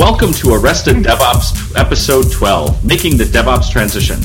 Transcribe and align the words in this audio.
Welcome 0.00 0.32
to 0.32 0.54
Arrested 0.54 0.96
hmm. 0.96 1.02
DevOps 1.02 1.78
episode 1.78 2.32
12, 2.32 2.86
Making 2.86 3.18
the 3.18 3.24
DevOps 3.24 3.70
Transition. 3.70 4.16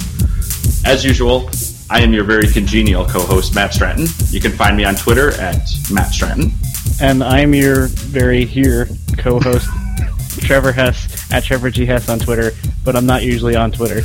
As 0.90 1.04
usual, 1.04 1.50
I 1.90 2.00
am 2.00 2.14
your 2.14 2.24
very 2.24 2.48
congenial 2.48 3.04
co-host, 3.04 3.54
Matt 3.54 3.74
Stratton. 3.74 4.08
You 4.30 4.40
can 4.40 4.54
find 4.54 4.78
me 4.78 4.86
on 4.86 4.96
Twitter 4.96 5.32
at 5.32 5.60
Matt 5.92 6.14
Stratton. 6.14 6.54
And 7.02 7.22
I'm 7.22 7.54
your 7.54 7.88
very 7.88 8.46
here 8.46 8.88
co-host, 9.18 9.68
Trevor 10.40 10.72
Hess 10.72 11.30
at 11.34 11.44
Trevor 11.44 11.70
G 11.70 11.86
Hess 11.86 12.08
on 12.08 12.20
Twitter, 12.20 12.54
but 12.86 12.96
I'm 12.96 13.06
not 13.06 13.24
usually 13.24 13.58
on 13.58 13.70
Twitter. 13.74 14.04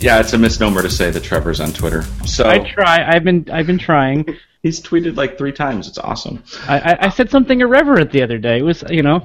Yeah, 0.00 0.18
it's 0.18 0.32
a 0.32 0.38
misnomer 0.38 0.82
to 0.82 0.90
say 0.90 1.12
that 1.12 1.22
Trevor's 1.22 1.60
on 1.60 1.72
Twitter. 1.72 2.02
So 2.26 2.48
I 2.48 2.58
try. 2.58 3.08
I've 3.08 3.22
been 3.22 3.48
I've 3.52 3.68
been 3.68 3.78
trying. 3.78 4.26
he's 4.62 4.80
tweeted 4.80 5.16
like 5.16 5.38
three 5.38 5.52
times. 5.52 5.86
It's 5.86 5.98
awesome. 5.98 6.42
I, 6.66 6.80
I, 6.80 7.06
I 7.06 7.08
said 7.10 7.30
something 7.30 7.60
irreverent 7.60 8.10
the 8.10 8.22
other 8.22 8.38
day. 8.38 8.58
It 8.58 8.64
was 8.64 8.82
you 8.90 9.02
know, 9.02 9.24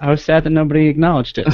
I 0.00 0.10
was 0.10 0.24
sad 0.24 0.44
that 0.44 0.50
nobody 0.50 0.88
acknowledged 0.88 1.38
it. 1.38 1.48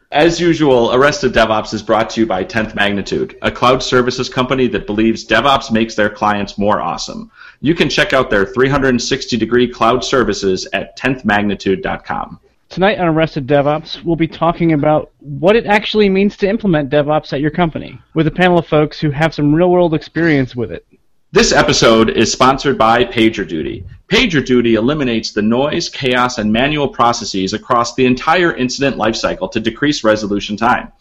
As 0.12 0.40
usual, 0.40 0.92
Arrested 0.94 1.32
DevOps 1.32 1.74
is 1.74 1.82
brought 1.82 2.10
to 2.10 2.20
you 2.20 2.26
by 2.26 2.44
10th 2.44 2.74
Magnitude, 2.74 3.36
a 3.42 3.50
cloud 3.50 3.82
services 3.82 4.28
company 4.28 4.66
that 4.68 4.86
believes 4.86 5.26
DevOps 5.26 5.70
makes 5.70 5.94
their 5.94 6.10
clients 6.10 6.58
more 6.58 6.80
awesome. 6.80 7.30
You 7.60 7.74
can 7.74 7.88
check 7.88 8.12
out 8.12 8.30
their 8.30 8.46
360 8.46 9.36
degree 9.36 9.68
cloud 9.68 10.04
services 10.04 10.68
at 10.72 10.96
10thmagnitude.com. 10.98 12.40
Tonight 12.68 12.98
on 12.98 13.06
Arrested 13.06 13.46
DevOps, 13.46 14.02
we'll 14.04 14.16
be 14.16 14.26
talking 14.26 14.72
about 14.72 15.12
what 15.20 15.54
it 15.54 15.66
actually 15.66 16.08
means 16.08 16.36
to 16.38 16.48
implement 16.48 16.90
DevOps 16.90 17.32
at 17.32 17.40
your 17.40 17.50
company, 17.50 18.00
with 18.14 18.26
a 18.26 18.32
panel 18.32 18.58
of 18.58 18.66
folks 18.66 18.98
who 18.98 19.10
have 19.10 19.32
some 19.32 19.54
real 19.54 19.70
world 19.70 19.94
experience 19.94 20.56
with 20.56 20.72
it. 20.72 20.84
This 21.30 21.52
episode 21.52 22.10
is 22.10 22.30
sponsored 22.30 22.78
by 22.78 23.04
PagerDuty. 23.04 23.84
PagerDuty 24.08 24.74
eliminates 24.74 25.32
the 25.32 25.42
noise, 25.42 25.88
chaos, 25.88 26.38
and 26.38 26.52
manual 26.52 26.88
processes 26.88 27.52
across 27.52 27.94
the 27.94 28.04
entire 28.04 28.54
incident 28.54 28.96
lifecycle 28.96 29.50
to 29.52 29.60
decrease 29.60 30.04
resolution 30.04 30.56
time. 30.56 30.92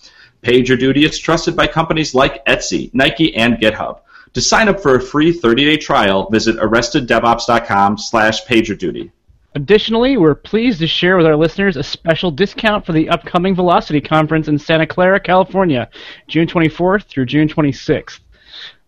PagerDuty 0.43 1.03
is 1.03 1.19
trusted 1.19 1.55
by 1.55 1.67
companies 1.67 2.15
like 2.15 2.45
Etsy, 2.45 2.93
Nike, 2.93 3.35
and 3.35 3.57
GitHub. 3.57 3.99
To 4.33 4.41
sign 4.41 4.67
up 4.67 4.79
for 4.79 4.95
a 4.95 5.01
free 5.01 5.37
30-day 5.37 5.77
trial, 5.77 6.29
visit 6.29 6.57
arresteddevops.com 6.57 7.97
slash 7.97 8.45
PagerDuty. 8.45 9.11
Additionally, 9.55 10.17
we're 10.17 10.33
pleased 10.33 10.79
to 10.79 10.87
share 10.87 11.15
with 11.15 11.27
our 11.27 11.35
listeners 11.35 11.77
a 11.77 11.83
special 11.83 12.31
discount 12.31 12.85
for 12.85 12.93
the 12.93 13.09
upcoming 13.09 13.53
Velocity 13.53 14.01
Conference 14.01 14.47
in 14.47 14.57
Santa 14.57 14.87
Clara, 14.87 15.19
California, 15.19 15.89
June 16.27 16.47
24th 16.47 17.03
through 17.03 17.27
June 17.27 17.47
26th. 17.47 18.19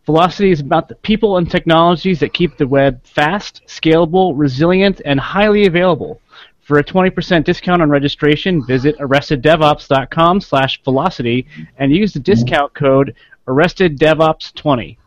Velocity 0.06 0.52
is 0.52 0.60
about 0.60 0.88
the 0.88 0.96
people 0.96 1.38
and 1.38 1.50
technologies 1.50 2.20
that 2.20 2.34
keep 2.34 2.58
the 2.58 2.68
web 2.68 3.04
fast, 3.04 3.64
scalable, 3.68 4.34
resilient, 4.36 5.02
and 5.04 5.20
highly 5.20 5.66
available. 5.66 6.22
For 6.62 6.78
a 6.78 6.84
20% 6.84 7.44
discount 7.44 7.82
on 7.82 7.90
registration, 7.90 8.64
visit 8.66 8.98
arresteddevops.com 9.00 10.42
slash 10.42 10.82
velocity 10.84 11.48
and 11.78 11.92
use 11.92 12.14
the 12.14 12.20
discount 12.20 12.74
code 12.76 13.16
ArrestedDevOps20. 13.48 14.98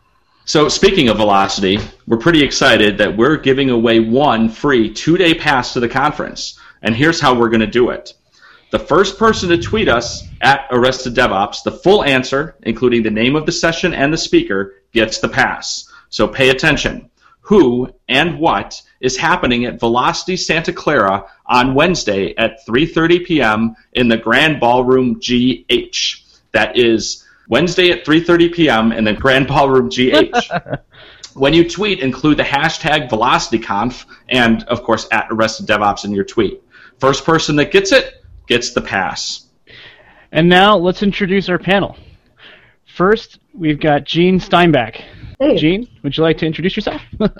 So, 0.43 0.67
speaking 0.67 1.09
of 1.09 1.17
velocity, 1.17 1.79
we're 2.07 2.17
pretty 2.17 2.43
excited 2.43 2.97
that 2.97 3.15
we're 3.15 3.37
giving 3.37 3.69
away 3.69 3.99
one 3.99 4.49
free 4.49 4.91
two 4.93 5.15
day 5.15 5.33
pass 5.33 5.73
to 5.73 5.79
the 5.79 5.89
conference. 5.89 6.59
And 6.81 6.95
here's 6.95 7.21
how 7.21 7.37
we're 7.37 7.49
going 7.49 7.59
to 7.59 7.67
do 7.67 7.89
it. 7.91 8.13
The 8.71 8.79
first 8.79 9.17
person 9.17 9.49
to 9.49 9.57
tweet 9.57 9.89
us 9.89 10.27
at 10.41 10.67
Arrested 10.71 11.15
DevOps, 11.15 11.63
the 11.63 11.71
full 11.71 12.03
answer, 12.03 12.55
including 12.63 13.03
the 13.03 13.11
name 13.11 13.35
of 13.35 13.45
the 13.45 13.51
session 13.51 13.93
and 13.93 14.13
the 14.13 14.17
speaker, 14.17 14.75
gets 14.91 15.19
the 15.19 15.29
pass. 15.29 15.91
So 16.09 16.27
pay 16.27 16.49
attention. 16.49 17.09
Who 17.41 17.89
and 18.07 18.39
what 18.39 18.81
is 19.01 19.17
happening 19.17 19.65
at 19.65 19.79
Velocity 19.79 20.37
Santa 20.37 20.71
Clara 20.71 21.25
on 21.45 21.73
Wednesday 21.73 22.35
at 22.37 22.65
3:30 22.67 23.25
p.m. 23.25 23.75
in 23.93 24.07
the 24.07 24.17
Grand 24.17 24.59
Ballroom 24.59 25.15
GH. 25.19 26.23
That 26.51 26.77
is 26.77 27.25
Wednesday 27.47 27.89
at 27.91 28.05
3:30 28.05 28.53
p.m. 28.53 28.91
in 28.91 29.03
the 29.03 29.13
Grand 29.13 29.47
Ballroom 29.47 29.89
GH. 29.89 30.51
when 31.33 31.53
you 31.53 31.67
tweet, 31.67 31.99
include 31.99 32.37
the 32.37 32.43
hashtag 32.43 33.09
VelocityConf 33.09 34.05
and, 34.27 34.63
of 34.63 34.83
course, 34.83 35.07
at 35.11 35.27
Arrested 35.31 35.67
DevOps 35.67 36.05
in 36.05 36.11
your 36.11 36.25
tweet. 36.25 36.61
First 36.99 37.25
person 37.25 37.55
that 37.55 37.71
gets 37.71 37.91
it 37.91 38.23
gets 38.47 38.73
the 38.73 38.81
pass. 38.81 39.47
And 40.31 40.49
now 40.49 40.77
let's 40.77 41.01
introduce 41.01 41.49
our 41.49 41.57
panel. 41.57 41.97
First, 42.85 43.39
we've 43.59 43.79
got 43.79 44.05
Gene 44.05 44.39
Steinbeck. 44.39 45.03
Hey. 45.39 45.57
Gene, 45.57 45.87
would 46.01 46.17
you 46.17 46.23
like 46.23 46.37
to 46.39 46.45
introduce 46.45 46.75
yourself? 46.75 47.01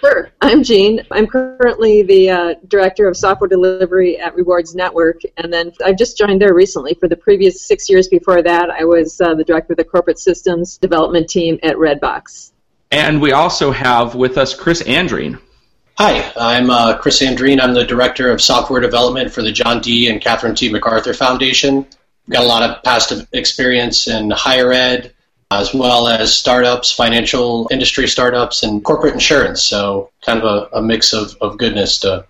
Sure. 0.00 0.30
I'm 0.42 0.62
Jean. 0.62 1.00
I'm 1.10 1.26
currently 1.26 2.02
the 2.02 2.30
uh, 2.30 2.54
director 2.68 3.08
of 3.08 3.16
software 3.16 3.48
delivery 3.48 4.18
at 4.18 4.36
Rewards 4.36 4.74
Network, 4.74 5.22
and 5.38 5.50
then 5.50 5.72
I've 5.84 5.96
just 5.96 6.18
joined 6.18 6.40
there 6.40 6.54
recently. 6.54 6.94
For 6.94 7.08
the 7.08 7.16
previous 7.16 7.62
six 7.62 7.88
years 7.88 8.06
before 8.06 8.42
that, 8.42 8.68
I 8.70 8.84
was 8.84 9.20
uh, 9.22 9.34
the 9.34 9.42
director 9.42 9.72
of 9.72 9.78
the 9.78 9.84
corporate 9.84 10.18
systems 10.18 10.76
development 10.76 11.30
team 11.30 11.58
at 11.62 11.76
Redbox. 11.76 12.52
And 12.90 13.22
we 13.22 13.32
also 13.32 13.72
have 13.72 14.14
with 14.14 14.36
us 14.36 14.54
Chris 14.54 14.82
Andreen. 14.82 15.40
Hi, 15.98 16.30
I'm 16.36 16.68
uh, 16.68 16.98
Chris 16.98 17.22
Andreen. 17.22 17.58
I'm 17.58 17.72
the 17.72 17.84
Director 17.84 18.30
of 18.30 18.42
Software 18.42 18.82
Development 18.82 19.32
for 19.32 19.40
the 19.40 19.50
John 19.50 19.80
D. 19.80 20.10
and 20.10 20.20
Catherine 20.20 20.54
T. 20.54 20.70
MacArthur 20.70 21.14
Foundation. 21.14 21.86
Got 22.28 22.44
a 22.44 22.46
lot 22.46 22.62
of 22.62 22.82
past 22.84 23.12
experience 23.32 24.06
in 24.06 24.30
higher 24.30 24.72
ed, 24.72 25.14
as 25.50 25.72
well 25.72 26.08
as 26.08 26.34
startups, 26.34 26.92
financial 26.92 27.68
industry 27.70 28.08
startups, 28.08 28.62
and 28.62 28.84
corporate 28.84 29.14
insurance. 29.14 29.62
So, 29.62 30.10
kind 30.24 30.42
of 30.42 30.44
a, 30.44 30.76
a 30.78 30.82
mix 30.82 31.12
of, 31.12 31.36
of 31.40 31.58
goodness 31.58 31.98
to 32.00 32.26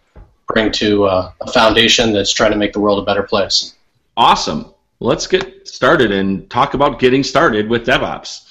bring 0.48 0.70
to 0.72 1.04
uh, 1.04 1.32
a 1.40 1.50
foundation 1.50 2.12
that's 2.12 2.32
trying 2.32 2.52
to 2.52 2.58
make 2.58 2.72
the 2.72 2.80
world 2.80 2.98
a 2.98 3.04
better 3.04 3.22
place. 3.22 3.74
Awesome. 4.16 4.72
Let's 5.00 5.26
get 5.26 5.66
started 5.66 6.12
and 6.12 6.48
talk 6.50 6.74
about 6.74 6.98
getting 6.98 7.22
started 7.22 7.68
with 7.68 7.86
DevOps. 7.86 8.42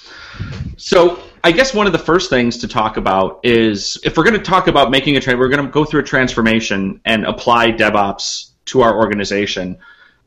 So, 0.76 1.20
I 1.44 1.52
guess 1.52 1.72
one 1.72 1.86
of 1.86 1.92
the 1.92 1.98
first 1.98 2.28
things 2.28 2.58
to 2.58 2.68
talk 2.68 2.96
about 2.96 3.40
is 3.44 4.00
if 4.04 4.16
we're 4.16 4.24
going 4.24 4.36
to 4.36 4.42
talk 4.42 4.66
about 4.66 4.90
making 4.90 5.16
a 5.16 5.20
tra- 5.20 5.36
we're 5.36 5.48
going 5.48 5.64
to 5.64 5.70
go 5.70 5.84
through 5.84 6.00
a 6.00 6.04
transformation 6.04 7.00
and 7.04 7.24
apply 7.24 7.70
DevOps 7.70 8.50
to 8.66 8.82
our 8.82 8.96
organization. 8.96 9.78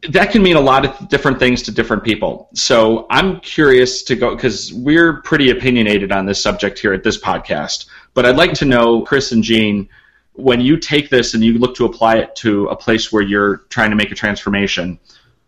That 0.07 0.31
can 0.31 0.41
mean 0.41 0.55
a 0.55 0.61
lot 0.61 0.85
of 0.85 1.09
different 1.09 1.39
things 1.39 1.63
to 1.63 1.71
different 1.71 2.03
people. 2.03 2.49
So 2.53 3.05
I'm 3.09 3.41
curious 3.41 4.03
to 4.03 4.15
go 4.15 4.33
because 4.33 4.71
we're 4.71 5.21
pretty 5.21 5.49
opinionated 5.49 6.11
on 6.11 6.25
this 6.25 6.41
subject 6.41 6.79
here 6.79 6.93
at 6.93 7.03
this 7.03 7.19
podcast. 7.19 7.85
But 8.13 8.25
I'd 8.25 8.37
like 8.37 8.53
to 8.53 8.65
know, 8.65 9.01
Chris 9.01 9.33
and 9.33 9.43
Gene, 9.43 9.89
when 10.33 10.61
you 10.61 10.77
take 10.77 11.09
this 11.09 11.33
and 11.33 11.43
you 11.43 11.57
look 11.57 11.75
to 11.75 11.85
apply 11.85 12.17
it 12.19 12.35
to 12.37 12.67
a 12.67 12.75
place 12.75 13.11
where 13.11 13.21
you're 13.21 13.57
trying 13.69 13.89
to 13.89 13.97
make 13.97 14.11
a 14.11 14.15
transformation, 14.15 14.99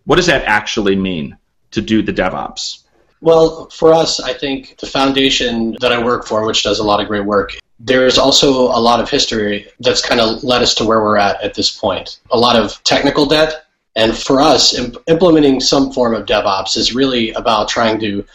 what 0.03 0.17
does 0.17 0.25
that 0.25 0.43
actually 0.45 0.97
mean 0.97 1.37
to 1.71 1.81
do 1.81 2.01
the 2.01 2.11
DevOps? 2.11 2.79
Well, 3.21 3.69
for 3.69 3.93
us, 3.93 4.19
I 4.19 4.33
think 4.33 4.77
the 4.79 4.87
foundation 4.87 5.77
that 5.79 5.93
I 5.93 6.03
work 6.03 6.25
for, 6.25 6.45
which 6.45 6.63
does 6.63 6.79
a 6.79 6.83
lot 6.83 6.99
of 6.99 7.07
great 7.07 7.23
work, 7.23 7.55
there's 7.79 8.17
also 8.17 8.65
a 8.65 8.79
lot 8.79 8.99
of 8.99 9.09
history 9.09 9.67
that's 9.79 10.05
kind 10.05 10.19
of 10.19 10.43
led 10.43 10.61
us 10.61 10.75
to 10.75 10.85
where 10.85 11.01
we're 11.01 11.17
at 11.17 11.41
at 11.41 11.53
this 11.53 11.71
point. 11.71 12.19
A 12.31 12.37
lot 12.37 12.55
of 12.55 12.83
technical 12.83 13.25
debt. 13.25 13.65
And 13.95 14.17
for 14.17 14.39
us, 14.39 14.77
imp- 14.77 14.97
implementing 15.07 15.59
some 15.59 15.91
form 15.91 16.13
of 16.13 16.25
DevOps 16.25 16.77
is 16.77 16.95
really 16.95 17.31
about 17.31 17.69
trying 17.69 17.99
to 17.99 18.25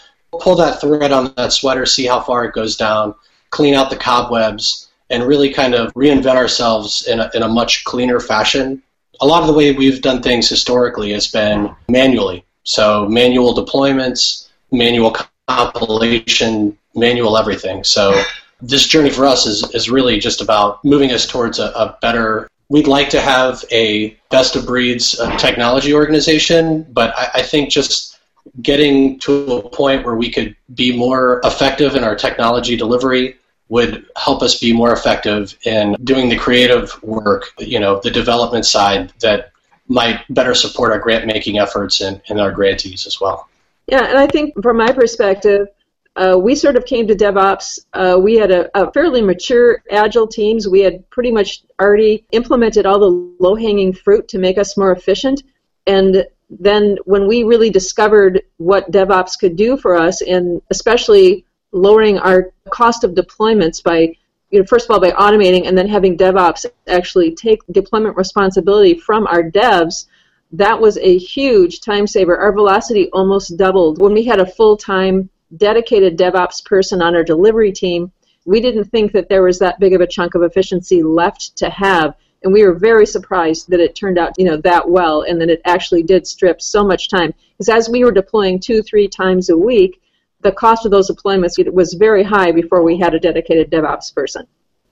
pull 0.41 0.56
that 0.56 0.81
thread 0.81 1.12
on 1.12 1.33
that 1.37 1.53
sweater, 1.53 1.87
see 1.87 2.06
how 2.06 2.21
far 2.21 2.44
it 2.44 2.55
goes 2.55 2.77
down, 2.77 3.15
clean 3.50 3.75
out 3.75 3.91
the 3.91 3.97
cobwebs, 3.97 4.89
and 5.09 5.25
really 5.25 5.53
kind 5.53 5.75
of 5.75 5.93
reinvent 5.95 6.37
ourselves 6.37 7.06
in 7.06 7.21
a, 7.21 7.31
in 7.34 7.43
a 7.43 7.49
much 7.49 7.84
cleaner 7.84 8.21
fashion. 8.21 8.83
A 9.21 9.27
lot 9.27 9.41
of 9.41 9.47
the 9.47 9.55
way 9.55 9.72
we've 9.72 10.03
done 10.03 10.22
things 10.22 10.49
historically 10.49 11.12
has 11.12 11.27
been 11.27 11.75
manually. 11.89 12.45
So, 12.65 13.09
manual 13.09 13.55
deployments, 13.55 14.49
manual 14.72 15.16
compilation, 15.49 16.77
manual 16.95 17.37
everything. 17.37 17.84
So 17.84 18.21
this 18.61 18.87
journey 18.87 19.11
for 19.11 19.27
us 19.27 19.47
is, 19.47 19.75
is 19.75 19.91
really 19.91 20.19
just 20.19 20.41
about 20.41 20.84
moving 20.84 21.13
us 21.13 21.27
towards 21.27 21.59
a, 21.59 21.66
a 21.71 21.97
better. 22.01 22.48
We'd 22.68 22.89
like 22.89 23.10
to 23.10 23.21
have 23.21 23.65
a 23.71 24.16
best 24.30 24.57
of 24.57 24.66
breeds 24.66 25.18
uh, 25.21 25.36
technology 25.36 25.95
organization, 25.95 26.84
but 26.92 27.16
I, 27.16 27.30
I 27.34 27.42
think 27.42 27.71
just 27.71 28.18
getting 28.63 29.18
to 29.21 29.53
a 29.53 29.68
point 29.68 30.04
where 30.04 30.16
we 30.16 30.30
could 30.30 30.57
be 30.74 30.97
more 30.97 31.41
effective 31.45 31.95
in 31.95 32.04
our 32.04 32.16
technology 32.16 32.77
delivery 32.77 33.36
would 33.68 34.07
help 34.16 34.42
us 34.42 34.59
be 34.59 34.72
more 34.72 34.92
effective 34.92 35.57
in 35.65 35.97
doing 36.04 36.28
the 36.28 36.36
creative 36.36 37.03
work, 37.03 37.51
you 37.59 37.80
know, 37.80 38.01
the 38.01 38.10
development 38.10 38.65
side 38.65 39.12
that 39.21 39.51
might 39.89 40.22
better 40.30 40.54
support 40.54 40.92
our 40.92 40.98
grant 40.98 41.27
making 41.27 41.59
efforts 41.59 42.01
and, 42.01 42.21
and 42.28 42.41
our 42.41 42.53
grantees 42.53 43.07
as 43.07 43.21
well. 43.21 43.48
Yeah, 43.86 44.04
and 44.09 44.19
I 44.19 44.27
think 44.27 44.54
from 44.62 44.78
my 44.78 44.92
perspective, 44.92 45.69
uh, 46.16 46.39
we 46.39 46.54
sort 46.54 46.77
of 46.77 46.86
came 46.86 47.07
to 47.07 47.15
DevOps. 47.15 47.78
Uh, 47.92 48.18
we 48.18 48.36
had 48.36 48.51
a, 48.51 48.71
a, 48.74 48.91
fairly 48.92 49.21
mature 49.21 49.83
agile 49.91 50.27
teams. 50.27 50.66
We 50.66 50.80
had 50.80 51.09
pretty 51.10 51.30
much 51.30 51.63
already 51.80 52.24
implemented 52.33 52.86
all 52.86 52.98
the 52.98 53.36
low-hanging 53.39 53.92
fruit 53.92 54.27
to 54.28 54.39
make 54.39 54.57
us 54.57 54.78
more 54.78 54.92
efficient. 54.92 55.42
And 55.86 56.27
then 56.48 56.97
when 57.04 57.28
we 57.28 57.42
really 57.42 57.68
discovered 57.68 58.42
what 58.57 58.91
DevOps 58.91 59.39
could 59.39 59.57
do 59.57 59.77
for 59.77 59.95
us, 59.95 60.22
and 60.22 60.63
especially 60.71 61.45
lowering 61.72 62.19
our 62.19 62.53
cost 62.71 63.04
of 63.04 63.10
deployments 63.12 63.83
by, 63.83 64.16
you 64.51 64.60
know, 64.60 64.65
first 64.65 64.86
of 64.86 64.92
all 64.92 65.01
by 65.01 65.10
automating, 65.10 65.69
and 65.69 65.77
then 65.77 65.86
having 65.86 66.16
DevOps 66.16 66.65
actually 66.86 67.34
take 67.34 67.60
deployment 67.72 68.16
responsibility 68.16 68.98
from 68.98 69.27
our 69.27 69.42
devs, 69.42 70.07
that 70.53 70.80
was 70.80 70.97
a 70.97 71.19
huge 71.19 71.83
time 71.83 72.07
saver. 72.07 72.39
Our 72.39 72.53
velocity 72.53 73.10
almost 73.12 73.59
doubled. 73.59 74.01
When 74.01 74.15
we 74.15 74.24
had 74.24 74.41
a 74.41 74.47
full 74.47 74.78
time 74.78 75.28
dedicated 75.57 76.19
DevOps 76.19 76.65
person 76.65 77.03
on 77.03 77.15
our 77.15 77.22
delivery 77.22 77.72
team, 77.72 78.13
we 78.45 78.60
didn't 78.60 78.84
think 78.84 79.13
that 79.13 79.28
there 79.28 79.43
was 79.43 79.59
that 79.59 79.81
big 79.81 79.93
of 79.93 80.01
a 80.01 80.07
chunk 80.07 80.34
of 80.34 80.43
efficiency 80.43 81.03
left 81.03 81.57
to 81.57 81.69
have. 81.71 82.15
And 82.43 82.53
we 82.53 82.65
were 82.65 82.75
very 82.75 83.07
surprised 83.07 83.69
that 83.71 83.81
it 83.81 83.95
turned 83.95 84.19
out, 84.19 84.39
you 84.39 84.45
know, 84.45 84.57
that 84.59 84.89
well 84.89 85.22
and 85.22 85.41
that 85.41 85.51
it 85.51 85.60
actually 85.65 86.03
did 86.03 86.27
strip 86.27 86.63
so 86.63 86.84
much 86.84 87.09
time. 87.09 87.34
Because 87.59 87.69
as 87.69 87.89
we 87.89 88.04
were 88.04 88.13
deploying 88.13 88.60
two, 88.60 88.83
three 88.83 89.09
times 89.09 89.51
a 89.51 89.57
week, 89.57 90.01
the 90.43 90.53
cost 90.53 90.84
of 90.84 90.93
those 90.93 91.10
deployments 91.10 91.72
was 91.72 91.95
very 91.95 92.22
high 92.22 92.53
before 92.53 92.83
we 92.83 92.98
had 92.98 93.15
a 93.15 93.19
dedicated 93.19 93.71
DevOps 93.71 94.15
person. 94.15 94.47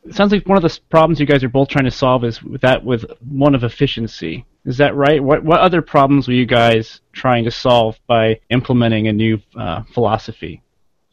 It 0.05 0.15
sounds 0.15 0.33
like 0.33 0.49
one 0.49 0.57
of 0.57 0.63
the 0.63 0.81
problems 0.91 1.21
you 1.21 1.27
guys 1.27 1.45
are 1.45 1.49
both 1.49 1.69
trying 1.69 1.85
to 1.85 1.91
solve 1.91 2.25
is 2.25 2.41
that 2.61 2.85
with 2.85 3.05
one 3.21 3.55
of 3.55 3.63
efficiency. 3.63 4.45
Is 4.65 4.79
that 4.79 4.97
right? 4.97 5.23
What 5.23 5.45
what 5.45 5.61
other 5.61 5.83
problems 5.83 6.27
were 6.27 6.35
you 6.35 6.47
guys 6.47 7.01
trying 7.13 7.45
to 7.45 7.51
solve 7.51 7.99
by 8.07 8.41
implementing 8.51 9.09
a 9.09 9.13
new 9.13 9.41
uh, 9.57 9.83
philosophy? 9.93 10.63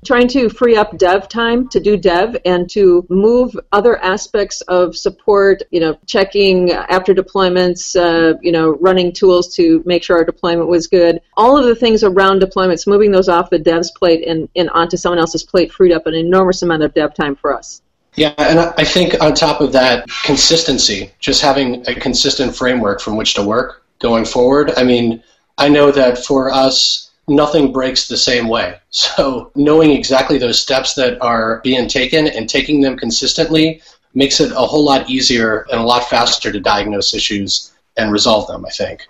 Trying 0.04 0.30
to 0.30 0.50
free 0.50 0.78
up 0.78 0.98
dev 0.98 1.28
time 1.28 1.68
to 1.70 1.80
do 1.80 1.96
dev 1.96 2.36
and 2.44 2.68
to 2.72 3.06
move 3.10 3.56
other 3.72 4.02
aspects 4.02 4.62
of 4.62 4.96
support, 4.96 5.62
you 5.70 5.80
know, 5.80 5.96
checking 6.08 6.72
after 6.72 7.14
deployments, 7.14 7.96
uh, 7.96 8.36
you 8.42 8.52
know, 8.52 8.72
running 8.80 9.12
tools 9.12 9.54
to 9.58 9.84
make 9.86 10.04
sure 10.04 10.18
our 10.18 10.26
deployment 10.26 10.70
was 10.70 10.88
good. 10.88 11.22
All 11.38 11.56
of 11.56 11.66
the 11.66 11.76
things 11.76 12.04
around 12.04 12.42
deployments, 12.42 12.88
moving 12.88 13.12
those 13.12 13.30
off 13.30 13.52
the 13.52 13.60
dev's 13.60 13.92
plate 13.92 14.28
and, 14.28 14.50
and 14.56 14.72
onto 14.72 14.98
someone 14.98 15.20
else's 15.20 15.44
plate 15.44 15.72
freed 15.72 15.92
up 15.92 16.08
an 16.08 16.16
enormous 16.16 16.64
amount 16.64 16.82
of 16.82 16.96
dev 16.96 17.14
time 17.14 17.36
for 17.36 17.56
us. 17.56 17.84
Yeah, 18.16 18.34
and 18.38 18.60
I 18.60 18.84
think 18.84 19.22
on 19.22 19.34
top 19.34 19.62
of 19.62 19.72
that, 19.72 20.08
consistency, 20.26 21.12
just 21.20 21.42
having 21.42 21.88
a 21.88 21.96
consistent 21.96 22.56
framework 22.56 23.00
from 23.00 23.16
which 23.16 23.36
to 23.36 23.44
work 23.44 23.84
going 24.00 24.26
forward. 24.26 24.74
I 24.76 24.84
mean, 24.84 25.24
I 25.58 25.70
know 25.70 25.92
that 25.92 26.18
for 26.26 26.52
us, 26.52 27.12
nothing 27.28 27.72
breaks 27.72 28.08
the 28.08 28.18
same 28.18 28.48
way. 28.48 28.78
So 28.94 29.52
knowing 29.56 29.92
exactly 29.92 30.38
those 30.38 30.62
steps 30.62 30.96
that 30.96 31.22
are 31.22 31.62
being 31.64 31.88
taken 31.88 32.28
and 32.28 32.50
taking 32.50 32.82
them 32.82 32.98
consistently 32.98 33.82
makes 34.14 34.42
it 34.42 34.52
a 34.52 34.68
whole 34.68 34.84
lot 34.84 35.10
easier 35.10 35.66
and 35.72 35.80
a 35.80 35.84
lot 35.84 36.10
faster 36.10 36.52
to 36.52 36.60
diagnose 36.60 37.14
issues 37.14 37.72
and 37.96 38.12
resolve 38.12 38.48
them, 38.48 38.66
I 38.66 38.70
think 38.70 39.08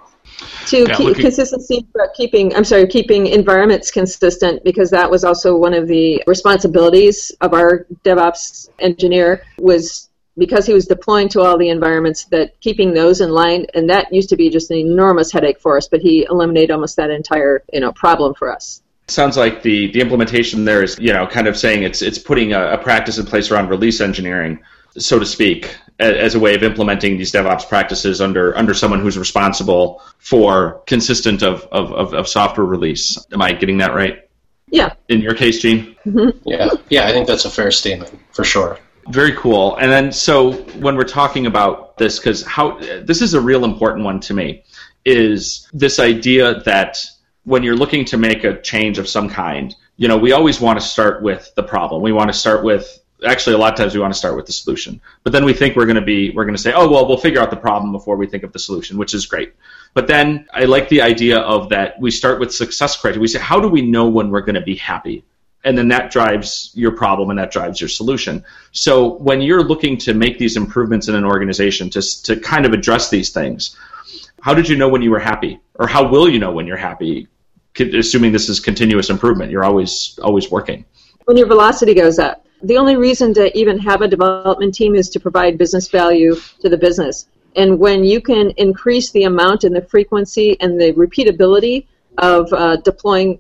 to 0.66 0.86
yeah, 0.88 0.96
keep 0.96 1.18
consistency 1.18 1.86
but 1.94 2.14
keeping 2.16 2.56
i'm 2.56 2.64
sorry 2.64 2.88
keeping 2.88 3.28
environments 3.28 3.92
consistent 3.92 4.64
because 4.64 4.90
that 4.90 5.10
was 5.10 5.24
also 5.24 5.56
one 5.56 5.74
of 5.74 5.88
the 5.88 6.22
responsibilities 6.28 7.32
of 7.42 7.54
our 7.54 7.86
devops 8.04 8.70
engineer 8.80 9.44
was 9.58 10.10
because 10.38 10.66
he 10.66 10.74
was 10.74 10.86
deploying 10.86 11.28
to 11.30 11.42
all 11.42 11.58
the 11.58 11.70
environments 11.70 12.26
that 12.26 12.60
keeping 12.62 12.94
those 12.94 13.22
in 13.22 13.30
line 13.32 13.66
and 13.74 13.90
that 13.90 14.12
used 14.14 14.30
to 14.30 14.36
be 14.36 14.50
just 14.50 14.72
an 14.72 14.78
enormous 14.78 15.32
headache 15.32 15.60
for 15.60 15.78
us 15.78 15.88
but 15.88 16.02
he 16.02 16.26
eliminated 16.30 16.72
almost 16.72 16.96
that 16.96 17.10
entire 17.10 17.64
you 17.74 17.80
know 17.80 17.92
problem 17.92 18.34
for 18.34 18.52
us. 18.52 18.82
Sounds 19.08 19.36
like 19.36 19.62
the, 19.62 19.92
the 19.92 20.00
implementation 20.00 20.64
there 20.64 20.84
is 20.84 20.98
you 21.00 21.14
know 21.14 21.28
kind 21.28 21.48
of 21.48 21.58
saying 21.58 21.84
it's 21.84 22.02
it's 22.02 22.18
putting 22.18 22.54
a, 22.54 22.74
a 22.74 22.78
practice 22.78 23.18
in 23.18 23.26
place 23.26 23.52
around 23.52 23.70
release 23.70 24.00
engineering 24.00 24.60
so 24.98 25.20
to 25.20 25.26
speak 25.26 25.76
as 26.00 26.34
a 26.34 26.40
way 26.40 26.56
of 26.56 26.64
implementing 26.64 27.18
these 27.18 27.32
DevOps 27.32 27.68
practices 27.70 28.22
under 28.22 28.58
under 28.58 28.74
someone 28.74 29.00
who's 29.00 29.18
responsible 29.18 30.02
for 30.18 30.82
consistent 30.88 31.44
of, 31.44 31.64
of, 31.72 31.92
of, 31.92 32.14
of 32.14 32.28
software 32.28 32.66
release. 32.66 33.24
Am 33.32 33.42
I 33.42 33.54
getting 33.54 33.78
that 33.78 33.94
right? 33.94 34.28
Yeah. 34.68 34.94
In 35.10 35.22
your 35.22 35.36
case, 35.36 35.62
Gene? 35.62 35.96
Mm-hmm. 36.06 36.40
Yeah, 36.46 36.70
yeah, 36.90 37.06
I 37.06 37.12
think 37.12 37.28
that's 37.28 37.46
a 37.46 37.50
fair 37.50 37.72
statement 37.72 38.18
for 38.32 38.44
sure. 38.44 38.80
Very 39.10 39.34
cool. 39.34 39.76
And 39.78 39.92
then, 39.92 40.12
so 40.12 40.54
when 40.80 40.96
we're 40.96 41.04
talking 41.04 41.46
about 41.46 41.98
this, 41.98 42.20
because 42.20 42.46
how 42.46 42.80
this 42.80 43.22
is 43.22 43.34
a 43.34 43.42
real 43.42 43.66
important 43.66 44.06
one 44.06 44.20
to 44.22 44.34
me, 44.34 44.64
is 45.06 45.68
this 45.74 46.00
idea 46.00 46.62
that 46.62 47.04
when 47.44 47.64
you're 47.64 47.76
looking 47.76 48.06
to 48.06 48.18
make 48.18 48.44
a 48.44 48.62
change 48.62 49.00
of 49.00 49.10
some 49.10 49.30
kind, 49.30 49.76
you 49.98 50.08
know, 50.08 50.18
we 50.18 50.32
always 50.32 50.62
want 50.62 50.80
to 50.80 50.86
start 50.86 51.22
with 51.22 51.52
the 51.56 51.64
problem. 51.64 52.02
We 52.02 52.12
want 52.12 52.30
to 52.30 52.34
start 52.34 52.64
with 52.64 53.00
actually 53.25 53.56
a 53.56 53.57
lot 53.57 53.73
of 53.73 53.77
times 53.77 53.94
we 53.94 54.00
want 54.00 54.13
to 54.13 54.18
start 54.18 54.35
with 54.35 54.45
the 54.45 54.53
solution. 54.53 55.01
But 55.23 55.33
then 55.33 55.45
we 55.45 55.53
think 55.53 55.75
we're 55.75 55.85
going 55.85 55.95
to 55.95 56.01
be 56.01 56.31
we're 56.31 56.45
going 56.45 56.56
to 56.56 56.62
say 56.62 56.73
oh 56.73 56.89
well 56.89 57.07
we'll 57.07 57.18
figure 57.18 57.41
out 57.41 57.50
the 57.50 57.57
problem 57.57 57.91
before 57.91 58.15
we 58.15 58.27
think 58.27 58.44
of 58.44 58.53
the 58.53 58.59
solution 58.59 58.97
which 58.97 59.13
is 59.13 59.25
great. 59.25 59.53
But 59.94 60.07
then 60.07 60.47
i 60.53 60.65
like 60.65 60.89
the 60.89 61.01
idea 61.01 61.39
of 61.39 61.69
that 61.69 62.00
we 62.00 62.12
start 62.12 62.39
with 62.39 62.53
success 62.53 62.97
criteria. 62.97 63.21
We 63.21 63.27
say 63.27 63.39
how 63.39 63.59
do 63.59 63.68
we 63.68 63.81
know 63.81 64.09
when 64.09 64.29
we're 64.29 64.41
going 64.41 64.56
to 64.56 64.62
be 64.62 64.75
happy? 64.75 65.23
And 65.63 65.77
then 65.77 65.89
that 65.89 66.09
drives 66.09 66.71
your 66.73 66.91
problem 66.91 67.29
and 67.29 67.38
that 67.38 67.51
drives 67.51 67.79
your 67.79 67.88
solution. 67.88 68.44
So 68.71 69.18
when 69.18 69.41
you're 69.41 69.63
looking 69.63 69.95
to 70.00 70.15
make 70.15 70.39
these 70.39 70.57
improvements 70.57 71.07
in 71.07 71.13
an 71.13 71.23
organization 71.23 71.91
to, 71.91 72.23
to 72.23 72.39
kind 72.39 72.65
of 72.65 72.73
address 72.73 73.12
these 73.12 73.29
things 73.29 73.77
how 74.41 74.56
did 74.56 74.68
you 74.68 74.75
know 74.75 74.89
when 74.89 75.01
you 75.01 75.12
were 75.12 75.19
happy? 75.19 75.59
Or 75.75 75.88
how 75.88 76.07
will 76.07 76.27
you 76.27 76.39
know 76.39 76.51
when 76.51 76.68
you're 76.68 76.77
happy 76.77 77.27
assuming 77.79 78.33
this 78.33 78.50
is 78.50 78.59
continuous 78.59 79.09
improvement? 79.09 79.51
You're 79.51 79.63
always 79.63 80.19
always 80.21 80.51
working. 80.51 80.83
When 81.25 81.38
your 81.38 81.47
velocity 81.47 81.94
goes 81.94 82.19
up 82.19 82.45
the 82.63 82.78
only 82.78 82.96
reason 82.96 83.34
to 83.36 83.58
even 83.58 83.80
have 83.80 84.02
a 84.02 84.08
development 84.08 84.74
team 84.74 84.96
is 84.96 85.10
to 85.10 85.19
provide 85.19 85.58
business 85.58 85.90
value 85.90 86.36
to 86.62 86.69
the 86.69 86.78
business. 86.78 87.28
And 87.56 87.80
when 87.80 88.04
you 88.04 88.22
can 88.22 88.52
increase 88.58 89.12
the 89.12 89.24
amount 89.24 89.63
and 89.63 89.75
the 89.75 89.81
frequency 89.81 90.58
and 90.62 90.80
the 90.80 90.94
repeatability 90.94 91.88
of 92.18 92.52
uh, 92.54 92.78
deploying 92.78 93.40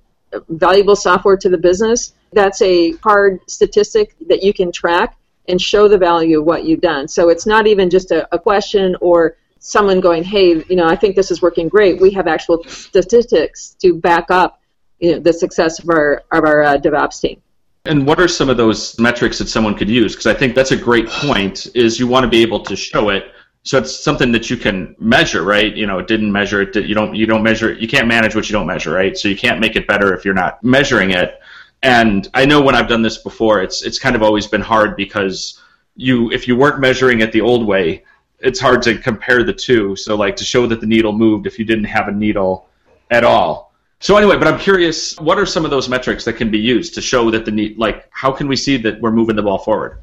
valuable 0.49 0.95
software 0.95 1.37
to 1.37 1.49
the 1.49 1.57
business, 1.57 2.13
that's 2.33 2.61
a 2.61 2.91
hard 2.97 3.39
statistic 3.47 4.15
that 4.27 4.43
you 4.43 4.53
can 4.53 4.71
track 4.71 5.17
and 5.47 5.61
show 5.61 5.87
the 5.87 5.97
value 5.97 6.39
of 6.39 6.45
what 6.45 6.65
you've 6.65 6.81
done. 6.81 7.07
So 7.07 7.29
it's 7.29 7.45
not 7.45 7.67
even 7.67 7.89
just 7.89 8.11
a, 8.11 8.27
a 8.33 8.39
question 8.39 8.95
or 9.01 9.37
someone 9.59 9.99
going, 9.99 10.23
hey, 10.23 10.63
you 10.69 10.75
know, 10.75 10.87
I 10.87 10.95
think 10.95 11.15
this 11.15 11.31
is 11.31 11.41
working 11.41 11.67
great. 11.67 12.01
We 12.01 12.11
have 12.11 12.27
actual 12.27 12.63
statistics 12.67 13.75
to 13.81 13.93
back 13.93 14.31
up 14.31 14.61
you 14.99 15.13
know, 15.13 15.19
the 15.19 15.33
success 15.33 15.79
of 15.79 15.89
our, 15.89 16.23
of 16.31 16.43
our 16.43 16.63
uh, 16.63 16.77
DevOps 16.77 17.21
team. 17.21 17.41
And 17.85 18.05
what 18.05 18.19
are 18.19 18.27
some 18.27 18.49
of 18.49 18.57
those 18.57 18.97
metrics 18.99 19.39
that 19.39 19.47
someone 19.47 19.75
could 19.75 19.89
use? 19.89 20.13
Because 20.13 20.27
I 20.27 20.33
think 20.35 20.53
that's 20.53 20.71
a 20.71 20.77
great 20.77 21.07
point. 21.07 21.67
Is 21.73 21.99
you 21.99 22.07
want 22.07 22.23
to 22.23 22.29
be 22.29 22.41
able 22.41 22.59
to 22.61 22.75
show 22.75 23.09
it, 23.09 23.31
so 23.63 23.79
it's 23.79 24.03
something 24.03 24.31
that 24.33 24.49
you 24.49 24.57
can 24.57 24.95
measure, 24.99 25.43
right? 25.43 25.75
You 25.75 25.87
know, 25.87 25.97
it 25.97 26.07
didn't 26.07 26.31
measure 26.31 26.61
it. 26.61 26.75
You 26.75 26.93
don't. 26.93 27.15
You 27.15 27.25
don't 27.25 27.41
measure. 27.41 27.73
You 27.73 27.87
can't 27.87 28.07
manage 28.07 28.35
what 28.35 28.47
you 28.49 28.53
don't 28.53 28.67
measure, 28.67 28.91
right? 28.91 29.17
So 29.17 29.27
you 29.27 29.35
can't 29.35 29.59
make 29.59 29.75
it 29.75 29.87
better 29.87 30.13
if 30.13 30.23
you're 30.23 30.35
not 30.35 30.63
measuring 30.63 31.11
it. 31.11 31.39
And 31.81 32.29
I 32.35 32.45
know 32.45 32.61
when 32.61 32.75
I've 32.75 32.87
done 32.87 33.01
this 33.01 33.17
before, 33.17 33.63
it's 33.63 33.83
it's 33.83 33.97
kind 33.97 34.15
of 34.15 34.21
always 34.21 34.45
been 34.45 34.61
hard 34.61 34.95
because 34.95 35.59
you 35.95 36.31
if 36.31 36.47
you 36.47 36.55
weren't 36.55 36.79
measuring 36.79 37.21
it 37.21 37.31
the 37.31 37.41
old 37.41 37.65
way, 37.65 38.03
it's 38.39 38.59
hard 38.59 38.83
to 38.83 38.97
compare 38.99 39.43
the 39.43 39.53
two. 39.53 39.95
So 39.95 40.15
like 40.15 40.35
to 40.35 40.43
show 40.43 40.67
that 40.67 40.81
the 40.81 40.87
needle 40.87 41.13
moved 41.13 41.47
if 41.47 41.57
you 41.57 41.65
didn't 41.65 41.85
have 41.85 42.07
a 42.07 42.11
needle 42.11 42.67
at 43.09 43.23
all 43.23 43.70
so 44.01 44.17
anyway, 44.17 44.35
but 44.35 44.47
I'm 44.47 44.59
curious, 44.59 45.17
what 45.19 45.37
are 45.37 45.45
some 45.45 45.63
of 45.63 45.69
those 45.69 45.87
metrics 45.87 46.25
that 46.25 46.33
can 46.33 46.49
be 46.49 46.57
used 46.57 46.95
to 46.95 47.01
show 47.01 47.29
that 47.29 47.45
the 47.45 47.51
need, 47.51 47.77
like, 47.77 48.07
how 48.09 48.31
can 48.31 48.47
we 48.47 48.55
see 48.55 48.75
that 48.77 48.99
we're 48.99 49.11
moving 49.11 49.35
the 49.35 49.43
ball 49.43 49.59
forward? 49.59 49.99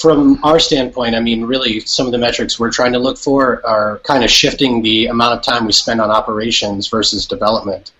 From 0.00 0.42
our 0.42 0.58
standpoint, 0.58 1.14
I 1.14 1.20
mean, 1.20 1.44
really, 1.44 1.80
some 1.80 2.06
of 2.06 2.12
the 2.12 2.18
metrics 2.18 2.58
we're 2.58 2.72
trying 2.72 2.92
to 2.94 2.98
look 2.98 3.18
for 3.18 3.64
are 3.66 3.98
kind 3.98 4.24
of 4.24 4.30
shifting 4.30 4.80
the 4.80 5.06
amount 5.06 5.38
of 5.38 5.42
time 5.44 5.66
we 5.66 5.72
spend 5.72 6.00
on 6.00 6.10
operations 6.10 6.88
versus 6.88 7.26
development. 7.26 7.92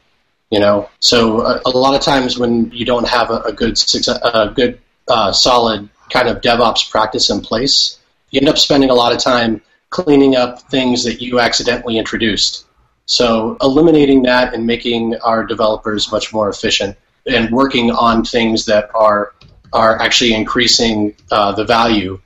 You 0.51 0.61
know, 0.61 0.89
so 1.01 1.43
a, 1.43 1.61
a 1.67 1.69
lot 1.69 1.95
of 1.95 2.01
times 2.01 2.39
when 2.39 2.71
you 2.71 2.87
don't 2.87 3.07
have 3.07 3.31
a, 3.31 3.41
a 3.43 3.53
good, 3.53 3.79
a 4.23 4.51
good, 4.55 4.81
uh, 5.09 5.31
solid 5.33 5.91
kind 6.11 6.29
of 6.29 6.41
DevOps 6.41 6.91
practice 6.91 7.29
in 7.29 7.43
place, 7.43 7.99
you 8.31 8.41
end 8.41 8.49
up 8.49 8.57
spending 8.57 8.89
a 8.89 8.95
lot 8.95 9.13
of 9.13 9.19
time 9.19 9.61
cleaning 9.91 10.37
up 10.37 10.63
things 10.71 11.05
that 11.05 11.21
you 11.21 11.39
accidentally 11.41 11.99
introduced 11.99 12.65
so 13.09 13.57
eliminating 13.63 14.23
that 14.23 14.53
and 14.53 14.67
making 14.67 15.17
our 15.21 15.43
developers 15.43 16.13
much 16.13 16.31
more 16.33 16.51
efficient 16.51 16.95
and 17.27 17.51
working 17.51 17.91
on 17.91 18.23
things 18.23 18.67
that 18.67 18.91
are 18.95 19.33
are 19.73 19.99
actually 20.01 20.35
increasing 20.35 21.15
uh, 21.31 21.53
the 21.53 21.65
value. 21.65 22.21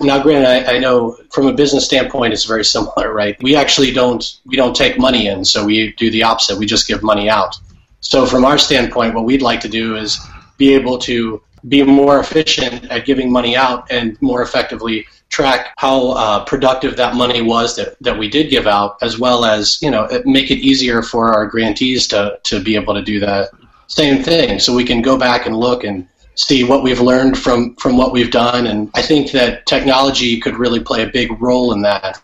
Now, 0.00 0.22
granted, 0.22 0.46
I, 0.46 0.76
I, 0.76 0.78
know 0.78 1.16
from 1.32 1.46
a 1.46 1.52
business 1.52 1.84
standpoint, 1.84 2.32
it's 2.32 2.44
very 2.44 2.64
similar, 2.64 3.12
right? 3.12 3.40
We 3.42 3.56
actually 3.56 3.90
don't 3.90 4.38
we 4.46 4.56
don't 4.56 4.76
take 4.76 4.96
money 4.96 5.26
in, 5.26 5.44
so 5.44 5.64
we 5.64 5.92
do 5.94 6.08
the 6.08 6.22
opposite. 6.22 6.56
We 6.56 6.66
just 6.66 6.86
give 6.86 7.02
money 7.02 7.28
out. 7.28 7.56
So, 8.00 8.24
from 8.24 8.44
our 8.44 8.58
standpoint, 8.58 9.14
what 9.14 9.24
we'd 9.24 9.42
like 9.42 9.60
to 9.62 9.68
do 9.68 9.96
is 9.96 10.20
be 10.56 10.72
able 10.74 10.98
to 10.98 11.42
be 11.66 11.82
more 11.82 12.20
efficient 12.20 12.84
at 12.92 13.06
giving 13.06 13.30
money 13.30 13.56
out 13.56 13.90
and 13.90 14.20
more 14.22 14.42
effectively 14.42 15.06
track 15.32 15.74
how 15.78 16.10
uh, 16.10 16.44
productive 16.44 16.96
that 16.96 17.16
money 17.16 17.42
was 17.42 17.74
that, 17.74 17.96
that 18.00 18.16
we 18.16 18.28
did 18.28 18.50
give 18.50 18.66
out, 18.68 18.96
as 19.02 19.18
well 19.18 19.44
as 19.44 19.80
you 19.82 19.90
know 19.90 20.08
make 20.24 20.50
it 20.50 20.58
easier 20.58 21.02
for 21.02 21.34
our 21.34 21.46
grantees 21.46 22.06
to, 22.06 22.38
to 22.44 22.62
be 22.62 22.76
able 22.76 22.94
to 22.94 23.02
do 23.02 23.18
that 23.18 23.50
same 23.88 24.22
thing. 24.22 24.58
So 24.58 24.74
we 24.74 24.84
can 24.84 25.02
go 25.02 25.18
back 25.18 25.46
and 25.46 25.56
look 25.56 25.84
and 25.84 26.06
see 26.34 26.64
what 26.64 26.82
we've 26.82 27.00
learned 27.00 27.38
from, 27.38 27.74
from 27.76 27.98
what 27.98 28.12
we've 28.12 28.30
done. 28.30 28.66
And 28.66 28.90
I 28.94 29.02
think 29.02 29.32
that 29.32 29.66
technology 29.66 30.40
could 30.40 30.56
really 30.56 30.80
play 30.80 31.02
a 31.02 31.06
big 31.06 31.30
role 31.42 31.72
in 31.74 31.82
that. 31.82 32.22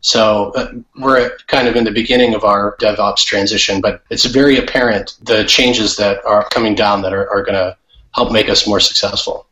So 0.00 0.52
uh, 0.54 0.72
we're 0.96 1.36
kind 1.48 1.66
of 1.66 1.74
in 1.74 1.82
the 1.82 1.90
beginning 1.90 2.34
of 2.34 2.44
our 2.44 2.76
DevOps 2.80 3.24
transition, 3.24 3.80
but 3.80 4.04
it's 4.10 4.26
very 4.26 4.58
apparent 4.58 5.18
the 5.22 5.44
changes 5.44 5.96
that 5.96 6.24
are 6.24 6.48
coming 6.50 6.76
down 6.76 7.02
that 7.02 7.12
are, 7.12 7.28
are 7.30 7.42
going 7.42 7.54
to 7.54 7.76
help 8.14 8.30
make 8.30 8.48
us 8.48 8.66
more 8.66 8.78
successful. 8.78 9.47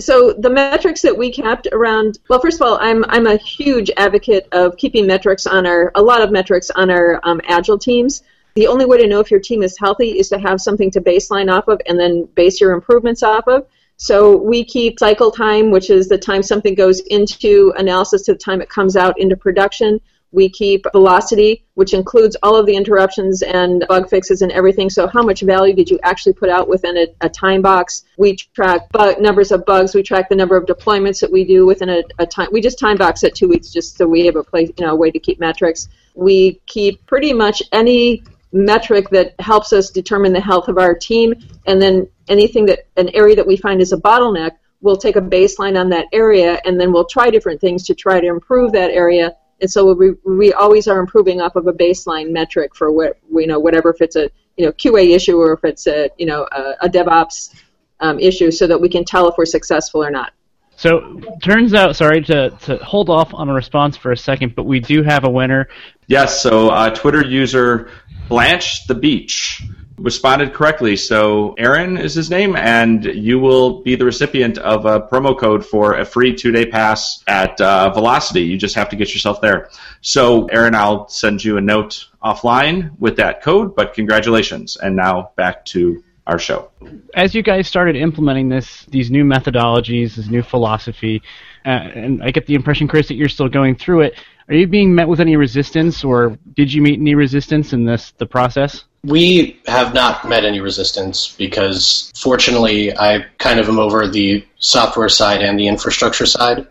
So 0.00 0.32
the 0.32 0.50
metrics 0.50 1.02
that 1.02 1.16
we 1.16 1.32
kept 1.32 1.66
around, 1.72 2.18
well, 2.28 2.40
first 2.40 2.60
of 2.60 2.66
all, 2.66 2.78
I'm 2.80 3.04
I'm 3.08 3.26
a 3.26 3.36
huge 3.36 3.90
advocate 3.96 4.46
of 4.52 4.76
keeping 4.76 5.06
metrics 5.06 5.46
on 5.46 5.66
our 5.66 5.90
a 5.94 6.02
lot 6.02 6.22
of 6.22 6.30
metrics 6.30 6.70
on 6.70 6.90
our 6.90 7.20
um, 7.24 7.40
agile 7.44 7.78
teams. 7.78 8.22
The 8.54 8.66
only 8.66 8.86
way 8.86 8.98
to 8.98 9.06
know 9.06 9.20
if 9.20 9.30
your 9.30 9.40
team 9.40 9.62
is 9.62 9.76
healthy 9.78 10.18
is 10.18 10.28
to 10.30 10.38
have 10.38 10.60
something 10.60 10.90
to 10.92 11.00
baseline 11.00 11.52
off 11.52 11.68
of 11.68 11.80
and 11.86 11.98
then 11.98 12.24
base 12.34 12.60
your 12.60 12.72
improvements 12.72 13.22
off 13.22 13.46
of. 13.48 13.66
So 13.96 14.36
we 14.36 14.64
keep 14.64 15.00
cycle 15.00 15.30
time, 15.32 15.72
which 15.72 15.90
is 15.90 16.08
the 16.08 16.18
time 16.18 16.42
something 16.42 16.76
goes 16.76 17.00
into 17.00 17.72
analysis 17.76 18.22
to 18.24 18.32
the 18.32 18.38
time 18.38 18.60
it 18.62 18.68
comes 18.68 18.96
out 18.96 19.18
into 19.18 19.36
production. 19.36 20.00
We 20.30 20.48
keep 20.50 20.84
velocity, 20.92 21.64
which 21.74 21.94
includes 21.94 22.36
all 22.42 22.54
of 22.54 22.66
the 22.66 22.76
interruptions 22.76 23.42
and 23.42 23.84
bug 23.88 24.10
fixes 24.10 24.42
and 24.42 24.52
everything. 24.52 24.90
So, 24.90 25.06
how 25.06 25.22
much 25.22 25.40
value 25.40 25.74
did 25.74 25.88
you 25.88 25.98
actually 26.02 26.34
put 26.34 26.50
out 26.50 26.68
within 26.68 26.98
a, 26.98 27.06
a 27.22 27.28
time 27.30 27.62
box? 27.62 28.04
We 28.18 28.36
track 28.36 28.90
bug, 28.92 29.20
numbers 29.20 29.52
of 29.52 29.64
bugs. 29.64 29.94
We 29.94 30.02
track 30.02 30.28
the 30.28 30.36
number 30.36 30.56
of 30.56 30.66
deployments 30.66 31.20
that 31.20 31.32
we 31.32 31.44
do 31.44 31.64
within 31.64 31.88
a, 31.88 32.02
a 32.18 32.26
time. 32.26 32.48
We 32.52 32.60
just 32.60 32.78
time 32.78 32.98
box 32.98 33.24
at 33.24 33.34
two 33.34 33.48
weeks, 33.48 33.72
just 33.72 33.96
so 33.96 34.06
we 34.06 34.26
have 34.26 34.36
a 34.36 34.44
place, 34.44 34.70
you 34.76 34.84
know, 34.84 34.92
a 34.92 34.96
way 34.96 35.10
to 35.10 35.18
keep 35.18 35.40
metrics. 35.40 35.88
We 36.14 36.60
keep 36.66 37.06
pretty 37.06 37.32
much 37.32 37.62
any 37.72 38.22
metric 38.52 39.08
that 39.10 39.34
helps 39.40 39.72
us 39.72 39.90
determine 39.90 40.32
the 40.32 40.40
health 40.40 40.68
of 40.68 40.78
our 40.78 40.94
team, 40.94 41.34
and 41.66 41.80
then 41.80 42.06
anything 42.28 42.66
that 42.66 42.80
an 42.96 43.08
area 43.14 43.36
that 43.36 43.46
we 43.46 43.56
find 43.56 43.80
is 43.80 43.92
a 43.92 43.96
bottleneck, 43.96 44.52
we'll 44.80 44.96
take 44.96 45.16
a 45.16 45.20
baseline 45.20 45.78
on 45.78 45.88
that 45.90 46.06
area, 46.12 46.60
and 46.64 46.80
then 46.80 46.92
we'll 46.92 47.04
try 47.04 47.30
different 47.30 47.60
things 47.60 47.82
to 47.84 47.94
try 47.94 48.20
to 48.20 48.26
improve 48.26 48.72
that 48.72 48.90
area 48.90 49.34
and 49.60 49.70
so 49.70 49.92
we, 49.92 50.12
we 50.24 50.52
always 50.52 50.86
are 50.86 51.00
improving 51.00 51.40
off 51.40 51.56
of 51.56 51.66
a 51.66 51.72
baseline 51.72 52.30
metric 52.30 52.74
for 52.74 52.92
what 52.92 53.18
you 53.32 53.46
know 53.46 53.58
whatever 53.58 53.90
if 53.90 54.00
it's 54.00 54.16
a 54.16 54.30
you 54.56 54.66
know 54.66 54.72
QA 54.72 55.14
issue 55.14 55.36
or 55.36 55.52
if 55.52 55.64
it's 55.64 55.86
a 55.86 56.10
you 56.18 56.26
know 56.26 56.46
a, 56.52 56.74
a 56.82 56.88
DevOps 56.88 57.54
um, 58.00 58.18
issue, 58.20 58.50
so 58.50 58.66
that 58.66 58.80
we 58.80 58.88
can 58.88 59.04
tell 59.04 59.28
if 59.28 59.36
we're 59.36 59.44
successful 59.44 60.02
or 60.02 60.10
not. 60.10 60.32
So 60.76 61.20
turns 61.42 61.74
out, 61.74 61.96
sorry 61.96 62.22
to, 62.22 62.50
to 62.50 62.76
hold 62.78 63.10
off 63.10 63.34
on 63.34 63.48
a 63.48 63.52
response 63.52 63.96
for 63.96 64.12
a 64.12 64.16
second, 64.16 64.54
but 64.54 64.62
we 64.62 64.78
do 64.78 65.02
have 65.02 65.24
a 65.24 65.30
winner. 65.30 65.68
Yes. 66.06 66.40
So 66.40 66.68
uh, 66.68 66.90
Twitter 66.90 67.26
user 67.26 67.90
Blanche 68.28 68.86
the 68.86 68.94
Beach 68.94 69.62
responded 69.98 70.54
correctly. 70.54 70.96
So 70.96 71.54
Aaron 71.58 71.96
is 71.96 72.14
his 72.14 72.30
name, 72.30 72.56
and 72.56 73.04
you 73.04 73.38
will 73.38 73.82
be 73.82 73.96
the 73.96 74.04
recipient 74.04 74.58
of 74.58 74.86
a 74.86 75.00
promo 75.00 75.38
code 75.38 75.64
for 75.64 75.94
a 75.94 76.04
free 76.04 76.34
two-day 76.34 76.66
pass 76.66 77.22
at 77.26 77.60
uh, 77.60 77.90
Velocity. 77.90 78.42
You 78.42 78.56
just 78.56 78.74
have 78.74 78.88
to 78.90 78.96
get 78.96 79.12
yourself 79.12 79.40
there. 79.40 79.70
So 80.00 80.46
Aaron, 80.46 80.74
I'll 80.74 81.08
send 81.08 81.44
you 81.44 81.56
a 81.56 81.60
note 81.60 82.06
offline 82.22 82.98
with 82.98 83.16
that 83.16 83.42
code. 83.42 83.74
But 83.74 83.94
congratulations! 83.94 84.76
And 84.76 84.96
now 84.96 85.32
back 85.36 85.64
to 85.66 86.02
our 86.26 86.38
show. 86.38 86.70
As 87.14 87.34
you 87.34 87.42
guys 87.42 87.66
started 87.66 87.96
implementing 87.96 88.48
this, 88.50 88.84
these 88.90 89.10
new 89.10 89.24
methodologies, 89.24 90.16
this 90.16 90.28
new 90.28 90.42
philosophy, 90.42 91.22
uh, 91.64 91.68
and 91.68 92.22
I 92.22 92.30
get 92.30 92.46
the 92.46 92.54
impression, 92.54 92.88
Chris, 92.88 93.08
that 93.08 93.14
you're 93.14 93.28
still 93.28 93.48
going 93.48 93.76
through 93.76 94.02
it. 94.02 94.14
Are 94.48 94.54
you 94.54 94.66
being 94.66 94.94
met 94.94 95.08
with 95.08 95.20
any 95.20 95.36
resistance, 95.36 96.04
or 96.04 96.38
did 96.54 96.72
you 96.72 96.80
meet 96.80 96.98
any 96.98 97.14
resistance 97.14 97.72
in 97.72 97.84
this 97.84 98.12
the 98.18 98.26
process? 98.26 98.84
We 99.04 99.60
have 99.66 99.94
not 99.94 100.28
met 100.28 100.44
any 100.44 100.60
resistance 100.60 101.34
because, 101.36 102.12
fortunately, 102.16 102.96
I 102.96 103.26
kind 103.38 103.60
of 103.60 103.68
am 103.68 103.78
over 103.78 104.08
the 104.08 104.44
software 104.58 105.08
side 105.08 105.42
and 105.42 105.58
the 105.58 105.68
infrastructure 105.68 106.26
side. 106.26 106.66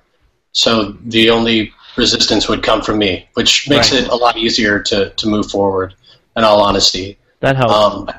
So 0.51 0.97
the 1.05 1.29
only 1.29 1.71
resistance 1.95 2.49
would 2.49 2.63
come 2.63 2.81
from 2.81 2.97
me, 2.97 3.29
which 3.35 3.69
makes 3.69 3.91
right. 3.91 4.03
it 4.03 4.09
a 4.09 4.15
lot 4.15 4.37
easier 4.37 4.81
to, 4.81 5.11
to 5.11 5.27
move 5.27 5.49
forward. 5.49 5.93
In 6.35 6.43
all 6.43 6.61
honesty, 6.61 7.17
that 7.39 7.55
helps. 7.55 7.73
Um, 7.73 8.09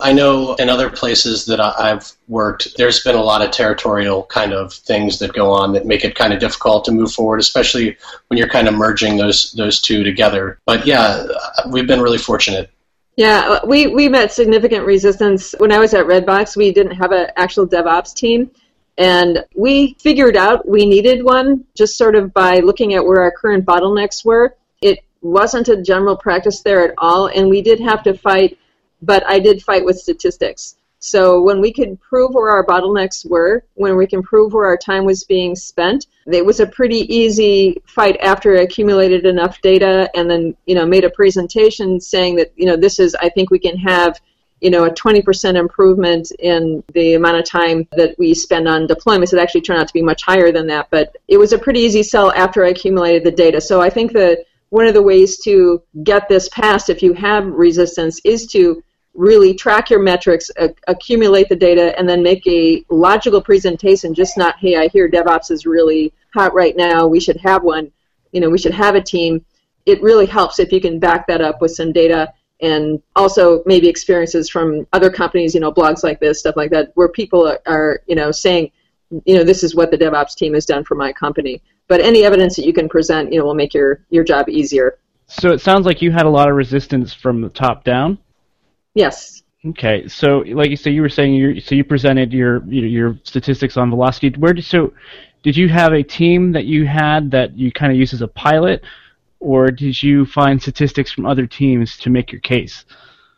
I 0.00 0.14
know 0.14 0.54
in 0.54 0.70
other 0.70 0.88
places 0.88 1.44
that 1.44 1.60
I've 1.60 2.10
worked, 2.30 2.76
there's 2.78 3.02
been 3.02 3.16
a 3.16 3.22
lot 3.22 3.42
of 3.42 3.50
territorial 3.50 4.24
kind 4.24 4.52
of 4.52 4.72
things 4.72 5.18
that 5.18 5.34
go 5.34 5.50
on 5.50 5.72
that 5.74 5.84
make 5.84 6.04
it 6.04 6.14
kind 6.14 6.32
of 6.32 6.40
difficult 6.40 6.84
to 6.86 6.92
move 6.92 7.12
forward, 7.12 7.40
especially 7.40 7.96
when 8.28 8.38
you're 8.38 8.48
kind 8.48 8.68
of 8.68 8.74
merging 8.74 9.16
those 9.16 9.52
those 9.52 9.80
two 9.80 10.04
together. 10.04 10.58
But 10.64 10.86
yeah, 10.86 11.26
we've 11.68 11.86
been 11.86 12.00
really 12.00 12.18
fortunate 12.18 12.70
yeah, 13.16 13.58
we, 13.66 13.86
we 13.88 14.08
met 14.08 14.32
significant 14.32 14.86
resistance. 14.86 15.54
When 15.58 15.72
I 15.72 15.78
was 15.78 15.92
at 15.92 16.06
Redbox, 16.06 16.56
we 16.56 16.72
didn't 16.72 16.96
have 16.96 17.12
an 17.12 17.26
actual 17.36 17.66
DevOps 17.66 18.14
team. 18.14 18.50
And 18.96 19.44
we 19.54 19.94
figured 19.98 20.38
out 20.38 20.66
we 20.66 20.86
needed 20.86 21.22
one 21.22 21.64
just 21.74 21.98
sort 21.98 22.14
of 22.14 22.32
by 22.32 22.60
looking 22.60 22.94
at 22.94 23.04
where 23.04 23.20
our 23.20 23.30
current 23.30 23.66
bottlenecks 23.66 24.24
were. 24.24 24.56
It 24.80 25.00
wasn't 25.22 25.68
a 25.68 25.82
general 25.82 26.16
practice 26.16 26.62
there 26.62 26.82
at 26.82 26.94
all, 26.96 27.26
and 27.26 27.50
we 27.50 27.62
did 27.62 27.80
have 27.80 28.02
to 28.04 28.14
fight, 28.14 28.58
but 29.02 29.22
I 29.26 29.38
did 29.38 29.62
fight 29.62 29.84
with 29.84 29.98
statistics. 29.98 30.76
So 31.00 31.40
when 31.40 31.62
we 31.62 31.72
could 31.72 31.98
prove 32.00 32.34
where 32.34 32.50
our 32.50 32.64
bottlenecks 32.64 33.28
were, 33.28 33.64
when 33.74 33.96
we 33.96 34.06
can 34.06 34.22
prove 34.22 34.52
where 34.52 34.66
our 34.66 34.76
time 34.76 35.06
was 35.06 35.24
being 35.24 35.56
spent, 35.56 36.06
it 36.30 36.44
was 36.44 36.60
a 36.60 36.66
pretty 36.66 37.12
easy 37.12 37.82
fight 37.86 38.18
after 38.20 38.56
I 38.56 38.62
accumulated 38.62 39.24
enough 39.24 39.62
data 39.62 40.10
and 40.14 40.30
then, 40.30 40.54
you 40.66 40.74
know, 40.74 40.84
made 40.84 41.04
a 41.04 41.10
presentation 41.10 41.98
saying 41.98 42.36
that, 42.36 42.52
you 42.54 42.66
know, 42.66 42.76
this 42.76 42.98
is, 42.98 43.14
I 43.14 43.30
think 43.30 43.50
we 43.50 43.58
can 43.58 43.78
have, 43.78 44.20
you 44.60 44.68
know, 44.68 44.84
a 44.84 44.90
20% 44.90 45.54
improvement 45.54 46.32
in 46.38 46.84
the 46.92 47.14
amount 47.14 47.38
of 47.38 47.46
time 47.46 47.88
that 47.92 48.14
we 48.18 48.34
spend 48.34 48.68
on 48.68 48.86
deployments. 48.86 49.32
It 49.32 49.38
actually 49.38 49.62
turned 49.62 49.80
out 49.80 49.88
to 49.88 49.94
be 49.94 50.02
much 50.02 50.22
higher 50.22 50.52
than 50.52 50.66
that, 50.66 50.88
but 50.90 51.16
it 51.28 51.38
was 51.38 51.54
a 51.54 51.58
pretty 51.58 51.80
easy 51.80 52.02
sell 52.02 52.30
after 52.32 52.62
I 52.62 52.68
accumulated 52.68 53.24
the 53.24 53.30
data. 53.30 53.58
So 53.62 53.80
I 53.80 53.88
think 53.88 54.12
that 54.12 54.44
one 54.68 54.86
of 54.86 54.92
the 54.92 55.02
ways 55.02 55.38
to 55.44 55.82
get 56.04 56.28
this 56.28 56.50
passed 56.50 56.90
if 56.90 57.02
you 57.02 57.14
have 57.14 57.46
resistance 57.46 58.20
is 58.22 58.46
to 58.48 58.82
really 59.14 59.54
track 59.54 59.90
your 59.90 60.00
metrics, 60.00 60.50
uh, 60.58 60.68
accumulate 60.86 61.48
the 61.48 61.56
data, 61.56 61.98
and 61.98 62.08
then 62.08 62.22
make 62.22 62.46
a 62.46 62.84
logical 62.88 63.40
presentation. 63.40 64.14
Just 64.14 64.38
not, 64.38 64.56
hey, 64.58 64.76
I 64.76 64.88
hear 64.88 65.08
DevOps 65.08 65.50
is 65.50 65.66
really 65.66 66.12
hot 66.32 66.54
right 66.54 66.76
now. 66.76 67.06
We 67.06 67.20
should 67.20 67.36
have 67.38 67.62
one. 67.62 67.90
You 68.32 68.40
know, 68.40 68.50
we 68.50 68.58
should 68.58 68.74
have 68.74 68.94
a 68.94 69.02
team. 69.02 69.44
It 69.86 70.00
really 70.02 70.26
helps 70.26 70.58
if 70.58 70.72
you 70.72 70.80
can 70.80 70.98
back 70.98 71.26
that 71.26 71.40
up 71.40 71.60
with 71.60 71.72
some 71.72 71.92
data 71.92 72.32
and 72.62 73.02
also 73.16 73.62
maybe 73.66 73.88
experiences 73.88 74.48
from 74.48 74.86
other 74.92 75.10
companies. 75.10 75.54
You 75.54 75.60
know, 75.60 75.72
blogs 75.72 76.04
like 76.04 76.20
this, 76.20 76.38
stuff 76.38 76.56
like 76.56 76.70
that, 76.70 76.92
where 76.94 77.08
people 77.08 77.48
are, 77.48 77.60
are 77.66 78.02
you 78.06 78.14
know 78.14 78.30
saying, 78.30 78.70
you 79.24 79.36
know, 79.36 79.44
this 79.44 79.64
is 79.64 79.74
what 79.74 79.90
the 79.90 79.98
DevOps 79.98 80.34
team 80.36 80.54
has 80.54 80.66
done 80.66 80.84
for 80.84 80.94
my 80.94 81.12
company. 81.12 81.62
But 81.88 82.00
any 82.00 82.24
evidence 82.24 82.54
that 82.56 82.64
you 82.64 82.72
can 82.72 82.88
present, 82.88 83.32
you 83.32 83.38
know, 83.38 83.44
will 83.44 83.54
make 83.54 83.74
your 83.74 84.04
your 84.10 84.22
job 84.22 84.48
easier. 84.48 84.98
So 85.26 85.50
it 85.50 85.60
sounds 85.60 85.86
like 85.86 86.02
you 86.02 86.12
had 86.12 86.26
a 86.26 86.30
lot 86.30 86.48
of 86.48 86.56
resistance 86.56 87.12
from 87.12 87.40
the 87.40 87.48
top 87.48 87.84
down. 87.84 88.18
Yes. 88.94 89.42
Okay, 89.64 90.08
so 90.08 90.38
like 90.38 90.70
you 90.70 90.76
say, 90.76 90.90
you 90.90 91.02
were 91.02 91.10
saying 91.10 91.34
you 91.34 91.60
so 91.60 91.74
you 91.74 91.84
presented 91.84 92.32
your 92.32 92.64
your 92.64 93.18
statistics 93.24 93.76
on 93.76 93.90
velocity. 93.90 94.30
Where 94.38 94.54
did 94.54 94.64
so 94.64 94.92
did 95.42 95.56
you 95.56 95.68
have 95.68 95.92
a 95.92 96.02
team 96.02 96.52
that 96.52 96.64
you 96.64 96.86
had 96.86 97.30
that 97.32 97.56
you 97.56 97.70
kind 97.70 97.92
of 97.92 97.98
used 97.98 98.14
as 98.14 98.22
a 98.22 98.28
pilot, 98.28 98.82
or 99.38 99.70
did 99.70 100.02
you 100.02 100.24
find 100.24 100.60
statistics 100.60 101.12
from 101.12 101.26
other 101.26 101.46
teams 101.46 101.98
to 101.98 102.10
make 102.10 102.32
your 102.32 102.40
case? 102.40 102.86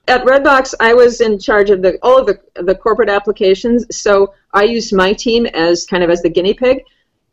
At 0.09 0.25
Redbox, 0.25 0.75
I 0.81 0.95
was 0.95 1.21
in 1.21 1.39
charge 1.41 1.71
of 1.71 1.83
the 1.83 1.99
all 2.03 2.19
of 2.19 2.27
the 2.27 2.41
the 2.63 2.75
corporate 2.75 3.09
applications, 3.09 3.85
so 3.97 4.35
I 4.53 4.63
used 4.63 4.95
my 4.95 5.13
team 5.13 5.47
as 5.47 5.87
kind 5.87 6.05
of 6.05 6.11
as 6.11 6.23
the 6.23 6.31
guinea 6.31 6.55
pig. 6.55 6.85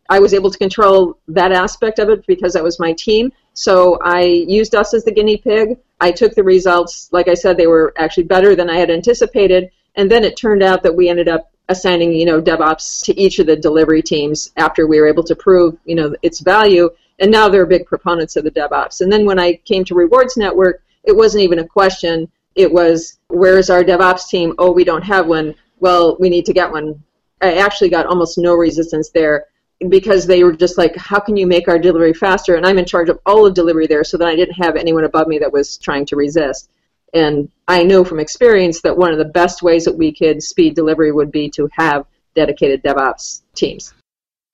I 0.10 0.20
was 0.20 0.34
able 0.34 0.50
to 0.50 0.58
control 0.58 1.20
that 1.28 1.52
aspect 1.52 2.00
of 2.00 2.10
it 2.10 2.26
because 2.26 2.54
that 2.54 2.64
was 2.64 2.80
my 2.80 2.94
team. 2.94 3.32
So 3.54 4.00
I 4.04 4.22
used 4.22 4.74
us 4.74 4.94
as 4.96 5.06
the 5.06 5.12
guinea 5.12 5.38
pig. 5.38 5.78
I 6.02 6.12
took 6.12 6.34
the 6.34 6.44
results. 6.44 7.10
Like 7.12 7.28
I 7.28 7.36
said, 7.36 7.58
they 7.58 7.68
were 7.68 7.94
actually 7.98 8.24
better 8.24 8.56
than 8.56 8.70
I 8.70 8.78
had 8.78 8.90
anticipated. 8.90 9.70
And 9.96 10.10
then 10.10 10.24
it 10.24 10.36
turned 10.36 10.64
out 10.64 10.82
that 10.84 10.96
we 10.96 11.10
ended 11.10 11.28
up 11.28 11.52
assigning, 11.68 12.12
you 12.14 12.26
know, 12.26 12.42
DevOps 12.42 13.04
to 13.06 13.20
each 13.20 13.38
of 13.38 13.46
the 13.46 13.56
delivery 13.56 14.02
teams 14.02 14.52
after 14.58 14.88
we 14.88 15.00
were 15.00 15.08
able 15.08 15.24
to 15.24 15.36
prove, 15.36 15.78
you 15.86 15.94
know, 15.94 16.16
its 16.24 16.40
value. 16.40 16.90
And 17.20 17.30
now 17.32 17.48
they're 17.48 17.68
big 17.68 17.86
proponents 17.86 18.36
of 18.36 18.46
the 18.46 18.52
DevOps. 18.52 19.02
And 19.02 19.14
then 19.14 19.26
when 19.26 19.38
I 19.38 19.54
came 19.66 19.84
to 19.86 19.94
Rewards 19.94 20.38
Network, 20.38 20.82
it 21.04 21.16
wasn't 21.16 21.44
even 21.44 21.60
a 21.60 21.68
question. 21.68 22.32
It 22.56 22.72
was, 22.72 23.20
where's 23.28 23.70
our 23.70 23.84
DevOps 23.84 24.28
team? 24.28 24.56
Oh, 24.58 24.72
we 24.72 24.84
don't 24.84 25.04
have 25.04 25.28
one. 25.28 25.54
Well, 25.80 26.18
we 26.20 26.30
need 26.30 26.46
to 26.46 26.54
get 26.54 26.72
one. 26.72 27.04
I 27.42 27.58
actually 27.58 27.90
got 27.90 28.08
almost 28.08 28.38
no 28.38 28.56
resistance 28.56 29.10
there 29.10 29.46
because 29.88 30.28
they 30.28 30.44
were 30.44 30.52
just 30.52 30.78
like, 30.78 30.96
how 30.98 31.20
can 31.20 31.38
you 31.38 31.48
make 31.48 31.68
our 31.68 31.80
delivery 31.80 32.14
faster? 32.14 32.56
And 32.56 32.66
I'm 32.66 32.78
in 32.78 32.86
charge 32.86 33.08
of 33.10 33.20
all 33.26 33.46
of 33.46 33.54
delivery 33.54 33.88
there, 33.88 34.04
so 34.04 34.18
that 34.18 34.28
I 34.28 34.36
didn't 34.36 34.56
have 34.56 34.76
anyone 34.76 35.06
above 35.06 35.28
me 35.28 35.40
that 35.40 35.54
was 35.54 35.78
trying 35.78 36.06
to 36.08 36.16
resist. 36.16 36.70
And 37.14 37.50
I 37.68 37.84
know 37.84 38.04
from 38.04 38.20
experience 38.20 38.82
that 38.82 38.98
one 38.98 39.12
of 39.12 39.18
the 39.18 39.26
best 39.26 39.64
ways 39.64 39.86
that 39.86 39.96
we 39.96 40.12
could 40.12 40.44
speed 40.44 40.76
delivery 40.76 41.12
would 41.12 41.32
be 41.32 41.50
to 41.52 41.70
have 41.74 42.06
dedicated 42.36 42.84
DevOps 42.84 43.42
teams. 43.56 43.94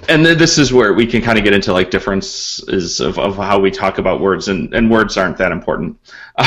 And 0.10 0.26
this 0.26 0.58
is 0.58 0.74
where 0.74 0.94
we 0.94 1.08
can 1.08 1.22
kind 1.22 1.38
of 1.38 1.44
get 1.44 1.54
into 1.54 1.72
like 1.72 1.90
differences 1.90 3.00
of, 3.00 3.18
of 3.18 3.38
how 3.38 3.60
we 3.60 3.72
talk 3.72 3.98
about 3.98 4.20
words, 4.20 4.48
and, 4.50 4.74
and 4.74 4.92
words 4.92 5.18
aren't 5.18 5.38
that 5.38 5.52
important. 5.52 5.98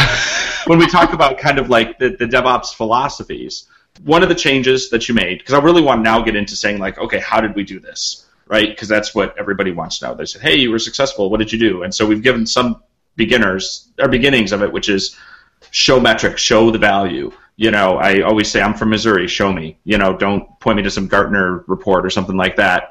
When 0.67 0.79
we 0.79 0.87
talk 0.87 1.15
about 1.15 1.39
kind 1.39 1.59
of 1.59 1.71
like 1.71 1.99
the, 1.99 2.11
the 2.11 2.27
DevOps 2.27 2.75
philosophies, 2.75 3.69
one 4.05 4.23
of 4.23 4.29
the 4.29 4.35
changes 4.35 4.91
that 4.91 5.09
you 5.09 5.15
made, 5.15 5.39
because 5.39 5.55
I 5.55 5.61
really 5.61 5.81
want 5.81 6.01
to 6.01 6.03
now 6.03 6.21
get 6.21 6.37
into 6.37 6.57
saying 6.57 6.79
like, 6.79 6.99
okay, 6.99 7.21
how 7.21 7.41
did 7.41 7.55
we 7.55 7.65
do 7.65 7.81
this? 7.81 8.28
Right? 8.49 8.69
Because 8.69 8.89
that's 8.89 9.15
what 9.15 9.35
everybody 9.39 9.73
wants 9.73 9.99
to 9.99 10.07
know. 10.07 10.15
They 10.15 10.25
said, 10.25 10.43
"Hey, 10.43 10.57
you 10.57 10.71
were 10.71 10.79
successful. 10.79 11.31
What 11.31 11.39
did 11.39 11.53
you 11.53 11.59
do?" 11.59 11.83
And 11.83 11.95
so 11.95 12.07
we've 12.07 12.23
given 12.23 12.47
some 12.47 12.83
beginners 13.17 13.89
or 13.99 14.09
beginnings 14.09 14.53
of 14.53 14.63
it, 14.63 14.73
which 14.73 14.89
is 14.89 15.17
show 15.71 16.01
metrics, 16.01 16.41
show 16.41 16.71
the 16.71 16.79
value. 16.79 17.33
You 17.57 17.71
know, 17.71 17.97
I 17.97 18.21
always 18.23 18.51
say 18.51 18.61
I'm 18.61 18.75
from 18.75 18.91
Missouri. 18.91 19.27
Show 19.29 19.53
me. 19.53 19.79
You 19.85 19.99
know, 19.99 20.17
don't 20.17 20.59
point 20.61 20.77
me 20.77 20.83
to 20.85 20.91
some 20.91 21.09
Gartner 21.09 21.65
report 21.67 22.07
or 22.07 22.11
something 22.11 22.37
like 22.37 22.57
that. 22.57 22.91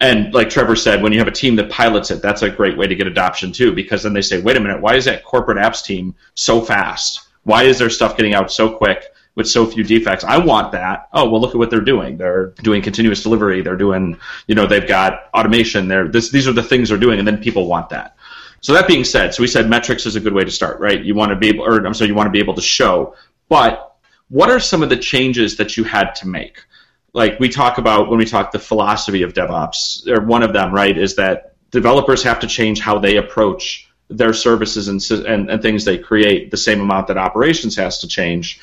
And 0.00 0.32
like 0.34 0.50
Trevor 0.50 0.76
said, 0.76 1.02
when 1.02 1.12
you 1.12 1.18
have 1.18 1.28
a 1.28 1.32
team 1.32 1.56
that 1.56 1.70
pilots 1.70 2.10
it, 2.10 2.20
that's 2.20 2.42
a 2.42 2.50
great 2.50 2.76
way 2.76 2.86
to 2.86 2.94
get 2.94 3.06
adoption 3.06 3.50
too, 3.50 3.72
because 3.72 4.02
then 4.02 4.12
they 4.12 4.20
say, 4.20 4.40
wait 4.40 4.56
a 4.56 4.60
minute, 4.60 4.82
why 4.82 4.94
is 4.94 5.06
that 5.06 5.24
corporate 5.24 5.58
apps 5.58 5.82
team 5.82 6.14
so 6.34 6.60
fast? 6.60 7.22
Why 7.44 7.62
is 7.62 7.78
their 7.78 7.88
stuff 7.88 8.16
getting 8.16 8.34
out 8.34 8.52
so 8.52 8.76
quick 8.76 9.12
with 9.36 9.48
so 9.48 9.64
few 9.66 9.84
defects? 9.84 10.24
I 10.24 10.38
want 10.38 10.72
that. 10.72 11.08
Oh, 11.12 11.30
well, 11.30 11.40
look 11.40 11.50
at 11.50 11.58
what 11.58 11.70
they're 11.70 11.80
doing. 11.80 12.16
They're 12.16 12.48
doing 12.62 12.82
continuous 12.82 13.22
delivery. 13.22 13.62
They're 13.62 13.76
doing, 13.76 14.18
you 14.48 14.56
know, 14.56 14.66
they've 14.66 14.86
got 14.86 15.30
automation. 15.32 15.86
They're 15.86 16.08
this, 16.08 16.30
these 16.30 16.48
are 16.48 16.52
the 16.52 16.62
things 16.62 16.88
they're 16.88 16.98
doing, 16.98 17.20
and 17.20 17.28
then 17.28 17.38
people 17.38 17.68
want 17.68 17.90
that. 17.90 18.16
So 18.62 18.72
that 18.72 18.88
being 18.88 19.04
said, 19.04 19.32
so 19.32 19.42
we 19.42 19.46
said 19.46 19.70
metrics 19.70 20.06
is 20.06 20.16
a 20.16 20.20
good 20.20 20.32
way 20.32 20.42
to 20.42 20.50
start, 20.50 20.80
right? 20.80 21.00
You 21.00 21.14
want 21.14 21.30
to 21.30 21.36
be 21.36 21.48
able, 21.48 21.64
or 21.64 21.86
I'm 21.86 21.94
sorry, 21.94 22.08
you 22.08 22.16
want 22.16 22.26
to 22.26 22.32
be 22.32 22.40
able 22.40 22.54
to 22.54 22.62
show. 22.62 23.14
But 23.48 23.94
what 24.28 24.50
are 24.50 24.58
some 24.58 24.82
of 24.82 24.88
the 24.88 24.96
changes 24.96 25.56
that 25.58 25.76
you 25.76 25.84
had 25.84 26.16
to 26.16 26.26
make? 26.26 26.58
like 27.16 27.40
we 27.40 27.48
talk 27.48 27.78
about 27.78 28.10
when 28.10 28.18
we 28.18 28.26
talk 28.26 28.52
the 28.52 28.58
philosophy 28.58 29.22
of 29.22 29.32
DevOps, 29.32 30.06
or 30.06 30.20
one 30.20 30.42
of 30.42 30.52
them, 30.52 30.72
right, 30.72 30.96
is 30.96 31.16
that 31.16 31.54
developers 31.70 32.22
have 32.22 32.38
to 32.40 32.46
change 32.46 32.78
how 32.78 32.98
they 32.98 33.16
approach 33.16 33.90
their 34.08 34.34
services 34.34 34.86
and, 34.88 35.26
and, 35.26 35.50
and 35.50 35.62
things 35.62 35.84
they 35.84 35.96
create 35.96 36.50
the 36.50 36.58
same 36.58 36.78
amount 36.78 37.06
that 37.06 37.16
operations 37.16 37.74
has 37.74 38.00
to 38.00 38.06
change. 38.06 38.60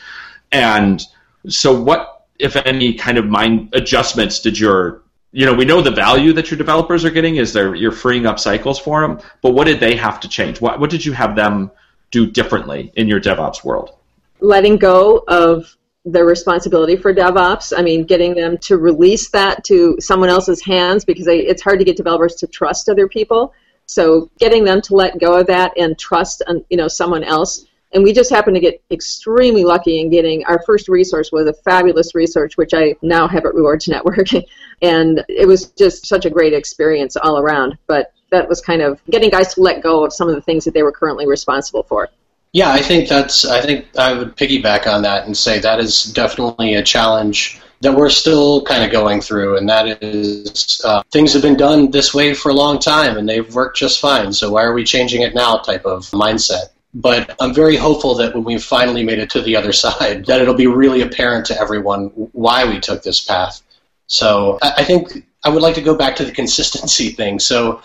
And 0.53 1.03
so, 1.49 1.77
what, 1.77 2.27
if 2.39 2.55
any, 2.55 2.93
kind 2.93 3.17
of 3.17 3.25
mind 3.25 3.73
adjustments 3.73 4.39
did 4.39 4.57
your 4.57 5.03
you 5.33 5.47
know, 5.47 5.53
we 5.53 5.65
know 5.65 5.81
the 5.81 5.91
value 5.91 6.31
that 6.33 6.51
your 6.51 6.59
developers 6.59 7.03
are 7.03 7.09
getting 7.09 7.37
is 7.37 7.51
they're 7.51 7.73
you're 7.73 7.91
freeing 7.91 8.27
up 8.27 8.39
cycles 8.39 8.79
for 8.79 9.01
them. 9.01 9.19
But 9.41 9.53
what 9.53 9.65
did 9.65 9.79
they 9.79 9.95
have 9.95 10.19
to 10.21 10.29
change? 10.29 10.61
What 10.61 10.79
what 10.79 10.91
did 10.91 11.03
you 11.03 11.11
have 11.11 11.35
them 11.35 11.71
do 12.11 12.29
differently 12.29 12.91
in 12.95 13.07
your 13.07 13.19
DevOps 13.19 13.63
world? 13.63 13.97
Letting 14.39 14.77
go 14.77 15.23
of 15.27 15.75
the 16.05 16.23
responsibility 16.23 16.95
for 16.95 17.13
DevOps. 17.13 17.73
I 17.75 17.81
mean, 17.81 18.05
getting 18.05 18.35
them 18.35 18.57
to 18.59 18.77
release 18.77 19.29
that 19.29 19.63
to 19.65 19.97
someone 19.99 20.29
else's 20.29 20.61
hands 20.61 21.03
because 21.03 21.25
they, 21.25 21.39
it's 21.39 21.63
hard 21.63 21.79
to 21.79 21.85
get 21.85 21.97
developers 21.97 22.35
to 22.35 22.47
trust 22.47 22.87
other 22.87 23.07
people. 23.07 23.53
So 23.87 24.29
getting 24.37 24.63
them 24.63 24.81
to 24.83 24.95
let 24.95 25.19
go 25.19 25.33
of 25.39 25.47
that 25.47 25.71
and 25.77 25.97
trust, 25.97 26.43
um, 26.47 26.63
you 26.69 26.77
know, 26.77 26.87
someone 26.87 27.23
else. 27.23 27.65
And 27.93 28.03
we 28.03 28.13
just 28.13 28.31
happened 28.31 28.55
to 28.55 28.59
get 28.59 28.81
extremely 28.91 29.63
lucky 29.63 29.99
in 29.99 30.09
getting 30.09 30.43
our 30.45 30.61
first 30.65 30.89
resource 30.89 31.31
was 31.31 31.47
a 31.47 31.53
fabulous 31.53 32.15
resource, 32.15 32.57
which 32.57 32.73
I 32.73 32.95
now 33.01 33.27
have 33.27 33.45
at 33.45 33.53
Rewards 33.53 33.87
Network, 33.87 34.27
and 34.81 35.23
it 35.29 35.47
was 35.47 35.67
just 35.71 36.07
such 36.07 36.25
a 36.25 36.29
great 36.29 36.53
experience 36.53 37.15
all 37.15 37.39
around. 37.39 37.77
But 37.87 38.13
that 38.31 38.49
was 38.49 38.61
kind 38.61 38.81
of 38.81 38.99
getting 39.09 39.29
guys 39.29 39.53
to 39.53 39.61
let 39.61 39.83
go 39.83 40.03
of 40.03 40.11
some 40.11 40.27
of 40.27 40.35
the 40.35 40.41
things 40.41 40.65
that 40.65 40.73
they 40.73 40.83
were 40.83 40.91
currently 40.91 41.27
responsible 41.27 41.83
for. 41.83 42.09
Yeah, 42.51 42.71
I 42.71 42.81
think 42.81 43.09
that's. 43.09 43.45
I 43.45 43.61
think 43.61 43.87
I 43.97 44.13
would 44.13 44.35
piggyback 44.35 44.85
on 44.85 45.01
that 45.03 45.25
and 45.25 45.35
say 45.35 45.59
that 45.59 45.79
is 45.79 46.03
definitely 46.03 46.75
a 46.75 46.83
challenge 46.83 47.59
that 47.81 47.93
we're 47.93 48.09
still 48.09 48.63
kind 48.63 48.83
of 48.83 48.91
going 48.91 49.21
through, 49.21 49.57
and 49.57 49.67
that 49.69 50.03
is 50.03 50.81
uh, 50.85 51.01
things 51.11 51.33
have 51.33 51.41
been 51.41 51.57
done 51.57 51.91
this 51.91 52.13
way 52.13 52.33
for 52.33 52.49
a 52.49 52.53
long 52.53 52.79
time 52.79 53.17
and 53.17 53.27
they've 53.27 53.53
worked 53.53 53.77
just 53.77 53.99
fine. 53.99 54.31
So 54.31 54.51
why 54.51 54.63
are 54.63 54.73
we 54.73 54.83
changing 54.83 55.23
it 55.23 55.33
now? 55.35 55.57
Type 55.57 55.85
of 55.85 56.03
mindset. 56.11 56.72
But 56.93 57.35
I'm 57.39 57.53
very 57.53 57.75
hopeful 57.75 58.15
that 58.15 58.35
when 58.35 58.43
we've 58.43 58.63
finally 58.63 59.03
made 59.03 59.19
it 59.19 59.29
to 59.31 59.41
the 59.41 59.55
other 59.55 59.73
side, 59.85 60.25
that 60.25 60.41
it'll 60.41 60.53
be 60.53 60.67
really 60.67 61.01
apparent 61.01 61.45
to 61.47 61.59
everyone 61.59 62.07
why 62.33 62.65
we 62.65 62.79
took 62.79 63.03
this 63.03 63.21
path. 63.21 63.61
So 64.07 64.59
I 64.61 64.83
think 64.83 65.25
I 65.43 65.49
would 65.49 65.61
like 65.61 65.75
to 65.75 65.81
go 65.81 65.95
back 65.95 66.15
to 66.17 66.25
the 66.25 66.31
consistency 66.31 67.09
thing. 67.19 67.39
So, 67.39 67.81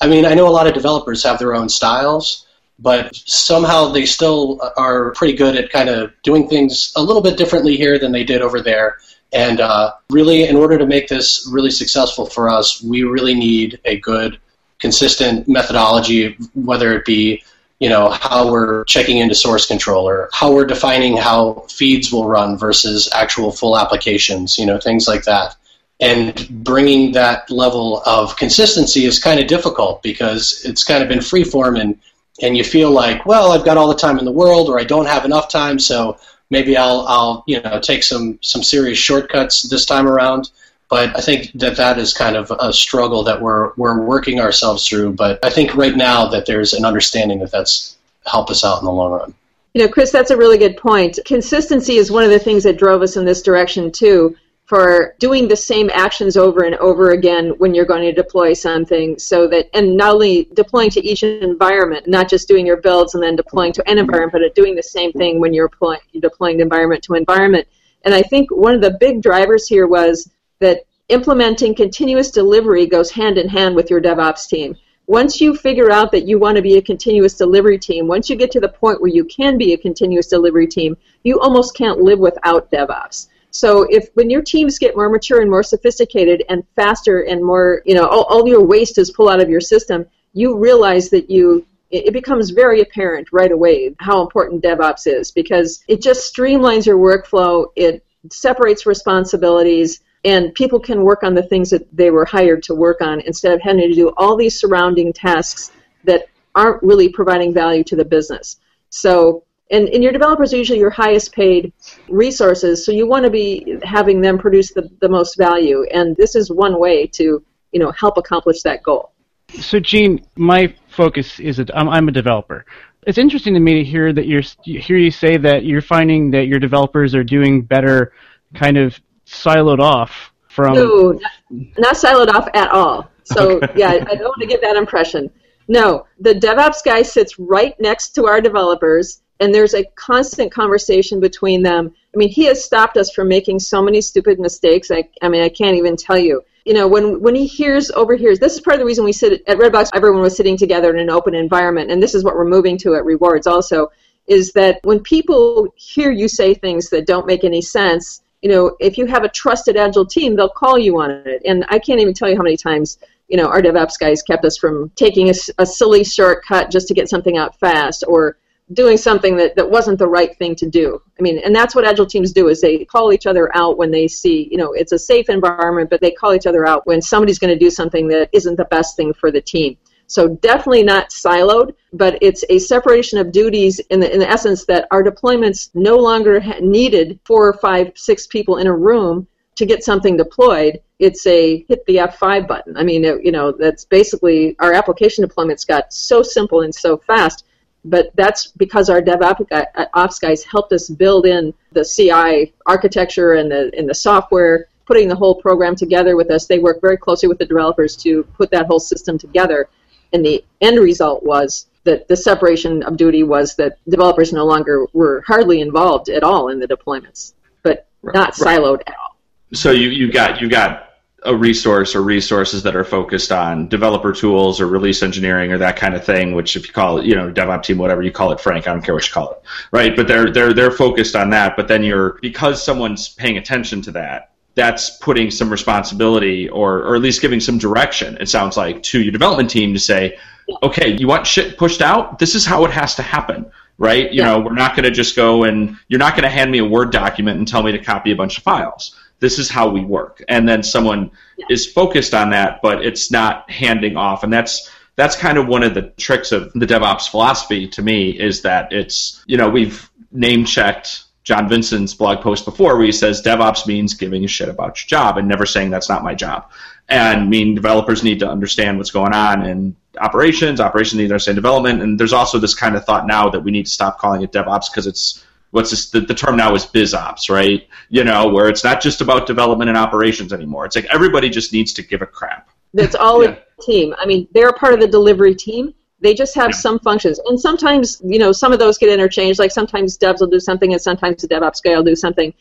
I 0.00 0.08
mean, 0.08 0.24
I 0.24 0.34
know 0.34 0.48
a 0.48 0.50
lot 0.50 0.66
of 0.66 0.74
developers 0.74 1.22
have 1.24 1.38
their 1.38 1.54
own 1.54 1.68
styles 1.68 2.46
but 2.80 3.14
somehow 3.14 3.88
they 3.88 4.06
still 4.06 4.58
are 4.76 5.12
pretty 5.12 5.36
good 5.36 5.56
at 5.56 5.70
kind 5.70 5.88
of 5.88 6.12
doing 6.22 6.48
things 6.48 6.92
a 6.96 7.02
little 7.02 7.22
bit 7.22 7.36
differently 7.36 7.76
here 7.76 7.98
than 7.98 8.12
they 8.12 8.24
did 8.24 8.42
over 8.42 8.60
there. 8.60 8.98
And 9.32 9.60
uh, 9.60 9.92
really, 10.08 10.44
in 10.44 10.56
order 10.56 10.78
to 10.78 10.86
make 10.86 11.08
this 11.08 11.48
really 11.52 11.70
successful 11.70 12.26
for 12.26 12.48
us, 12.48 12.82
we 12.82 13.04
really 13.04 13.34
need 13.34 13.78
a 13.84 14.00
good, 14.00 14.40
consistent 14.78 15.46
methodology, 15.46 16.36
whether 16.54 16.92
it 16.94 17.04
be 17.04 17.44
you 17.80 17.88
know 17.88 18.10
how 18.10 18.50
we're 18.50 18.84
checking 18.84 19.18
into 19.18 19.34
source 19.34 19.66
control 19.66 20.08
or 20.08 20.28
how 20.32 20.52
we're 20.52 20.66
defining 20.66 21.16
how 21.16 21.64
feeds 21.68 22.12
will 22.12 22.28
run 22.28 22.56
versus 22.56 23.08
actual 23.12 23.50
full 23.50 23.76
applications, 23.76 24.58
you 24.58 24.66
know 24.66 24.78
things 24.78 25.08
like 25.08 25.24
that. 25.24 25.56
And 25.98 26.48
bringing 26.64 27.12
that 27.12 27.50
level 27.50 28.02
of 28.06 28.36
consistency 28.36 29.04
is 29.04 29.18
kind 29.18 29.38
of 29.38 29.48
difficult 29.48 30.02
because 30.02 30.62
it's 30.64 30.84
kind 30.84 31.02
of 31.02 31.08
been 31.08 31.18
freeform 31.18 31.78
and 31.78 31.98
and 32.42 32.56
you 32.56 32.64
feel 32.64 32.90
like, 32.90 33.26
well, 33.26 33.52
I've 33.52 33.64
got 33.64 33.76
all 33.76 33.88
the 33.88 33.94
time 33.94 34.18
in 34.18 34.24
the 34.24 34.32
world, 34.32 34.68
or 34.68 34.80
I 34.80 34.84
don't 34.84 35.06
have 35.06 35.24
enough 35.24 35.50
time, 35.50 35.78
so 35.78 36.16
maybe 36.48 36.76
I'll, 36.76 37.04
I'll 37.06 37.44
you 37.46 37.60
know, 37.60 37.80
take 37.80 38.02
some, 38.02 38.38
some 38.42 38.62
serious 38.62 38.98
shortcuts 38.98 39.62
this 39.62 39.84
time 39.84 40.06
around. 40.08 40.50
But 40.90 41.16
I 41.16 41.20
think 41.20 41.52
that 41.52 41.76
that 41.76 41.98
is 41.98 42.12
kind 42.12 42.36
of 42.36 42.50
a 42.58 42.72
struggle 42.72 43.22
that 43.22 43.40
we're, 43.40 43.72
we're 43.76 44.02
working 44.02 44.40
ourselves 44.40 44.86
through. 44.86 45.12
But 45.12 45.38
I 45.44 45.48
think 45.48 45.76
right 45.76 45.96
now 45.96 46.26
that 46.26 46.46
there's 46.46 46.72
an 46.72 46.84
understanding 46.84 47.38
that 47.38 47.52
that's 47.52 47.96
helped 48.26 48.50
us 48.50 48.64
out 48.64 48.80
in 48.80 48.84
the 48.84 48.92
long 48.92 49.12
run. 49.12 49.34
You 49.74 49.82
know, 49.82 49.88
Chris, 49.88 50.10
that's 50.10 50.32
a 50.32 50.36
really 50.36 50.58
good 50.58 50.76
point. 50.76 51.20
Consistency 51.24 51.94
is 51.94 52.10
one 52.10 52.24
of 52.24 52.30
the 52.30 52.40
things 52.40 52.64
that 52.64 52.76
drove 52.76 53.02
us 53.02 53.16
in 53.16 53.24
this 53.24 53.40
direction, 53.40 53.92
too 53.92 54.36
for 54.70 55.16
doing 55.18 55.48
the 55.48 55.56
same 55.56 55.90
actions 55.92 56.36
over 56.36 56.62
and 56.62 56.76
over 56.76 57.10
again 57.10 57.48
when 57.58 57.74
you're 57.74 57.84
going 57.84 58.02
to 58.02 58.12
deploy 58.12 58.52
something 58.52 59.18
so 59.18 59.48
that 59.48 59.68
and 59.74 59.96
not 59.96 60.14
only 60.14 60.48
deploying 60.54 60.88
to 60.88 61.04
each 61.04 61.24
environment 61.24 62.06
not 62.06 62.28
just 62.28 62.46
doing 62.46 62.64
your 62.64 62.76
builds 62.76 63.16
and 63.16 63.22
then 63.22 63.34
deploying 63.34 63.72
to 63.72 63.82
an 63.90 63.98
environment 63.98 64.30
but 64.32 64.54
doing 64.54 64.76
the 64.76 64.82
same 64.82 65.10
thing 65.14 65.40
when 65.40 65.52
you're 65.52 65.66
deploying, 65.66 65.98
deploying 66.20 66.60
environment 66.60 67.02
to 67.02 67.14
environment 67.14 67.66
and 68.04 68.14
i 68.14 68.22
think 68.22 68.48
one 68.52 68.72
of 68.72 68.80
the 68.80 68.96
big 69.00 69.20
drivers 69.20 69.66
here 69.66 69.88
was 69.88 70.30
that 70.60 70.84
implementing 71.08 71.74
continuous 71.74 72.30
delivery 72.30 72.86
goes 72.86 73.10
hand 73.10 73.36
in 73.38 73.48
hand 73.48 73.74
with 73.74 73.90
your 73.90 74.00
devops 74.00 74.48
team 74.48 74.76
once 75.10 75.40
you 75.40 75.56
figure 75.56 75.90
out 75.90 76.12
that 76.12 76.28
you 76.28 76.38
want 76.38 76.54
to 76.54 76.62
be 76.62 76.76
a 76.76 76.82
continuous 76.82 77.34
delivery 77.34 77.76
team, 77.76 78.06
once 78.06 78.30
you 78.30 78.36
get 78.36 78.52
to 78.52 78.60
the 78.60 78.68
point 78.68 79.00
where 79.00 79.10
you 79.10 79.24
can 79.24 79.58
be 79.58 79.72
a 79.72 79.76
continuous 79.76 80.28
delivery 80.28 80.68
team, 80.68 80.96
you 81.24 81.40
almost 81.40 81.74
can't 81.74 81.98
live 81.98 82.20
without 82.20 82.70
DevOps. 82.70 83.26
So 83.50 83.88
if 83.90 84.10
when 84.14 84.30
your 84.30 84.40
teams 84.40 84.78
get 84.78 84.94
more 84.94 85.08
mature 85.08 85.40
and 85.40 85.50
more 85.50 85.64
sophisticated 85.64 86.44
and 86.48 86.62
faster 86.76 87.22
and 87.22 87.44
more, 87.44 87.82
you 87.84 87.96
know, 87.96 88.06
all, 88.06 88.22
all 88.22 88.48
your 88.48 88.64
waste 88.64 88.98
is 88.98 89.10
pulled 89.10 89.30
out 89.30 89.42
of 89.42 89.50
your 89.50 89.60
system, 89.60 90.06
you 90.32 90.56
realize 90.56 91.10
that 91.10 91.28
you 91.28 91.66
it 91.90 92.12
becomes 92.12 92.50
very 92.50 92.80
apparent 92.80 93.26
right 93.32 93.50
away 93.50 93.92
how 93.98 94.22
important 94.22 94.62
DevOps 94.62 95.08
is 95.08 95.32
because 95.32 95.82
it 95.88 96.00
just 96.00 96.32
streamlines 96.32 96.86
your 96.86 96.98
workflow, 96.98 97.66
it 97.74 98.04
separates 98.30 98.86
responsibilities, 98.86 99.98
and 100.24 100.54
people 100.54 100.78
can 100.78 101.02
work 101.02 101.22
on 101.22 101.34
the 101.34 101.42
things 101.42 101.70
that 101.70 101.86
they 101.96 102.10
were 102.10 102.24
hired 102.24 102.62
to 102.64 102.74
work 102.74 103.00
on 103.00 103.20
instead 103.20 103.52
of 103.52 103.60
having 103.62 103.88
to 103.88 103.94
do 103.94 104.12
all 104.16 104.36
these 104.36 104.58
surrounding 104.58 105.12
tasks 105.12 105.72
that 106.04 106.26
aren't 106.54 106.82
really 106.82 107.08
providing 107.08 107.54
value 107.54 107.84
to 107.84 107.96
the 107.96 108.04
business. 108.04 108.58
So 108.90 109.44
and, 109.70 109.88
and 109.88 110.02
your 110.02 110.12
developers 110.12 110.52
are 110.52 110.56
usually 110.56 110.80
your 110.80 110.90
highest 110.90 111.32
paid 111.32 111.72
resources, 112.08 112.84
so 112.84 112.90
you 112.90 113.06
want 113.06 113.24
to 113.24 113.30
be 113.30 113.78
having 113.84 114.20
them 114.20 114.36
produce 114.36 114.72
the, 114.72 114.90
the 115.00 115.08
most 115.08 115.36
value, 115.38 115.84
and 115.92 116.16
this 116.16 116.34
is 116.34 116.50
one 116.50 116.80
way 116.80 117.06
to 117.06 117.42
you 117.72 117.78
know 117.78 117.92
help 117.92 118.16
accomplish 118.16 118.62
that 118.62 118.82
goal. 118.82 119.12
So, 119.60 119.78
Gene, 119.78 120.24
my 120.36 120.74
focus 120.88 121.38
is 121.40 121.56
that 121.58 121.76
I'm, 121.76 121.88
I'm 121.88 122.08
a 122.08 122.12
developer. 122.12 122.64
It's 123.06 123.18
interesting 123.18 123.54
to 123.54 123.60
me 123.60 123.74
to 123.74 123.84
hear 123.84 124.12
that 124.12 124.26
you're 124.26 124.42
hear 124.64 124.96
you 124.96 125.10
say 125.10 125.36
that 125.36 125.64
you're 125.64 125.82
finding 125.82 126.32
that 126.32 126.46
your 126.46 126.58
developers 126.58 127.14
are 127.14 127.24
doing 127.24 127.62
better, 127.62 128.12
kind 128.54 128.76
of 128.76 129.00
siloed 129.30 129.80
off 129.80 130.32
from. 130.48 130.74
No, 130.74 131.12
not, 131.12 131.32
not 131.78 131.94
siloed 131.94 132.28
off 132.28 132.48
at 132.54 132.70
all. 132.70 133.10
So 133.24 133.56
okay. 133.56 133.72
yeah, 133.76 133.90
I 133.90 134.14
don't 134.14 134.24
want 134.24 134.40
to 134.40 134.46
get 134.46 134.60
that 134.62 134.76
impression. 134.76 135.30
No, 135.68 136.06
the 136.18 136.34
DevOps 136.34 136.84
guy 136.84 137.02
sits 137.02 137.38
right 137.38 137.78
next 137.80 138.10
to 138.16 138.26
our 138.26 138.40
developers 138.40 139.22
and 139.40 139.54
there's 139.54 139.74
a 139.74 139.84
constant 139.94 140.52
conversation 140.52 141.18
between 141.18 141.62
them. 141.62 141.92
I 142.14 142.16
mean, 142.16 142.28
he 142.28 142.44
has 142.44 142.62
stopped 142.62 142.96
us 142.96 143.10
from 143.10 143.28
making 143.28 143.58
so 143.58 143.82
many 143.82 144.00
stupid 144.00 144.38
mistakes. 144.38 144.90
I, 144.90 145.08
I 145.22 145.28
mean, 145.28 145.42
I 145.42 145.48
can't 145.48 145.76
even 145.76 145.96
tell 145.96 146.18
you. 146.18 146.42
You 146.66 146.74
know, 146.74 146.86
when 146.86 147.22
when 147.22 147.34
he 147.34 147.46
hears 147.46 147.90
overhears, 147.90 148.38
this 148.38 148.52
is 148.52 148.60
part 148.60 148.74
of 148.74 148.80
the 148.80 148.86
reason 148.86 149.04
we 149.04 149.12
sit 149.12 149.42
at 149.46 149.56
Redbox. 149.56 149.88
Everyone 149.94 150.20
was 150.20 150.36
sitting 150.36 150.58
together 150.58 150.90
in 150.90 150.98
an 150.98 151.08
open 151.08 151.34
environment, 151.34 151.90
and 151.90 152.02
this 152.02 152.14
is 152.14 152.22
what 152.22 152.36
we're 152.36 152.44
moving 152.44 152.76
to 152.78 152.94
at 152.96 153.04
Rewards. 153.04 153.46
Also, 153.46 153.88
is 154.26 154.52
that 154.52 154.78
when 154.84 155.00
people 155.00 155.72
hear 155.74 156.10
you 156.10 156.28
say 156.28 156.52
things 156.52 156.90
that 156.90 157.06
don't 157.06 157.26
make 157.26 157.44
any 157.44 157.62
sense, 157.62 158.22
you 158.42 158.50
know, 158.50 158.76
if 158.80 158.96
you 158.98 159.06
have 159.06 159.24
a 159.24 159.28
trusted 159.28 159.76
agile 159.76 160.06
team, 160.06 160.36
they'll 160.36 160.48
call 160.48 160.78
you 160.78 161.00
on 161.00 161.10
it. 161.10 161.42
And 161.44 161.64
I 161.68 161.78
can't 161.78 162.00
even 162.00 162.14
tell 162.14 162.28
you 162.28 162.36
how 162.36 162.42
many 162.42 162.56
times 162.56 162.98
you 163.30 163.36
know, 163.36 163.46
our 163.46 163.62
DevOps 163.62 163.98
guys 163.98 164.22
kept 164.22 164.44
us 164.44 164.58
from 164.58 164.90
taking 164.96 165.30
a, 165.30 165.34
a 165.58 165.64
silly 165.64 166.02
shortcut 166.02 166.70
just 166.70 166.88
to 166.88 166.94
get 166.94 167.08
something 167.08 167.38
out 167.38 167.58
fast, 167.58 168.04
or 168.06 168.36
doing 168.72 168.96
something 168.96 169.36
that, 169.36 169.54
that 169.56 169.70
wasn't 169.70 169.98
the 169.98 170.06
right 170.06 170.36
thing 170.36 170.54
to 170.56 170.68
do. 170.68 171.00
I 171.18 171.22
mean, 171.22 171.40
and 171.44 171.54
that's 171.54 171.74
what 171.74 171.84
agile 171.84 172.06
teams 172.06 172.32
do 172.32 172.48
is 172.48 172.60
they 172.60 172.84
call 172.84 173.12
each 173.12 173.26
other 173.26 173.56
out 173.56 173.78
when 173.78 173.90
they 173.90 174.08
see, 174.08 174.48
you 174.50 174.56
know, 174.58 174.72
it's 174.72 174.92
a 174.92 174.98
safe 174.98 175.28
environment, 175.28 175.90
but 175.90 176.00
they 176.00 176.10
call 176.10 176.34
each 176.34 176.46
other 176.46 176.66
out 176.66 176.86
when 176.86 177.00
somebody's 177.00 177.38
going 177.38 177.52
to 177.52 177.58
do 177.58 177.70
something 177.70 178.08
that 178.08 178.30
isn't 178.32 178.56
the 178.56 178.64
best 178.64 178.96
thing 178.96 179.12
for 179.12 179.30
the 179.30 179.40
team. 179.40 179.76
So 180.10 180.26
definitely 180.26 180.82
not 180.82 181.10
siloed, 181.10 181.72
but 181.92 182.18
it's 182.20 182.44
a 182.50 182.58
separation 182.58 183.16
of 183.16 183.30
duties 183.30 183.78
in 183.90 184.00
the, 184.00 184.12
in 184.12 184.18
the 184.18 184.28
essence 184.28 184.64
that 184.64 184.88
our 184.90 185.04
deployments 185.04 185.70
no 185.72 185.96
longer 185.98 186.42
needed 186.60 187.20
four 187.24 187.46
or 187.46 187.52
five, 187.52 187.92
six 187.94 188.26
people 188.26 188.56
in 188.56 188.66
a 188.66 188.76
room 188.76 189.28
to 189.54 189.64
get 189.64 189.84
something 189.84 190.16
deployed. 190.16 190.80
It's 190.98 191.24
a 191.28 191.64
hit 191.68 191.86
the 191.86 191.98
F5 191.98 192.48
button. 192.48 192.76
I 192.76 192.82
mean, 192.82 193.04
it, 193.04 193.24
you 193.24 193.30
know, 193.30 193.52
that's 193.52 193.84
basically 193.84 194.56
our 194.58 194.72
application 194.72 195.24
deployments 195.24 195.64
got 195.64 195.92
so 195.92 196.24
simple 196.24 196.62
and 196.62 196.74
so 196.74 196.96
fast. 196.96 197.44
But 197.84 198.10
that's 198.16 198.48
because 198.48 198.90
our 198.90 199.00
DevOps 199.00 199.46
uh, 199.52 200.08
guys 200.20 200.42
helped 200.42 200.72
us 200.72 200.88
build 200.90 201.24
in 201.24 201.54
the 201.70 201.84
CI 201.84 202.52
architecture 202.66 203.34
and 203.34 203.48
the 203.48 203.70
and 203.78 203.88
the 203.88 203.94
software, 203.94 204.66
putting 204.86 205.08
the 205.08 205.14
whole 205.14 205.36
program 205.36 205.76
together 205.76 206.16
with 206.16 206.32
us. 206.32 206.46
They 206.46 206.58
work 206.58 206.80
very 206.80 206.96
closely 206.96 207.28
with 207.28 207.38
the 207.38 207.46
developers 207.46 207.96
to 207.98 208.24
put 208.36 208.50
that 208.50 208.66
whole 208.66 208.80
system 208.80 209.16
together 209.16 209.68
and 210.12 210.24
the 210.24 210.44
end 210.60 210.78
result 210.78 211.22
was 211.22 211.66
that 211.84 212.08
the 212.08 212.16
separation 212.16 212.82
of 212.82 212.96
duty 212.96 213.22
was 213.22 213.56
that 213.56 213.78
developers 213.88 214.32
no 214.32 214.44
longer 214.44 214.86
were 214.92 215.22
hardly 215.26 215.60
involved 215.60 216.08
at 216.08 216.22
all 216.22 216.48
in 216.48 216.60
the 216.60 216.68
deployments, 216.68 217.32
but 217.62 217.86
right, 218.02 218.14
not 218.14 218.34
siloed 218.34 218.78
right. 218.78 218.88
at 218.88 218.94
all. 218.94 219.16
So 219.52 219.70
you 219.70 219.88
you 219.88 220.12
got 220.12 220.40
you 220.40 220.48
got 220.48 220.90
a 221.24 221.34
resource 221.34 221.94
or 221.94 222.02
resources 222.02 222.62
that 222.62 222.74
are 222.74 222.84
focused 222.84 223.30
on 223.30 223.68
developer 223.68 224.12
tools 224.12 224.60
or 224.60 224.66
release 224.66 225.02
engineering 225.02 225.52
or 225.52 225.58
that 225.58 225.76
kind 225.76 225.94
of 225.94 226.04
thing, 226.04 226.34
which 226.34 226.56
if 226.56 226.66
you 226.66 226.72
call 226.72 226.98
it, 226.98 227.04
you 227.04 227.14
know, 227.14 227.30
DevOps 227.30 227.64
team, 227.64 227.78
whatever 227.78 228.02
you 228.02 228.10
call 228.10 228.32
it, 228.32 228.40
Frank, 228.40 228.66
I 228.66 228.72
don't 228.72 228.82
care 228.82 228.94
what 228.94 229.06
you 229.06 229.12
call 229.12 229.32
it, 229.32 229.42
right? 229.70 229.94
But 229.94 230.08
they're 230.08 230.32
they're 230.32 230.52
they're 230.52 230.70
focused 230.70 231.16
on 231.16 231.30
that. 231.30 231.56
But 231.56 231.68
then 231.68 231.82
you're 231.82 232.18
because 232.22 232.62
someone's 232.62 233.08
paying 233.08 233.36
attention 233.36 233.82
to 233.82 233.90
that, 233.92 234.32
that's 234.54 234.98
putting 234.98 235.30
some 235.30 235.50
responsibility 235.50 236.48
or, 236.48 236.78
or 236.78 236.96
at 236.96 237.02
least 237.02 237.20
giving 237.20 237.40
some 237.40 237.58
direction, 237.58 238.16
it 238.20 238.28
sounds 238.28 238.56
like, 238.56 238.82
to 238.82 239.00
your 239.00 239.12
development 239.12 239.48
team 239.50 239.72
to 239.74 239.80
say, 239.80 240.18
okay, 240.62 240.96
you 240.96 241.06
want 241.06 241.26
shit 241.26 241.56
pushed 241.56 241.80
out? 241.80 242.18
This 242.18 242.34
is 242.34 242.44
how 242.44 242.64
it 242.64 242.70
has 242.70 242.94
to 242.96 243.02
happen, 243.02 243.50
right? 243.78 244.12
You 244.12 244.22
yeah. 244.22 244.32
know, 244.32 244.40
we're 244.40 244.54
not 244.54 244.74
going 244.74 244.84
to 244.84 244.90
just 244.90 245.14
go 245.14 245.44
and 245.44 245.76
you're 245.88 246.00
not 246.00 246.14
going 246.14 246.24
to 246.24 246.28
hand 246.28 246.50
me 246.50 246.58
a 246.58 246.64
Word 246.64 246.90
document 246.90 247.38
and 247.38 247.46
tell 247.46 247.62
me 247.62 247.72
to 247.72 247.78
copy 247.78 248.10
a 248.10 248.16
bunch 248.16 248.38
of 248.38 248.44
files. 248.44 248.96
This 249.20 249.38
is 249.38 249.48
how 249.48 249.68
we 249.68 249.84
work. 249.84 250.22
And 250.28 250.48
then 250.48 250.62
someone 250.62 251.10
yeah. 251.36 251.46
is 251.50 251.70
focused 251.70 252.14
on 252.14 252.30
that, 252.30 252.60
but 252.62 252.84
it's 252.84 253.10
not 253.10 253.48
handing 253.50 253.96
off. 253.96 254.24
And 254.24 254.32
that's 254.32 254.70
that's 254.96 255.16
kind 255.16 255.38
of 255.38 255.46
one 255.46 255.62
of 255.62 255.74
the 255.74 255.82
tricks 255.96 256.32
of 256.32 256.52
the 256.52 256.66
DevOps 256.66 257.08
philosophy 257.08 257.68
to 257.68 257.82
me 257.82 258.10
is 258.10 258.42
that 258.42 258.72
it's, 258.72 259.22
you 259.26 259.36
know, 259.36 259.48
we've 259.48 259.88
name 260.12 260.44
checked 260.44 261.04
John 261.22 261.48
Vincent's 261.48 261.94
blog 261.94 262.22
post 262.22 262.44
before 262.44 262.76
where 262.76 262.86
he 262.86 262.92
says 262.92 263.22
DevOps 263.22 263.66
means 263.66 263.94
giving 263.94 264.24
a 264.24 264.28
shit 264.28 264.48
about 264.48 264.80
your 264.80 264.86
job 264.86 265.18
and 265.18 265.28
never 265.28 265.44
saying 265.44 265.70
that's 265.70 265.88
not 265.88 266.02
my 266.02 266.14
job. 266.14 266.50
And 266.88 267.20
I 267.20 267.24
mean, 267.24 267.54
developers 267.54 268.02
need 268.02 268.20
to 268.20 268.28
understand 268.28 268.78
what's 268.78 268.90
going 268.90 269.12
on 269.12 269.46
in 269.46 269.76
operations, 270.00 270.60
operations 270.60 270.98
need 270.98 271.08
to 271.08 271.14
understand 271.14 271.36
development, 271.36 271.82
and 271.82 272.00
there's 272.00 272.12
also 272.12 272.38
this 272.38 272.54
kind 272.54 272.74
of 272.74 272.84
thought 272.84 273.06
now 273.06 273.28
that 273.30 273.40
we 273.40 273.50
need 273.50 273.66
to 273.66 273.70
stop 273.70 273.98
calling 273.98 274.22
it 274.22 274.32
DevOps 274.32 274.70
because 274.70 274.86
it's 274.86 275.24
what's 275.50 275.70
this, 275.70 275.90
the, 275.90 276.00
the 276.00 276.14
term 276.14 276.36
now 276.36 276.54
is 276.54 276.64
BizOps, 276.64 277.28
right? 277.28 277.68
You 277.88 278.04
know, 278.04 278.28
where 278.28 278.48
it's 278.48 278.64
not 278.64 278.80
just 278.80 279.00
about 279.00 279.26
development 279.26 279.68
and 279.68 279.78
operations 279.78 280.32
anymore. 280.32 280.64
It's 280.64 280.76
like 280.76 280.86
everybody 280.86 281.28
just 281.28 281.52
needs 281.52 281.72
to 281.74 281.82
give 281.82 282.02
a 282.02 282.06
crap. 282.06 282.48
That's 282.72 282.94
all 282.94 283.22
yeah. 283.24 283.30
a 283.30 283.62
team. 283.62 283.94
I 283.98 284.06
mean, 284.06 284.28
they're 284.32 284.52
part 284.52 284.74
of 284.74 284.80
the 284.80 284.86
delivery 284.86 285.34
team, 285.34 285.74
they 286.00 286.14
just 286.14 286.34
have 286.34 286.50
yeah. 286.50 286.56
some 286.56 286.78
functions, 286.78 287.18
and 287.26 287.38
sometimes 287.38 288.00
you 288.04 288.18
know 288.18 288.32
some 288.32 288.52
of 288.52 288.58
those 288.58 288.78
get 288.78 288.88
interchanged. 288.88 289.38
Like 289.38 289.50
sometimes 289.50 289.98
devs 289.98 290.20
will 290.20 290.28
do 290.28 290.40
something, 290.40 290.72
and 290.72 290.80
sometimes 290.80 291.22
the 291.22 291.28
DevOps 291.28 291.62
guy 291.62 291.76
will 291.76 291.84
do 291.84 291.96
something. 291.96 292.32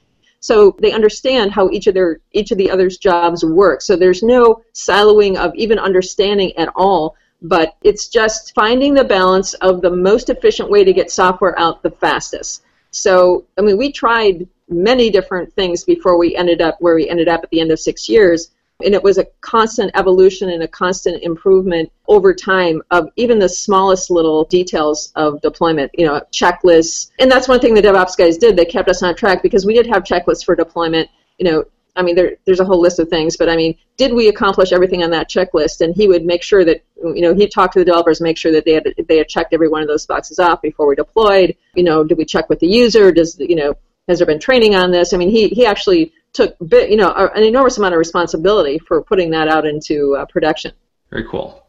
So 0.42 0.76
they 0.80 0.94
understand 0.94 1.52
how 1.52 1.70
each 1.70 1.88
of 1.88 1.94
their 1.94 2.20
each 2.32 2.52
of 2.52 2.58
the 2.58 2.72
others' 2.72 2.98
jobs 2.98 3.44
work. 3.44 3.82
So 3.82 3.96
there's 3.96 4.24
no 4.24 4.64
siloing 4.74 5.38
of 5.38 5.54
even 5.56 5.80
understanding 5.80 6.56
at 6.58 6.70
all. 6.76 7.16
But 7.42 7.76
it's 7.84 8.10
just 8.10 8.54
finding 8.54 8.94
the 8.94 9.04
balance 9.04 9.54
of 9.56 9.82
the 9.82 9.92
most 9.92 10.30
efficient 10.30 10.70
way 10.70 10.84
to 10.84 10.92
get 10.92 11.10
software 11.10 11.58
out 11.58 11.82
the 11.84 11.92
fastest. 11.92 12.64
So 12.92 13.46
I 13.58 13.62
mean, 13.62 13.78
we 13.78 13.92
tried 13.92 14.48
many 14.70 15.10
different 15.10 15.54
things 15.54 15.84
before 15.84 16.18
we 16.18 16.36
ended 16.36 16.62
up 16.62 16.78
where 16.80 16.96
we 16.96 17.10
ended 17.10 17.28
up 17.28 17.42
at 17.44 17.50
the 17.50 17.60
end 17.60 17.72
of 17.72 17.80
six 17.80 18.08
years. 18.08 18.52
And 18.84 18.94
it 18.94 19.04
was 19.04 19.18
a 19.18 19.26
constant 19.42 19.92
evolution 19.96 20.50
and 20.50 20.64
a 20.64 20.68
constant 20.68 21.22
improvement 21.22 21.92
over 22.08 22.34
time 22.34 22.82
of 22.92 23.10
even 23.18 23.38
the 23.38 23.50
smallest 23.50 24.10
little 24.10 24.46
details 24.46 25.12
of 25.16 25.42
deployment, 25.42 25.92
you 25.94 26.06
know, 26.06 26.22
checklists. 26.32 27.12
And 27.20 27.30
that's 27.30 27.48
one 27.48 27.60
thing 27.60 27.74
the 27.74 27.82
DevOps 27.82 28.18
guys 28.18 28.38
did. 28.38 28.56
They 28.56 28.66
kept 28.66 28.88
us 28.88 29.04
on 29.04 29.16
track 29.16 29.44
because 29.44 29.66
we 29.66 29.74
did 29.74 29.88
have 29.88 30.04
checklists 30.04 30.46
for 30.46 30.56
deployment. 30.56 31.10
You 31.38 31.52
know, 31.52 31.66
I 31.96 32.02
mean, 32.02 32.16
there, 32.16 32.38
there's 32.46 32.62
a 32.62 32.66
whole 32.66 32.80
list 32.80 33.00
of 33.00 33.10
things, 33.10 33.36
but 33.36 33.50
I 33.50 33.58
mean, 33.58 33.76
did 33.98 34.14
we 34.14 34.30
accomplish 34.30 34.72
everything 34.72 35.04
on 35.04 35.12
that 35.12 35.30
checklist? 35.30 35.82
And 35.82 35.94
he 35.94 36.08
would 36.08 36.24
make 36.24 36.42
sure 36.42 36.64
that, 36.64 36.82
you 36.96 37.22
know, 37.22 37.34
he'd 37.34 37.52
talk 37.52 37.74
to 37.74 37.80
the 37.80 37.86
developers, 37.86 38.22
make 38.22 38.38
sure 38.38 38.54
that 38.54 38.64
they 38.64 38.74
had 38.74 38.94
they 39.10 39.18
had 39.18 39.28
checked 39.28 39.54
every 39.54 39.68
one 39.68 39.82
of 39.82 39.90
those 39.90 40.06
boxes 40.06 40.40
off 40.40 40.62
before 40.62 40.88
we 40.88 40.96
deployed. 40.96 41.56
You 41.76 41.84
know, 41.84 42.06
did 42.06 42.18
we 42.18 42.24
check 42.26 42.48
with 42.48 42.60
the 42.60 42.68
user? 42.68 43.12
Does 43.12 43.38
you 43.40 43.56
know, 43.56 43.76
has 44.08 44.20
there 44.20 44.28
been 44.28 44.40
training 44.40 44.76
on 44.76 44.92
this? 44.92 45.14
I 45.14 45.18
mean, 45.18 45.30
he 45.30 45.50
he 45.50 45.66
actually 45.66 46.14
took 46.34 46.56
bit, 46.68 46.90
you 46.90 46.98
know 46.98 47.12
an 47.12 47.44
enormous 47.44 47.78
amount 47.78 47.94
of 47.94 48.00
responsibility 48.00 48.80
for 48.80 49.02
putting 49.04 49.32
that 49.32 49.48
out 49.48 49.66
into 49.66 50.16
uh, 50.16 50.26
production. 50.26 50.72
Very 51.10 51.28
cool. 51.28 51.66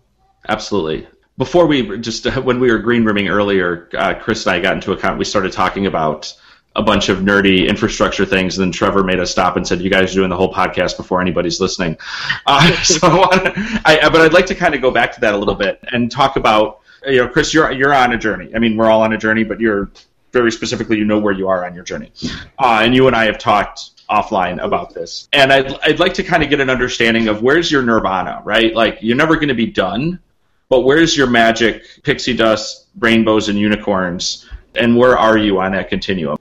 Absolutely. 0.49 1.07
Before 1.39 1.67
we 1.67 1.99
just 1.99 2.27
uh, 2.27 2.41
when 2.43 2.61
we 2.61 2.71
were 2.71 2.79
green 2.79 3.05
rooming 3.05 3.29
earlier, 3.29 3.89
uh, 3.97 4.15
Chris 4.15 4.47
and 4.47 4.57
I 4.57 4.61
got 4.61 4.75
into 4.75 4.93
a 4.93 4.97
comment. 4.97 5.19
We 5.19 5.25
started 5.25 5.53
talking 5.53 5.87
about 5.87 6.35
a 6.77 6.83
bunch 6.83 7.09
of 7.09 7.19
nerdy 7.19 7.69
infrastructure 7.69 8.25
things, 8.25 8.57
and 8.57 8.67
then 8.67 8.73
Trevor 8.73 9.03
made 9.03 9.19
us 9.19 9.31
stop 9.31 9.57
and 9.57 9.67
said, 9.67 9.81
"You 9.81 9.91
guys 9.91 10.13
are 10.13 10.15
doing 10.15 10.31
the 10.31 10.37
whole 10.37 10.53
podcast 10.53 10.97
before 10.97 11.21
anybody's 11.21 11.61
listening." 11.61 11.97
Uh, 12.47 12.73
so, 12.83 13.07
I, 13.09 14.09
but 14.11 14.21
I'd 14.21 14.33
like 14.33 14.47
to 14.47 14.55
kind 14.55 14.75
of 14.75 14.81
go 14.81 14.91
back 14.91 15.13
to 15.15 15.21
that 15.21 15.35
a 15.35 15.37
little 15.37 15.55
bit 15.55 15.81
and 15.93 16.11
talk 16.11 16.37
about, 16.37 16.81
you 17.07 17.17
know, 17.17 17.29
Chris, 17.29 17.53
you're 17.53 17.71
you're 17.73 17.95
on 17.95 18.13
a 18.13 18.19
journey. 18.19 18.51
I 18.55 18.59
mean, 18.59 18.77
we're 18.77 18.91
all 18.91 19.03
on 19.03 19.13
a 19.13 19.19
journey, 19.19 19.45
but 19.45 19.61
you're 19.61 19.91
very 20.33 20.53
specifically, 20.53 20.97
you 20.97 21.05
know 21.05 21.19
where 21.19 21.35
you 21.35 21.49
are 21.49 21.67
on 21.67 21.75
your 21.75 21.83
journey, 21.83 22.13
uh, 22.59 22.81
and 22.83 22.95
you 22.95 23.09
and 23.09 23.17
I 23.17 23.25
have 23.25 23.39
talked 23.39 24.00
offline 24.11 24.63
about 24.63 24.93
this. 24.95 25.29
And 25.33 25.53
I'd, 25.53 25.79
I'd 25.81 26.01
like 26.01 26.15
to 26.15 26.23
kind 26.23 26.43
of 26.43 26.51
get 26.51 26.61
an 26.61 26.69
understanding 26.69 27.29
of 27.29 27.43
where's 27.43 27.71
your 27.71 27.83
nirvana, 27.83 28.43
right? 28.45 28.75
Like, 28.75 28.99
you're 29.01 29.17
never 29.17 29.37
going 29.37 29.49
to 29.49 29.55
be 29.55 29.67
done, 29.67 30.19
but 30.69 30.81
where's 30.81 31.17
your 31.17 31.29
magic, 31.29 31.85
pixie 32.03 32.37
dust, 32.37 32.87
rainbows, 32.99 33.49
and 33.49 33.59
unicorns? 33.59 34.49
And 34.75 34.97
where 34.97 35.17
are 35.17 35.39
you 35.39 35.61
on 35.61 35.73
that 35.73 35.89
continuum? 35.89 36.39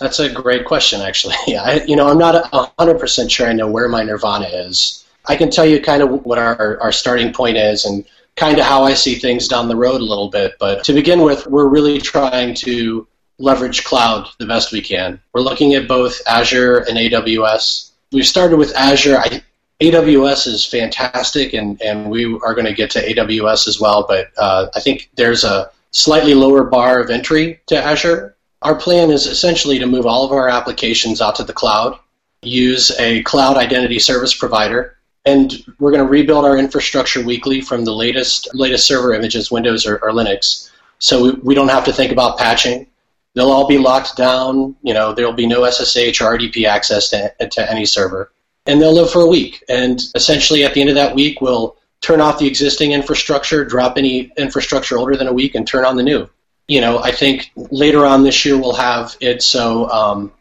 That's 0.00 0.18
a 0.18 0.32
great 0.32 0.64
question, 0.64 1.00
actually. 1.00 1.34
I, 1.48 1.84
you 1.86 1.96
know, 1.96 2.08
I'm 2.08 2.18
not 2.18 2.50
100% 2.52 3.30
sure 3.30 3.46
I 3.46 3.52
know 3.52 3.68
where 3.68 3.88
my 3.88 4.02
nirvana 4.02 4.46
is. 4.46 5.04
I 5.26 5.36
can 5.36 5.50
tell 5.50 5.66
you 5.66 5.80
kind 5.80 6.02
of 6.02 6.24
what 6.24 6.38
our, 6.38 6.80
our 6.80 6.92
starting 6.92 7.32
point 7.32 7.56
is 7.56 7.84
and 7.84 8.04
kind 8.36 8.58
of 8.58 8.64
how 8.64 8.84
I 8.84 8.94
see 8.94 9.16
things 9.16 9.48
down 9.48 9.68
the 9.68 9.76
road 9.76 10.00
a 10.00 10.04
little 10.04 10.30
bit. 10.30 10.54
But 10.58 10.82
to 10.84 10.92
begin 10.92 11.22
with, 11.22 11.46
we're 11.46 11.68
really 11.68 12.00
trying 12.00 12.54
to 12.56 13.06
leverage 13.40 13.84
cloud 13.84 14.28
the 14.38 14.46
best 14.46 14.70
we 14.70 14.80
can. 14.80 15.20
We're 15.32 15.40
looking 15.40 15.74
at 15.74 15.88
both 15.88 16.20
Azure 16.26 16.78
and 16.78 16.96
AWS. 16.96 17.90
We've 18.12 18.26
started 18.26 18.58
with 18.58 18.74
Azure. 18.76 19.18
I, 19.18 19.42
AWS 19.80 20.46
is 20.46 20.66
fantastic, 20.66 21.54
and, 21.54 21.80
and 21.80 22.10
we 22.10 22.26
are 22.44 22.54
going 22.54 22.66
to 22.66 22.74
get 22.74 22.90
to 22.90 23.00
AWS 23.00 23.66
as 23.66 23.80
well, 23.80 24.04
but 24.06 24.28
uh, 24.36 24.68
I 24.74 24.80
think 24.80 25.10
there's 25.16 25.42
a 25.42 25.70
slightly 25.90 26.34
lower 26.34 26.64
bar 26.64 27.00
of 27.00 27.10
entry 27.10 27.60
to 27.66 27.82
Azure. 27.82 28.36
Our 28.62 28.74
plan 28.74 29.10
is 29.10 29.26
essentially 29.26 29.78
to 29.78 29.86
move 29.86 30.04
all 30.04 30.24
of 30.24 30.32
our 30.32 30.48
applications 30.50 31.22
out 31.22 31.36
to 31.36 31.44
the 31.44 31.54
cloud, 31.54 31.98
use 32.42 32.90
a 33.00 33.22
cloud 33.22 33.56
identity 33.56 33.98
service 33.98 34.34
provider, 34.34 34.98
and 35.24 35.64
we're 35.78 35.90
going 35.90 36.04
to 36.04 36.10
rebuild 36.10 36.44
our 36.44 36.58
infrastructure 36.58 37.22
weekly 37.24 37.62
from 37.62 37.84
the 37.84 37.92
latest 37.92 38.54
latest 38.54 38.86
server 38.86 39.14
images, 39.14 39.50
Windows 39.50 39.86
or, 39.86 39.96
or 39.98 40.10
Linux. 40.10 40.70
So 40.98 41.24
we, 41.24 41.30
we 41.42 41.54
don't 41.54 41.68
have 41.68 41.84
to 41.86 41.92
think 41.92 42.12
about 42.12 42.38
patching. 42.38 42.86
They'll 43.34 43.50
all 43.50 43.68
be 43.68 43.78
locked 43.78 44.16
down. 44.16 44.76
You 44.82 44.94
know, 44.94 45.12
there'll 45.12 45.32
be 45.32 45.46
no 45.46 45.68
SSH 45.68 46.20
or 46.20 46.36
RDP 46.36 46.66
access 46.66 47.08
to, 47.10 47.32
to 47.38 47.70
any 47.70 47.86
server. 47.86 48.32
And 48.66 48.80
they'll 48.80 48.94
live 48.94 49.10
for 49.10 49.22
a 49.22 49.26
week. 49.26 49.64
And 49.68 50.00
essentially, 50.14 50.64
at 50.64 50.74
the 50.74 50.80
end 50.80 50.90
of 50.90 50.96
that 50.96 51.14
week, 51.14 51.40
we'll 51.40 51.76
turn 52.00 52.20
off 52.20 52.38
the 52.38 52.46
existing 52.46 52.92
infrastructure, 52.92 53.64
drop 53.64 53.98
any 53.98 54.32
infrastructure 54.36 54.98
older 54.98 55.16
than 55.16 55.28
a 55.28 55.32
week, 55.32 55.54
and 55.54 55.66
turn 55.66 55.84
on 55.84 55.96
the 55.96 56.02
new. 56.02 56.28
You 56.68 56.80
know, 56.80 56.98
I 56.98 57.12
think 57.12 57.50
later 57.56 58.04
on 58.06 58.22
this 58.22 58.44
year 58.44 58.56
we'll 58.56 58.74
have 58.74 59.16
it 59.20 59.42
so 59.42 59.88
um, 59.90 60.32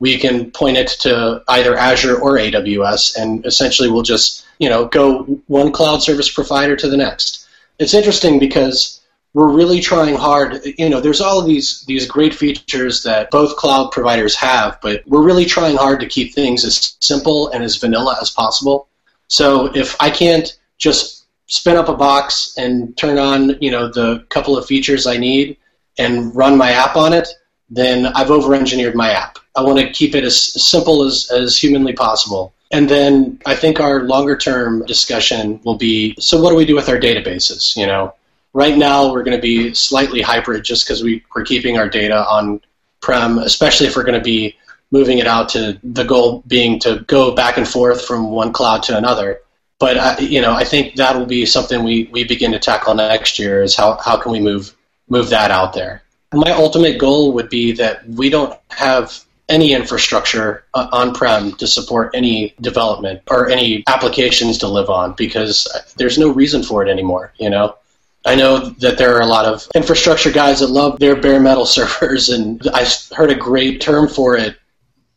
we 0.00 0.18
can 0.18 0.50
point 0.50 0.76
it 0.76 0.88
to 1.00 1.42
either 1.48 1.76
Azure 1.76 2.18
or 2.18 2.36
AWS, 2.36 3.16
and 3.16 3.44
essentially 3.46 3.90
we'll 3.90 4.02
just, 4.02 4.46
you 4.58 4.68
know, 4.68 4.86
go 4.86 5.22
one 5.46 5.72
cloud 5.72 6.02
service 6.02 6.30
provider 6.30 6.76
to 6.76 6.88
the 6.88 6.96
next. 6.96 7.48
It's 7.78 7.94
interesting 7.94 8.38
because 8.38 8.97
we're 9.38 9.52
really 9.52 9.78
trying 9.78 10.16
hard. 10.16 10.60
You 10.78 10.88
know, 10.88 11.00
there's 11.00 11.20
all 11.20 11.38
of 11.38 11.46
these 11.46 11.84
these 11.86 12.08
great 12.08 12.34
features 12.34 13.04
that 13.04 13.30
both 13.30 13.54
cloud 13.54 13.92
providers 13.92 14.34
have, 14.34 14.80
but 14.82 15.04
we're 15.06 15.22
really 15.22 15.44
trying 15.44 15.76
hard 15.76 16.00
to 16.00 16.06
keep 16.06 16.34
things 16.34 16.64
as 16.64 16.96
simple 16.98 17.48
and 17.50 17.62
as 17.62 17.76
vanilla 17.76 18.18
as 18.20 18.30
possible. 18.30 18.88
So 19.28 19.66
if 19.76 19.94
I 20.00 20.10
can't 20.10 20.58
just 20.78 21.26
spin 21.46 21.76
up 21.76 21.88
a 21.88 21.94
box 21.94 22.58
and 22.58 22.96
turn 22.96 23.16
on, 23.16 23.56
you 23.62 23.70
know, 23.70 23.86
the 23.86 24.26
couple 24.28 24.58
of 24.58 24.66
features 24.66 25.06
I 25.06 25.18
need 25.18 25.56
and 25.98 26.34
run 26.34 26.58
my 26.58 26.72
app 26.72 26.96
on 26.96 27.12
it, 27.12 27.28
then 27.70 28.06
I've 28.06 28.32
over-engineered 28.32 28.96
my 28.96 29.10
app. 29.12 29.38
I 29.54 29.62
want 29.62 29.78
to 29.78 29.88
keep 29.90 30.16
it 30.16 30.24
as 30.24 30.36
simple 30.60 31.04
as, 31.04 31.30
as 31.30 31.56
humanly 31.56 31.92
possible. 31.92 32.52
And 32.72 32.88
then 32.88 33.38
I 33.46 33.54
think 33.54 33.78
our 33.78 34.02
longer 34.02 34.36
term 34.36 34.84
discussion 34.86 35.60
will 35.62 35.76
be 35.76 36.16
so 36.18 36.42
what 36.42 36.50
do 36.50 36.56
we 36.56 36.66
do 36.66 36.74
with 36.74 36.88
our 36.88 36.98
databases? 36.98 37.76
You 37.76 37.86
know, 37.86 38.14
Right 38.54 38.76
now, 38.76 39.12
we're 39.12 39.22
going 39.22 39.36
to 39.36 39.42
be 39.42 39.74
slightly 39.74 40.22
hybrid 40.22 40.64
just 40.64 40.86
because 40.86 41.02
we, 41.02 41.24
we're 41.34 41.44
keeping 41.44 41.78
our 41.78 41.88
data 41.88 42.26
on 42.26 42.60
prem, 43.00 43.38
especially 43.38 43.86
if 43.86 43.96
we're 43.96 44.04
going 44.04 44.18
to 44.18 44.24
be 44.24 44.56
moving 44.90 45.18
it 45.18 45.26
out 45.26 45.50
to 45.50 45.78
the 45.84 46.04
goal 46.04 46.42
being 46.46 46.78
to 46.80 47.04
go 47.06 47.34
back 47.34 47.58
and 47.58 47.68
forth 47.68 48.04
from 48.04 48.30
one 48.30 48.52
cloud 48.52 48.82
to 48.84 48.96
another. 48.96 49.40
But 49.78 49.96
uh, 49.96 50.16
you 50.18 50.40
know, 50.40 50.52
I 50.52 50.64
think 50.64 50.96
that 50.96 51.16
will 51.16 51.26
be 51.26 51.46
something 51.46 51.84
we, 51.84 52.08
we 52.10 52.24
begin 52.24 52.52
to 52.52 52.58
tackle 52.58 52.94
next 52.94 53.38
year. 53.38 53.62
Is 53.62 53.76
how, 53.76 53.96
how 53.96 54.16
can 54.16 54.32
we 54.32 54.40
move 54.40 54.74
move 55.08 55.30
that 55.30 55.50
out 55.50 55.72
there? 55.72 56.02
My 56.32 56.50
ultimate 56.50 56.98
goal 56.98 57.32
would 57.32 57.48
be 57.48 57.72
that 57.72 58.06
we 58.08 58.28
don't 58.28 58.58
have 58.70 59.24
any 59.48 59.72
infrastructure 59.72 60.64
uh, 60.74 60.88
on-prem 60.92 61.52
to 61.52 61.66
support 61.66 62.10
any 62.12 62.54
development 62.60 63.22
or 63.30 63.48
any 63.48 63.82
applications 63.86 64.58
to 64.58 64.68
live 64.68 64.90
on 64.90 65.14
because 65.14 65.66
there's 65.96 66.18
no 66.18 66.28
reason 66.28 66.62
for 66.62 66.84
it 66.84 66.90
anymore. 66.90 67.32
You 67.38 67.48
know, 67.48 67.76
I 68.24 68.34
know 68.34 68.70
that 68.80 68.98
there 68.98 69.16
are 69.16 69.20
a 69.20 69.26
lot 69.26 69.44
of 69.44 69.66
infrastructure 69.74 70.30
guys 70.30 70.60
that 70.60 70.68
love 70.68 70.98
their 70.98 71.16
bare 71.16 71.40
metal 71.40 71.66
servers, 71.78 72.28
and 72.28 72.60
I 72.74 72.86
heard 73.14 73.30
a 73.30 73.34
great 73.34 73.80
term 73.80 74.08
for 74.08 74.36
it 74.36 74.56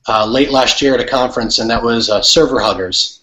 uh, 0.07 0.25
late 0.25 0.51
last 0.51 0.81
year 0.81 0.93
at 0.93 0.99
a 0.99 1.07
conference, 1.07 1.59
and 1.59 1.69
that 1.69 1.83
was 1.83 2.09
uh, 2.09 2.21
server 2.21 2.59
huggers. 2.59 3.19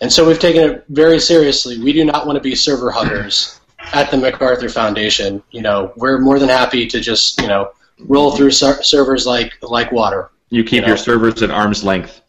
And 0.00 0.12
so 0.12 0.26
we've 0.26 0.38
taken 0.38 0.62
it 0.62 0.84
very 0.88 1.18
seriously. 1.18 1.78
We 1.78 1.92
do 1.92 2.04
not 2.04 2.26
want 2.26 2.36
to 2.36 2.42
be 2.42 2.54
server 2.54 2.90
huggers 2.90 3.60
at 3.92 4.10
the 4.10 4.16
MacArthur 4.16 4.68
Foundation. 4.68 5.42
You 5.50 5.62
know, 5.62 5.92
we're 5.96 6.18
more 6.18 6.38
than 6.38 6.48
happy 6.48 6.86
to 6.86 7.00
just 7.00 7.40
you 7.40 7.48
know 7.48 7.72
roll 8.00 8.30
through 8.36 8.52
ser- 8.52 8.82
servers 8.82 9.26
like 9.26 9.54
like 9.62 9.90
water. 9.90 10.30
You 10.50 10.62
keep 10.62 10.72
you 10.74 10.80
know? 10.82 10.88
your 10.88 10.96
servers 10.96 11.42
at 11.42 11.50
arm's 11.50 11.82
length. 11.84 12.22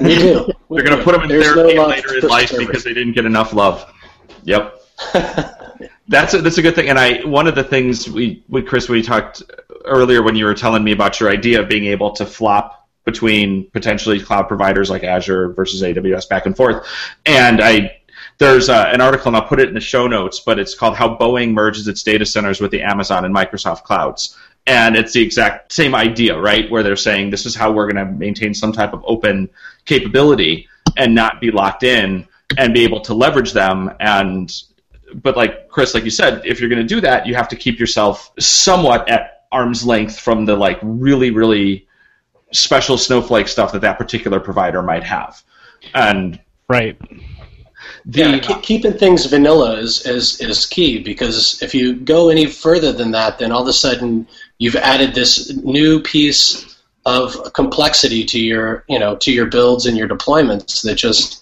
We 0.00 0.16
do. 0.16 0.50
They're 0.70 0.82
going 0.84 0.98
to 0.98 1.04
put 1.04 1.12
them 1.12 1.22
in 1.22 1.28
There's 1.28 1.54
therapy 1.54 1.74
no 1.74 1.86
later 1.86 2.18
in 2.18 2.28
life 2.28 2.48
servers. 2.48 2.66
because 2.66 2.84
they 2.84 2.94
didn't 2.94 3.12
get 3.12 3.26
enough 3.26 3.52
love. 3.52 3.92
Yep. 4.44 4.80
that's 6.08 6.34
a, 6.34 6.42
that's 6.42 6.58
a 6.58 6.62
good 6.62 6.74
thing. 6.74 6.88
And 6.88 6.98
I 6.98 7.24
one 7.24 7.46
of 7.46 7.54
the 7.54 7.64
things 7.64 8.08
we 8.08 8.42
with 8.48 8.66
Chris 8.66 8.88
we 8.88 9.02
talked 9.02 9.42
earlier 9.84 10.22
when 10.22 10.36
you 10.36 10.44
were 10.44 10.54
telling 10.54 10.84
me 10.84 10.92
about 10.92 11.20
your 11.20 11.30
idea 11.30 11.60
of 11.60 11.68
being 11.68 11.84
able 11.84 12.12
to 12.12 12.26
flop 12.26 12.88
between 13.04 13.68
potentially 13.70 14.20
cloud 14.20 14.46
providers 14.48 14.88
like 14.88 15.02
Azure 15.02 15.52
versus 15.52 15.82
AWS 15.82 16.28
back 16.28 16.46
and 16.46 16.56
forth. 16.56 16.86
And 17.26 17.60
I 17.60 17.98
there's 18.38 18.68
uh, 18.68 18.88
an 18.92 19.00
article, 19.00 19.28
and 19.28 19.36
I'll 19.36 19.46
put 19.46 19.60
it 19.60 19.68
in 19.68 19.74
the 19.74 19.80
show 19.80 20.06
notes, 20.06 20.40
but 20.40 20.58
it's 20.58 20.74
called 20.74 20.96
How 20.96 21.16
Boeing 21.16 21.52
Merges 21.52 21.86
Its 21.86 22.02
Data 22.02 22.26
Centers 22.26 22.60
with 22.60 22.70
the 22.70 22.82
Amazon 22.82 23.24
and 23.24 23.34
Microsoft 23.34 23.84
Clouds. 23.84 24.36
And 24.66 24.96
it's 24.96 25.12
the 25.12 25.22
exact 25.22 25.72
same 25.72 25.94
idea, 25.94 26.38
right? 26.38 26.70
Where 26.70 26.82
they're 26.82 26.96
saying 26.96 27.30
this 27.30 27.46
is 27.46 27.54
how 27.54 27.72
we're 27.72 27.90
going 27.90 28.04
to 28.04 28.12
maintain 28.12 28.54
some 28.54 28.72
type 28.72 28.92
of 28.92 29.04
open 29.06 29.50
capability 29.84 30.68
and 30.96 31.14
not 31.14 31.40
be 31.40 31.50
locked 31.50 31.82
in 31.82 32.26
and 32.58 32.74
be 32.74 32.84
able 32.84 33.00
to 33.02 33.14
leverage 33.14 33.52
them. 33.52 33.92
And, 34.00 34.52
but 35.14 35.36
like 35.36 35.68
Chris, 35.68 35.94
like 35.94 36.04
you 36.04 36.10
said, 36.10 36.42
if 36.44 36.60
you're 36.60 36.68
going 36.68 36.82
to 36.82 36.94
do 36.94 37.00
that, 37.00 37.26
you 37.26 37.34
have 37.34 37.48
to 37.48 37.56
keep 37.56 37.78
yourself 37.78 38.32
somewhat 38.38 39.08
at 39.08 39.44
arm's 39.52 39.84
length 39.84 40.18
from 40.18 40.44
the 40.44 40.56
like 40.56 40.78
really, 40.82 41.30
really 41.30 41.86
special 42.52 42.98
snowflake 42.98 43.48
stuff 43.48 43.72
that 43.72 43.80
that 43.80 43.98
particular 43.98 44.40
provider 44.40 44.82
might 44.82 45.04
have. 45.04 45.42
And 45.94 46.40
right. 46.68 46.98
The, 48.04 48.20
yeah, 48.20 48.38
keeping 48.62 48.94
things 48.94 49.26
vanilla 49.26 49.78
is, 49.78 50.06
is 50.06 50.40
is 50.40 50.66
key 50.66 51.02
because 51.02 51.62
if 51.62 51.74
you 51.74 51.94
go 51.94 52.30
any 52.30 52.46
further 52.46 52.92
than 52.92 53.12
that, 53.12 53.38
then 53.38 53.52
all 53.52 53.62
of 53.62 53.68
a 53.68 53.72
sudden 53.72 54.26
you've 54.58 54.76
added 54.76 55.14
this 55.14 55.52
new 55.56 56.00
piece 56.00 56.80
of 57.04 57.52
complexity 57.52 58.24
to 58.24 58.40
your 58.40 58.84
you 58.88 58.98
know 58.98 59.16
to 59.16 59.32
your 59.32 59.46
builds 59.46 59.86
and 59.86 59.96
your 59.96 60.08
deployments 60.08 60.82
that 60.82 60.94
just 60.94 61.41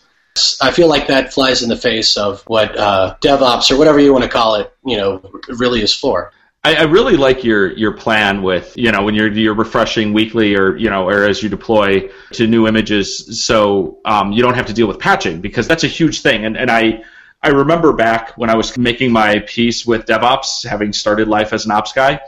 I 0.61 0.71
feel 0.71 0.89
like 0.89 1.09
that 1.09 1.33
flies 1.33 1.63
in 1.63 1.69
the 1.69 1.77
face 1.77 2.17
of 2.17 2.43
what 2.43 2.77
uh, 2.77 3.17
DevOps 3.21 3.71
or 3.71 3.79
whatever 3.79 3.99
you 3.99 4.13
want 4.13 4.25
to 4.25 4.31
call 4.31 4.57
it, 4.57 4.73
you 4.85 4.97
know, 4.97 5.23
really 5.49 5.83
is 5.83 5.93
for. 5.93 6.33
I, 6.63 6.77
I, 6.77 6.83
really 6.83 7.17
like 7.17 7.43
your 7.43 7.73
your 7.73 7.93
plan 7.93 8.43
with 8.43 8.77
you 8.77 8.93
know 8.93 9.03
when 9.03 9.15
you're 9.15 9.33
you're 9.33 9.55
refreshing 9.55 10.13
weekly 10.13 10.55
or 10.57 10.77
you 10.77 10.91
know 10.91 11.09
or 11.09 11.25
as 11.25 11.43
you 11.43 11.49
deploy 11.49 12.11
to 12.33 12.47
new 12.47 12.69
images, 12.69 13.43
so 13.43 13.99
um, 14.05 14.33
you 14.33 14.43
don't 14.43 14.55
have 14.55 14.67
to 14.67 14.75
deal 14.75 14.87
with 14.87 14.99
patching 14.99 15.41
because 15.41 15.67
that's 15.67 15.85
a 15.85 15.89
huge 15.89 16.21
thing. 16.21 16.45
And 16.45 16.59
and 16.59 16.71
I 16.71 17.03
I 17.43 17.49
remember 17.49 17.95
back 17.95 18.37
when 18.37 18.51
I 18.51 18.57
was 18.57 18.77
making 18.77 19.11
my 19.11 19.39
piece 19.39 19.87
with 19.87 20.05
DevOps, 20.05 20.67
having 20.67 20.93
started 20.93 21.29
life 21.29 21.55
as 21.55 21.65
an 21.65 21.71
ops 21.71 21.93
guy, 21.93 22.21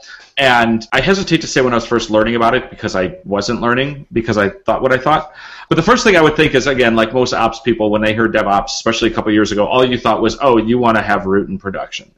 and 0.43 0.89
I 0.93 1.01
hesitate 1.01 1.41
to 1.43 1.47
say 1.47 1.61
when 1.61 1.73
I 1.73 1.77
was 1.77 1.87
first 1.87 2.11
learning 2.11 2.35
about 2.35 2.57
it 2.57 2.69
because 2.69 2.97
I 2.97 3.19
wasn't 3.25 3.61
learning 3.61 4.09
because 4.13 4.37
I 4.37 4.49
thought 4.49 4.83
what 4.83 4.93
I 4.93 4.99
thought. 4.99 5.33
But 5.69 5.77
the 5.77 5.85
first 5.85 6.03
thing 6.03 6.17
I 6.17 6.21
would 6.21 6.35
think 6.35 6.57
is 6.57 6.67
again, 6.67 6.97
like 6.97 7.15
most 7.15 7.33
ops 7.33 7.61
people, 7.61 7.91
when 7.91 8.03
they 8.03 8.13
heard 8.13 8.35
DevOps, 8.35 8.73
especially 8.73 9.09
a 9.09 9.15
couple 9.15 9.31
years 9.31 9.53
ago, 9.53 9.65
all 9.69 9.85
you 9.85 9.97
thought 9.97 10.21
was, 10.21 10.37
oh, 10.41 10.57
you 10.57 10.79
want 10.79 10.97
to 10.97 11.03
have 11.03 11.27
root 11.27 11.49
in 11.49 11.59
production. 11.59 12.11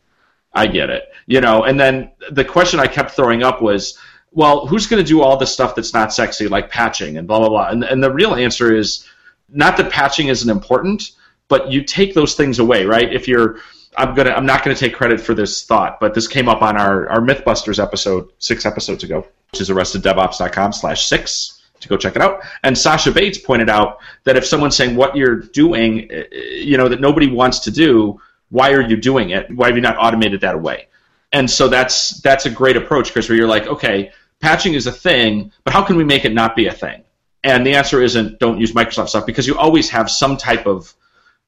I 0.55 0.69
get 0.69 0.89
it. 0.89 1.13
You 1.27 1.43
know, 1.43 1.65
and 1.65 1.79
then 1.79 2.13
the 2.31 2.47
question 2.47 2.81
I 2.81 2.87
kept 2.87 3.11
throwing 3.11 3.43
up 3.43 3.61
was, 3.61 3.99
well, 4.33 4.67
who's 4.67 4.87
going 4.87 5.05
to 5.05 5.07
do 5.07 5.21
all 5.21 5.37
the 5.37 5.47
stuff 5.47 5.75
that's 5.75 5.93
not 5.93 6.15
sexy, 6.15 6.49
like 6.49 6.71
patching 6.71 7.19
and 7.19 7.29
blah 7.29 7.41
blah 7.41 7.51
blah? 7.51 7.69
And 7.69 7.85
and 7.85 8.03
the 8.03 8.11
real 8.11 8.35
answer 8.35 8.75
is 8.75 9.07
not 9.51 9.77
that 9.77 9.93
patching 9.93 10.29
isn't 10.29 10.49
important, 10.49 11.11
but 11.49 11.71
you 11.71 11.85
take 11.85 12.15
those 12.15 12.37
things 12.37 12.59
away, 12.59 12.87
right? 12.87 13.13
If 13.13 13.29
you're 13.29 13.59
I'm 13.97 14.15
gonna 14.15 14.31
I'm 14.31 14.47
not 14.47 14.65
gonna 14.65 14.77
take 14.77 14.95
credit 14.95 15.21
for 15.21 15.35
this 15.35 15.65
thought, 15.65 16.01
but 16.01 16.15
this 16.15 16.29
came 16.29 16.49
up 16.49 16.63
on 16.63 16.77
our, 16.77 17.09
our 17.09 17.21
Mythbusters 17.21 17.83
episode 17.83 18.31
six 18.39 18.67
episodes 18.67 19.05
ago, 19.05 19.27
which 19.53 19.61
is 19.61 19.71
arresteddevops.com 19.71 20.73
slash 20.73 21.07
six 21.07 21.63
to 21.81 21.89
go 21.89 21.97
check 21.97 22.17
it 22.17 22.23
out. 22.23 22.41
And 22.63 22.75
Sascha 22.75 23.13
Bates 23.15 23.39
pointed 23.39 23.69
out 23.69 23.99
that 24.25 24.37
if 24.37 24.45
someone's 24.47 24.77
saying 24.77 24.97
what 24.97 25.17
you're 25.17 25.37
doing, 25.37 26.11
eh, 26.11 26.25
eh, 26.33 26.39
you 26.57 26.77
know, 26.77 26.89
that 26.89 27.01
nobody 27.01 27.31
wants 27.31 27.61
to 27.61 27.71
do, 27.71 28.21
why 28.51 28.73
are 28.73 28.81
you 28.81 28.97
doing 28.97 29.31
it? 29.31 29.51
Why 29.55 29.69
have 29.69 29.77
you 29.77 29.83
not 29.83 29.97
automated 29.99 30.41
that 30.43 30.55
away? 30.55 30.89
And 31.33 31.51
so 31.51 31.69
that's 31.69 32.21
that's 32.21 32.47
a 32.47 32.51
great 32.51 32.77
approach, 32.77 33.13
Chris, 33.13 33.29
where 33.29 33.37
you're 33.37 33.49
like, 33.49 33.67
okay, 33.67 34.13
patching 34.41 34.75
is 34.75 34.87
a 34.87 34.93
thing, 34.93 35.53
but 35.65 35.73
how 35.73 35.83
can 35.83 35.97
we 35.97 36.05
make 36.05 36.25
it 36.25 36.33
not 36.33 36.55
be 36.55 36.67
a 36.67 36.73
thing? 36.73 37.03
And 37.43 37.67
the 37.67 37.75
answer 37.75 38.01
isn't 38.03 38.39
don't 38.39 38.61
use 38.61 38.73
Microsoft 38.73 39.09
stuff 39.09 39.27
because 39.27 39.47
you 39.47 39.59
always 39.59 39.91
have 39.91 40.11
some 40.11 40.37
type 40.37 40.67
of 40.67 40.95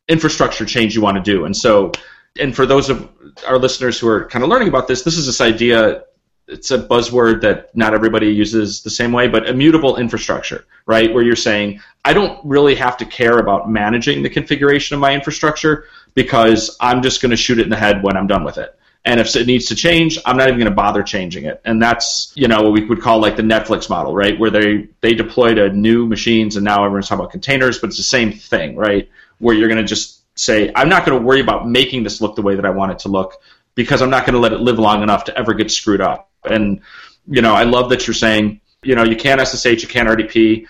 infrastructure 0.09 0.65
change 0.65 0.95
you 0.95 1.01
want 1.01 1.17
to 1.17 1.23
do. 1.23 1.45
And 1.45 1.57
so, 1.57 1.93
and 2.40 2.55
for 2.55 2.66
those 2.66 2.90
of 2.90 3.09
our 3.46 3.59
listeners 3.59 3.99
who 3.99 4.09
are 4.09 4.27
kind 4.27 4.42
of 4.42 4.51
learning 4.51 4.68
about 4.68 4.88
this, 4.88 5.03
this 5.03 5.16
is 5.16 5.27
this 5.27 5.40
idea. 5.40 6.05
It's 6.49 6.70
a 6.70 6.79
buzzword 6.79 7.40
that 7.40 7.75
not 7.77 7.92
everybody 7.92 8.29
uses 8.29 8.83
the 8.83 8.90
same 8.90 9.11
way, 9.11 9.27
but 9.27 9.49
immutable 9.49 9.96
infrastructure, 9.96 10.64
right? 10.87 11.12
Where 11.12 11.25
you're 11.25 11.35
saying, 11.35 11.81
I 12.05 12.12
don't 12.12 12.38
really 12.44 12.77
have 12.77 12.96
to 12.99 13.05
care 13.05 13.38
about 13.38 13.68
managing 13.68 14.22
the 14.22 14.31
configuration 14.31 14.94
of 14.94 15.01
my 15.01 15.12
infrastructure 15.12 15.87
because 16.14 16.77
I'm 16.81 17.03
just 17.03 17.20
going 17.20 17.31
to 17.31 17.37
shoot 17.37 17.59
it 17.59 17.64
in 17.64 17.70
the 17.70 17.77
head 17.77 18.03
when 18.03 18.16
I'm 18.16 18.29
done 18.29 18.44
with 18.44 18.59
it. 18.59 18.79
And 19.05 19.20
if 19.20 19.35
it 19.37 19.46
needs 19.46 19.66
to 19.66 19.77
change, 19.77 20.18
I'm 20.25 20.37
not 20.37 20.49
even 20.49 20.59
going 20.59 20.70
to 20.70 20.75
bother 20.75 21.03
changing 21.05 21.44
it. 21.44 21.61
And 21.64 21.81
that's, 21.81 22.33
you 22.35 22.49
know, 22.49 22.62
what 22.62 22.72
we 22.72 22.85
would 22.85 23.01
call 23.01 23.20
like 23.20 23.37
the 23.37 23.42
Netflix 23.42 23.88
model, 23.88 24.14
right? 24.14 24.38
Where 24.38 24.51
they, 24.51 24.88
they 25.01 25.14
deploy 25.14 25.55
to 25.55 25.70
new 25.70 26.07
machines 26.07 26.57
and 26.57 26.64
now 26.64 26.85
everyone's 26.85 27.09
talking 27.09 27.20
about 27.20 27.31
containers, 27.31 27.79
but 27.79 27.88
it's 27.88 27.99
the 27.99 28.03
same 28.03 28.33
thing, 28.33 28.77
right? 28.77 29.09
Where 29.38 29.55
you're 29.55 29.68
going 29.68 29.81
to 29.81 29.85
just 29.85 30.15
say, 30.37 30.70
I'm 30.75 30.88
not 30.88 31.05
going 31.05 31.18
to 31.18 31.25
worry 31.25 31.40
about 31.40 31.68
making 31.68 32.05
this 32.05 32.20
look 32.20 32.37
the 32.37 32.42
way 32.42 32.55
that 32.55 32.64
I 32.64 32.70
want 32.70 32.92
it 32.92 33.01
to 33.01 33.09
look 33.09 33.40
because 33.75 34.03
I'm 34.03 34.11
not 34.11 34.25
going 34.25 34.35
to 34.35 34.40
let 34.40 34.53
it 34.53 34.61
live 34.61 34.79
long 34.79 35.03
enough 35.03 35.25
to 35.25 35.37
ever 35.37 35.55
get 35.55 35.70
screwed 35.70 36.01
up. 36.01 36.31
And, 36.44 36.81
you 37.27 37.42
know, 37.42 37.55
I 37.55 37.64
love 37.64 37.90
that 37.90 38.07
you're 38.07 38.14
saying, 38.14 38.61
you 38.83 38.94
know, 38.94 39.03
you 39.03 39.16
can't 39.16 39.44
SSH, 39.46 39.83
you 39.83 39.88
can't 39.88 40.09
RDP. 40.09 40.66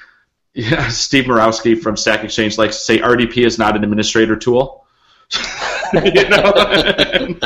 Yeah, 0.55 0.89
Steve 0.89 1.25
Murawski 1.25 1.81
from 1.81 1.97
Stack 1.97 2.25
Exchange 2.25 2.57
likes 2.57 2.77
to 2.77 2.83
say 2.83 2.99
RDP 2.99 3.45
is 3.45 3.59
not 3.59 3.77
an 3.77 3.85
administrator 3.85 4.37
tool. 4.37 4.87
you 5.93 6.29
know? 6.29 6.39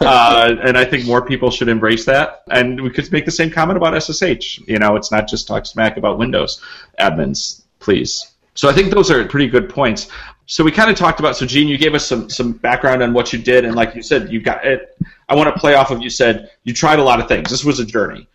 uh, 0.00 0.56
and 0.62 0.78
I 0.78 0.84
think 0.84 1.06
more 1.06 1.24
people 1.24 1.50
should 1.50 1.68
embrace 1.68 2.04
that. 2.06 2.42
And 2.50 2.80
we 2.80 2.90
could 2.90 3.10
make 3.12 3.24
the 3.24 3.30
same 3.30 3.50
comment 3.50 3.76
about 3.76 4.00
SSH. 4.00 4.60
You 4.66 4.78
know, 4.78 4.96
it's 4.96 5.10
not 5.10 5.28
just 5.28 5.46
talk 5.46 5.66
smack 5.66 5.96
about 5.96 6.18
Windows 6.18 6.62
admins, 6.98 7.62
please. 7.80 8.32
So 8.54 8.68
I 8.68 8.72
think 8.72 8.92
those 8.92 9.10
are 9.10 9.24
pretty 9.26 9.48
good 9.48 9.68
points. 9.68 10.08
So 10.50 10.64
we 10.64 10.72
kind 10.72 10.90
of 10.90 10.96
talked 10.96 11.20
about. 11.20 11.36
So 11.36 11.44
Gene, 11.44 11.68
you 11.68 11.76
gave 11.76 11.94
us 11.94 12.06
some 12.06 12.30
some 12.30 12.52
background 12.52 13.02
on 13.02 13.12
what 13.12 13.34
you 13.34 13.38
did, 13.38 13.66
and 13.66 13.76
like 13.76 13.94
you 13.94 14.02
said, 14.02 14.32
you 14.32 14.40
got 14.40 14.66
it. 14.66 14.96
I 15.28 15.36
want 15.36 15.54
to 15.54 15.60
play 15.60 15.74
off 15.74 15.90
of 15.90 16.00
you 16.00 16.08
said 16.08 16.50
you 16.64 16.72
tried 16.72 16.98
a 16.98 17.02
lot 17.02 17.20
of 17.20 17.28
things. 17.28 17.50
This 17.50 17.64
was 17.64 17.80
a 17.80 17.84
journey, 17.84 18.26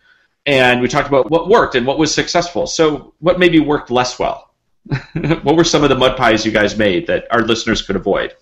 and 0.46 0.80
we 0.80 0.86
talked 0.86 1.08
about 1.08 1.28
what 1.28 1.48
worked 1.48 1.74
and 1.74 1.84
what 1.84 1.98
was 1.98 2.14
successful. 2.14 2.68
So 2.68 3.14
what 3.18 3.40
maybe 3.40 3.58
worked 3.58 3.90
less 3.90 4.16
well? 4.16 4.54
what 5.42 5.56
were 5.56 5.64
some 5.64 5.82
of 5.82 5.88
the 5.88 5.96
mud 5.96 6.16
pies 6.16 6.46
you 6.46 6.52
guys 6.52 6.78
made 6.78 7.08
that 7.08 7.26
our 7.32 7.40
listeners 7.40 7.82
could 7.82 7.96
avoid? 7.96 8.34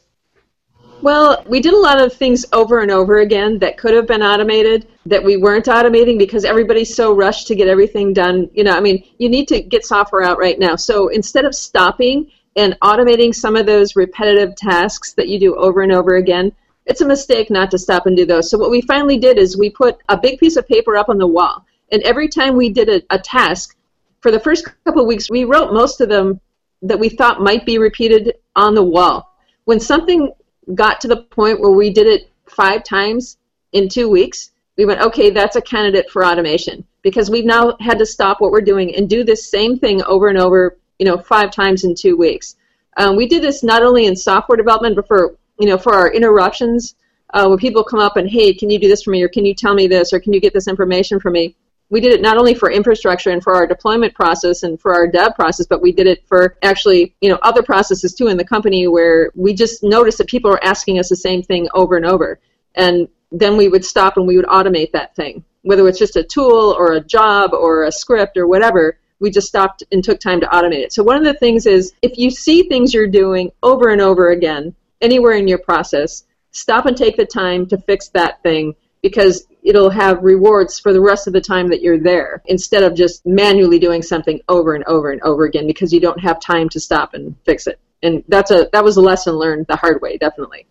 Well, 1.00 1.42
we 1.48 1.60
did 1.60 1.72
a 1.72 1.78
lot 1.78 1.98
of 1.98 2.12
things 2.12 2.44
over 2.52 2.80
and 2.80 2.90
over 2.90 3.20
again 3.20 3.58
that 3.60 3.78
could 3.78 3.94
have 3.94 4.06
been 4.06 4.22
automated 4.22 4.86
that 5.06 5.24
we 5.24 5.38
weren't 5.38 5.64
automating 5.64 6.18
because 6.18 6.44
everybody's 6.44 6.94
so 6.94 7.14
rushed 7.14 7.46
to 7.46 7.54
get 7.54 7.68
everything 7.68 8.12
done. 8.12 8.50
You 8.52 8.64
know, 8.64 8.76
I 8.76 8.80
mean, 8.80 9.02
you 9.16 9.30
need 9.30 9.48
to 9.48 9.62
get 9.62 9.86
software 9.86 10.22
out 10.22 10.38
right 10.38 10.58
now. 10.58 10.76
So 10.76 11.08
instead 11.08 11.46
of 11.46 11.54
stopping 11.54 12.30
and 12.56 12.76
automating 12.82 13.34
some 13.34 13.56
of 13.56 13.66
those 13.66 13.96
repetitive 13.96 14.54
tasks 14.56 15.12
that 15.14 15.28
you 15.28 15.38
do 15.38 15.54
over 15.56 15.82
and 15.82 15.92
over 15.92 16.16
again, 16.16 16.52
it's 16.86 17.00
a 17.00 17.06
mistake 17.06 17.50
not 17.50 17.70
to 17.70 17.78
stop 17.78 18.06
and 18.06 18.16
do 18.16 18.26
those. 18.26 18.50
So 18.50 18.58
what 18.58 18.70
we 18.70 18.80
finally 18.82 19.18
did 19.18 19.38
is 19.38 19.56
we 19.56 19.70
put 19.70 19.98
a 20.08 20.16
big 20.16 20.38
piece 20.38 20.56
of 20.56 20.68
paper 20.68 20.96
up 20.96 21.08
on 21.08 21.18
the 21.18 21.26
wall. 21.26 21.64
And 21.90 22.02
every 22.02 22.28
time 22.28 22.56
we 22.56 22.68
did 22.68 22.88
a, 22.88 23.02
a 23.10 23.18
task, 23.18 23.76
for 24.20 24.30
the 24.30 24.40
first 24.40 24.68
couple 24.84 25.02
of 25.02 25.08
weeks, 25.08 25.30
we 25.30 25.44
wrote 25.44 25.72
most 25.72 26.00
of 26.00 26.08
them 26.08 26.40
that 26.82 26.98
we 26.98 27.08
thought 27.08 27.40
might 27.40 27.64
be 27.64 27.78
repeated 27.78 28.34
on 28.56 28.74
the 28.74 28.82
wall. 28.82 29.36
When 29.64 29.80
something 29.80 30.32
got 30.74 31.00
to 31.00 31.08
the 31.08 31.22
point 31.22 31.60
where 31.60 31.70
we 31.70 31.90
did 31.90 32.06
it 32.06 32.30
five 32.46 32.84
times, 32.84 33.38
in 33.72 33.88
two 33.88 34.08
weeks, 34.08 34.50
we 34.76 34.84
went, 34.84 35.00
okay, 35.00 35.30
that's 35.30 35.56
a 35.56 35.62
candidate 35.62 36.10
for 36.10 36.24
automation 36.24 36.84
because 37.02 37.30
we've 37.30 37.44
now 37.44 37.76
had 37.80 37.98
to 37.98 38.06
stop 38.06 38.40
what 38.40 38.52
we're 38.52 38.60
doing 38.60 38.94
and 38.94 39.08
do 39.08 39.24
this 39.24 39.50
same 39.50 39.78
thing 39.78 40.02
over 40.04 40.28
and 40.28 40.38
over, 40.38 40.78
you 40.98 41.06
know, 41.06 41.18
five 41.18 41.50
times 41.50 41.84
in 41.84 41.94
two 41.94 42.16
weeks. 42.16 42.56
Um, 42.96 43.16
we 43.16 43.26
did 43.26 43.42
this 43.42 43.62
not 43.62 43.82
only 43.82 44.06
in 44.06 44.14
software 44.14 44.56
development, 44.56 44.96
but 44.96 45.06
for 45.06 45.36
you 45.58 45.68
know, 45.68 45.78
for 45.78 45.94
our 45.94 46.12
interruptions, 46.12 46.94
uh, 47.34 47.46
when 47.46 47.58
people 47.58 47.84
come 47.84 48.00
up 48.00 48.16
and, 48.16 48.28
hey, 48.28 48.52
can 48.52 48.68
you 48.68 48.78
do 48.78 48.88
this 48.88 49.02
for 49.02 49.10
me, 49.10 49.22
or 49.22 49.28
can 49.28 49.44
you 49.44 49.54
tell 49.54 49.74
me 49.74 49.86
this, 49.86 50.12
or 50.12 50.20
can 50.20 50.32
you 50.32 50.40
get 50.40 50.52
this 50.52 50.68
information 50.68 51.20
for 51.20 51.30
me? 51.30 51.54
We 51.88 52.00
did 52.00 52.12
it 52.12 52.22
not 52.22 52.38
only 52.38 52.54
for 52.54 52.70
infrastructure 52.70 53.30
and 53.30 53.42
for 53.42 53.54
our 53.54 53.66
deployment 53.66 54.14
process 54.14 54.62
and 54.62 54.80
for 54.80 54.94
our 54.94 55.06
dev 55.06 55.34
process, 55.34 55.66
but 55.66 55.82
we 55.82 55.92
did 55.92 56.06
it 56.06 56.26
for 56.26 56.56
actually, 56.62 57.14
you 57.20 57.28
know, 57.28 57.38
other 57.42 57.62
processes 57.62 58.14
too 58.14 58.28
in 58.28 58.38
the 58.38 58.44
company 58.44 58.88
where 58.88 59.30
we 59.34 59.52
just 59.52 59.82
noticed 59.82 60.18
that 60.18 60.26
people 60.26 60.50
were 60.50 60.64
asking 60.64 60.98
us 60.98 61.10
the 61.10 61.16
same 61.16 61.42
thing 61.42 61.68
over 61.74 61.96
and 61.96 62.06
over. 62.06 62.40
And 62.74 63.08
then 63.30 63.58
we 63.58 63.68
would 63.68 63.84
stop 63.84 64.16
and 64.16 64.26
we 64.26 64.36
would 64.36 64.46
automate 64.46 64.92
that 64.92 65.14
thing. 65.14 65.44
Whether 65.62 65.86
it's 65.86 65.98
just 65.98 66.16
a 66.16 66.24
tool 66.24 66.74
or 66.78 66.92
a 66.92 67.00
job 67.00 67.52
or 67.52 67.84
a 67.84 67.92
script 67.92 68.38
or 68.38 68.46
whatever, 68.46 68.98
we 69.22 69.30
just 69.30 69.46
stopped 69.46 69.84
and 69.92 70.02
took 70.02 70.18
time 70.20 70.40
to 70.40 70.46
automate 70.48 70.82
it. 70.82 70.92
So 70.92 71.04
one 71.04 71.16
of 71.16 71.24
the 71.24 71.38
things 71.38 71.64
is 71.64 71.94
if 72.02 72.18
you 72.18 72.28
see 72.28 72.64
things 72.64 72.92
you're 72.92 73.06
doing 73.06 73.52
over 73.62 73.88
and 73.88 74.00
over 74.00 74.30
again, 74.30 74.74
anywhere 75.00 75.34
in 75.34 75.46
your 75.46 75.58
process, 75.58 76.24
stop 76.50 76.86
and 76.86 76.96
take 76.96 77.16
the 77.16 77.24
time 77.24 77.66
to 77.68 77.78
fix 77.78 78.08
that 78.08 78.42
thing 78.42 78.74
because 79.00 79.46
it'll 79.62 79.90
have 79.90 80.22
rewards 80.22 80.80
for 80.80 80.92
the 80.92 81.00
rest 81.00 81.28
of 81.28 81.32
the 81.32 81.40
time 81.40 81.68
that 81.68 81.82
you're 81.82 82.00
there 82.00 82.42
instead 82.46 82.82
of 82.82 82.94
just 82.94 83.24
manually 83.24 83.78
doing 83.78 84.02
something 84.02 84.40
over 84.48 84.74
and 84.74 84.84
over 84.84 85.12
and 85.12 85.22
over 85.22 85.44
again 85.44 85.68
because 85.68 85.92
you 85.92 86.00
don't 86.00 86.20
have 86.20 86.40
time 86.40 86.68
to 86.68 86.80
stop 86.80 87.14
and 87.14 87.36
fix 87.44 87.68
it. 87.68 87.78
And 88.02 88.24
that's 88.26 88.50
a 88.50 88.68
that 88.72 88.82
was 88.82 88.96
a 88.96 89.00
lesson 89.00 89.34
learned 89.34 89.66
the 89.68 89.76
hard 89.76 90.02
way, 90.02 90.18
definitely. 90.18 90.66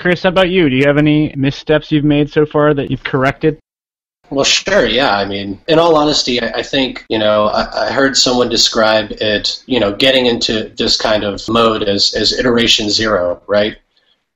Chris, 0.00 0.24
how 0.24 0.30
about 0.30 0.50
you? 0.50 0.68
Do 0.68 0.74
you 0.74 0.84
have 0.86 0.98
any 0.98 1.32
missteps 1.36 1.92
you've 1.92 2.04
made 2.04 2.28
so 2.28 2.44
far 2.44 2.74
that 2.74 2.90
you've 2.90 3.04
corrected? 3.04 3.60
Well, 4.30 4.44
sure, 4.44 4.86
yeah. 4.86 5.16
I 5.16 5.24
mean, 5.26 5.60
in 5.68 5.78
all 5.78 5.96
honesty, 5.96 6.40
I, 6.40 6.48
I 6.58 6.62
think, 6.62 7.04
you 7.08 7.18
know, 7.18 7.46
I, 7.46 7.88
I, 7.88 7.92
heard 7.92 8.16
someone 8.16 8.48
describe 8.48 9.12
it, 9.12 9.62
you 9.66 9.78
know, 9.78 9.94
getting 9.94 10.26
into 10.26 10.70
this 10.76 10.96
kind 10.96 11.24
of 11.24 11.46
mode 11.48 11.82
as, 11.82 12.14
as 12.14 12.32
iteration 12.32 12.88
zero, 12.90 13.42
right? 13.46 13.76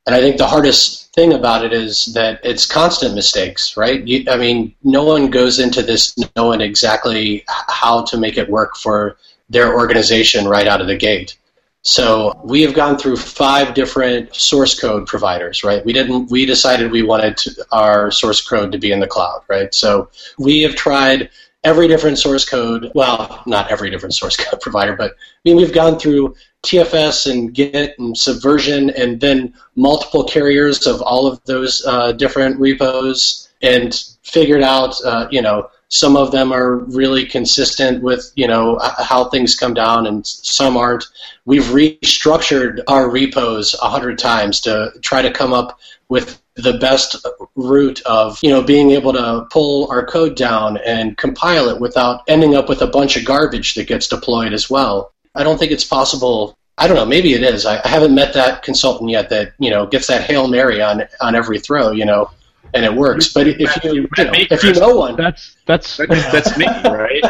And 0.05 0.15
I 0.15 0.21
think 0.21 0.37
the 0.37 0.47
hardest 0.47 1.13
thing 1.13 1.33
about 1.33 1.65
it 1.65 1.73
is 1.73 2.05
that 2.13 2.39
it's 2.43 2.65
constant 2.65 3.15
mistakes, 3.15 3.75
right? 3.75 4.05
You, 4.07 4.25
I 4.29 4.37
mean, 4.37 4.73
no 4.83 5.03
one 5.03 5.29
goes 5.29 5.59
into 5.59 5.81
this 5.81 6.15
knowing 6.35 6.61
exactly 6.61 7.43
how 7.47 8.03
to 8.05 8.17
make 8.17 8.37
it 8.37 8.49
work 8.49 8.75
for 8.75 9.17
their 9.49 9.73
organization 9.73 10.47
right 10.47 10.67
out 10.67 10.81
of 10.81 10.87
the 10.87 10.95
gate. 10.97 11.37
So 11.81 12.39
we 12.43 12.61
have 12.63 12.73
gone 12.73 12.97
through 12.97 13.17
five 13.17 13.73
different 13.73 14.35
source 14.35 14.77
code 14.77 15.07
providers, 15.07 15.63
right? 15.63 15.83
We 15.85 15.93
didn't. 15.93 16.29
We 16.29 16.45
decided 16.45 16.91
we 16.91 17.03
wanted 17.03 17.37
to, 17.37 17.65
our 17.71 18.11
source 18.11 18.45
code 18.45 18.71
to 18.73 18.77
be 18.77 18.91
in 18.91 18.99
the 18.99 19.07
cloud, 19.07 19.43
right? 19.47 19.73
So 19.73 20.09
we 20.37 20.61
have 20.63 20.75
tried 20.75 21.29
every 21.63 21.87
different 21.87 22.17
source 22.17 22.47
code. 22.47 22.91
Well, 22.95 23.43
not 23.45 23.71
every 23.71 23.89
different 23.89 24.13
source 24.13 24.35
code 24.43 24.59
provider, 24.59 24.95
but 24.95 25.11
I 25.11 25.15
mean 25.45 25.55
we've 25.55 25.73
gone 25.73 25.97
through 25.97 26.35
TFS 26.63 27.31
and 27.31 27.53
Git 27.53 27.97
and 27.97 28.17
Subversion, 28.17 28.89
and 28.89 29.21
then 29.21 29.53
multiple 29.77 30.25
carriers 30.25 30.85
of 30.85 31.01
all 31.01 31.27
of 31.27 31.41
those 31.45 31.85
uh, 31.85 32.11
different 32.11 32.59
repos, 32.59 33.49
and 33.61 33.93
figured 34.23 34.63
out, 34.63 34.95
uh, 35.05 35.29
you 35.31 35.41
know 35.41 35.69
some 35.89 36.15
of 36.15 36.31
them 36.31 36.51
are 36.51 36.77
really 36.77 37.25
consistent 37.25 38.01
with 38.01 38.31
you 38.35 38.47
know 38.47 38.79
how 38.79 39.25
things 39.25 39.55
come 39.55 39.73
down, 39.73 40.07
and 40.07 40.25
some 40.25 40.77
aren't. 40.77 41.05
We've 41.45 41.63
restructured 41.63 42.81
our 42.87 43.09
repos 43.09 43.75
a 43.81 43.89
hundred 43.89 44.19
times 44.19 44.61
to 44.61 44.93
try 45.01 45.21
to 45.21 45.31
come 45.31 45.51
up 45.51 45.79
with 46.07 46.41
the 46.55 46.77
best 46.77 47.15
route 47.55 48.01
of 48.05 48.39
you 48.43 48.49
know 48.49 48.61
being 48.61 48.91
able 48.91 49.13
to 49.13 49.47
pull 49.49 49.89
our 49.91 50.05
code 50.05 50.35
down 50.35 50.77
and 50.85 51.17
compile 51.17 51.69
it 51.69 51.81
without 51.81 52.21
ending 52.27 52.55
up 52.55 52.69
with 52.69 52.81
a 52.81 52.87
bunch 52.87 53.17
of 53.17 53.25
garbage 53.25 53.73
that 53.73 53.87
gets 53.87 54.07
deployed 54.07 54.53
as 54.53 54.69
well. 54.69 55.11
I 55.35 55.43
don't 55.43 55.57
think 55.57 55.71
it's 55.71 55.85
possible. 55.85 56.57
I 56.77 56.87
don't 56.87 56.95
know. 56.95 57.05
Maybe 57.05 57.33
it 57.33 57.43
is. 57.43 57.65
I, 57.65 57.81
I 57.83 57.87
haven't 57.87 58.15
met 58.15 58.33
that 58.33 58.63
consultant 58.63 59.09
yet 59.09 59.29
that 59.29 59.53
you 59.57 59.71
know 59.71 59.87
gets 59.87 60.05
that 60.07 60.23
hail 60.23 60.47
mary 60.47 60.83
on 60.83 61.03
on 61.19 61.33
every 61.33 61.59
throw. 61.59 61.91
You 61.91 62.05
know, 62.05 62.29
and 62.73 62.85
it 62.85 62.93
works. 62.93 63.33
But 63.33 63.47
if 63.47 63.83
you, 63.83 64.07
you 64.17 64.23
know, 64.23 64.31
if 64.33 64.63
you 64.63 64.73
know 64.73 64.95
one, 64.95 65.15
that's 65.15 65.55
that's 65.65 65.97
that's, 65.97 66.57
me, 66.57 66.65
right? 66.67 67.23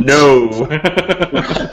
no. 0.04 0.68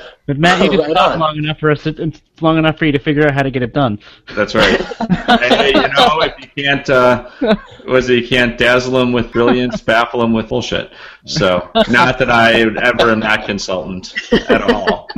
But 0.27 0.38
Matt, 0.38 0.63
you 0.63 0.77
just 0.77 0.88
right 0.88 0.93
talked 0.93 1.19
long 1.19 1.38
enough 1.38 1.60
for 1.60 1.71
us. 1.71 1.86
It's 1.86 2.21
long 2.41 2.58
enough 2.58 2.77
for 2.77 2.86
you 2.86 2.91
to 2.91 2.99
figure 2.99 3.25
out 3.25 3.34
how 3.34 3.41
to 3.41 3.49
get 3.49 3.63
it 3.63 3.73
done. 3.73 3.99
That's 4.36 4.54
right. 4.54 4.80
hey, 5.41 5.69
you 5.69 5.82
know, 5.82 6.21
if 6.21 6.36
you 6.39 6.63
can't, 6.63 6.89
uh, 6.89 7.30
was 7.88 8.10
it 8.10 8.21
you 8.21 8.27
can't 8.27 8.58
dazzle 8.58 8.93
them 8.93 9.12
with 9.12 9.32
brilliance, 9.32 9.82
baffle 9.82 10.21
them 10.21 10.32
with 10.32 10.47
bullshit. 10.47 10.93
So, 11.25 11.69
not 11.89 12.19
that 12.19 12.30
I 12.30 12.62
ever 12.62 13.12
am 13.12 13.19
that 13.21 13.45
consultant 13.45 14.13
at 14.32 14.62
all. 14.62 15.10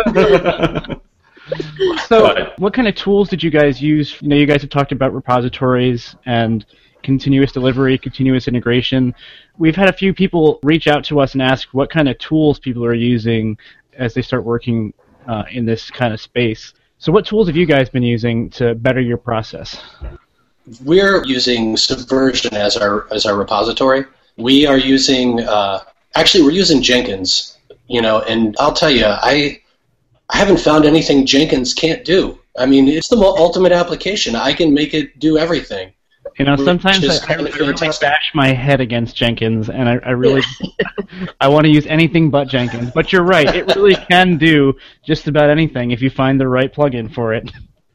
So, 2.07 2.53
what 2.57 2.73
kind 2.73 2.87
of 2.87 2.95
tools 2.95 3.29
did 3.29 3.41
you 3.41 3.49
guys 3.49 3.81
use? 3.81 4.21
You 4.21 4.27
know, 4.27 4.35
you 4.35 4.45
guys 4.45 4.61
have 4.61 4.69
talked 4.69 4.91
about 4.91 5.13
repositories 5.13 6.15
and 6.25 6.65
continuous 7.01 7.51
delivery, 7.51 7.97
continuous 7.97 8.47
integration. 8.47 9.15
We've 9.57 9.75
had 9.75 9.89
a 9.89 9.93
few 9.93 10.13
people 10.13 10.59
reach 10.63 10.87
out 10.87 11.03
to 11.05 11.19
us 11.19 11.33
and 11.33 11.41
ask 11.41 11.69
what 11.71 11.89
kind 11.89 12.09
of 12.09 12.17
tools 12.19 12.59
people 12.59 12.85
are 12.85 12.93
using 12.93 13.57
as 13.97 14.13
they 14.13 14.21
start 14.21 14.43
working 14.43 14.93
uh, 15.27 15.43
in 15.51 15.65
this 15.65 15.89
kind 15.89 16.13
of 16.13 16.21
space. 16.21 16.73
So, 16.97 17.11
what 17.11 17.25
tools 17.25 17.47
have 17.47 17.55
you 17.55 17.65
guys 17.65 17.89
been 17.89 18.03
using 18.03 18.49
to 18.51 18.75
better 18.75 19.01
your 19.01 19.17
process? 19.17 19.81
We're 20.83 21.25
using 21.25 21.75
Subversion 21.75 22.53
as 22.53 22.77
our 22.77 23.07
as 23.13 23.25
our 23.25 23.35
repository. 23.35 24.05
We 24.37 24.65
are 24.65 24.77
using 24.77 25.41
uh, 25.41 25.79
actually 26.15 26.43
we're 26.43 26.51
using 26.51 26.81
Jenkins. 26.81 27.57
You 27.87 28.01
know, 28.01 28.21
and 28.21 28.55
I'll 28.59 28.73
tell 28.73 28.89
you, 28.89 29.05
I 29.05 29.61
I 30.29 30.37
haven't 30.37 30.59
found 30.59 30.85
anything 30.85 31.25
Jenkins 31.25 31.73
can't 31.73 32.03
do. 32.05 32.39
I 32.57 32.65
mean, 32.65 32.87
it's 32.87 33.07
the 33.07 33.17
ultimate 33.17 33.71
application. 33.71 34.35
I 34.35 34.53
can 34.53 34.73
make 34.73 34.93
it 34.93 35.19
do 35.19 35.37
everything. 35.37 35.93
You 36.37 36.45
know, 36.45 36.55
sometimes 36.55 37.07
I, 37.07 37.33
I, 37.33 37.35
really 37.35 37.73
bash 38.01 38.31
my 38.33 38.47
head 38.47 38.81
against 38.81 39.15
Jenkins, 39.15 39.69
and 39.69 39.87
I, 39.87 39.99
I 40.03 40.11
really 40.11 40.41
I 41.41 41.47
want 41.47 41.65
to 41.65 41.71
use 41.71 41.85
anything 41.85 42.31
but 42.31 42.47
Jenkins. 42.47 42.91
But 42.91 43.13
you're 43.13 43.23
right; 43.23 43.53
it 43.53 43.67
really 43.75 43.95
can 43.95 44.37
do 44.37 44.73
just 45.05 45.27
about 45.27 45.49
anything 45.49 45.91
if 45.91 46.01
you 46.01 46.09
find 46.09 46.39
the 46.39 46.47
right 46.47 46.73
plugin 46.73 47.13
for 47.13 47.33
it. 47.33 47.51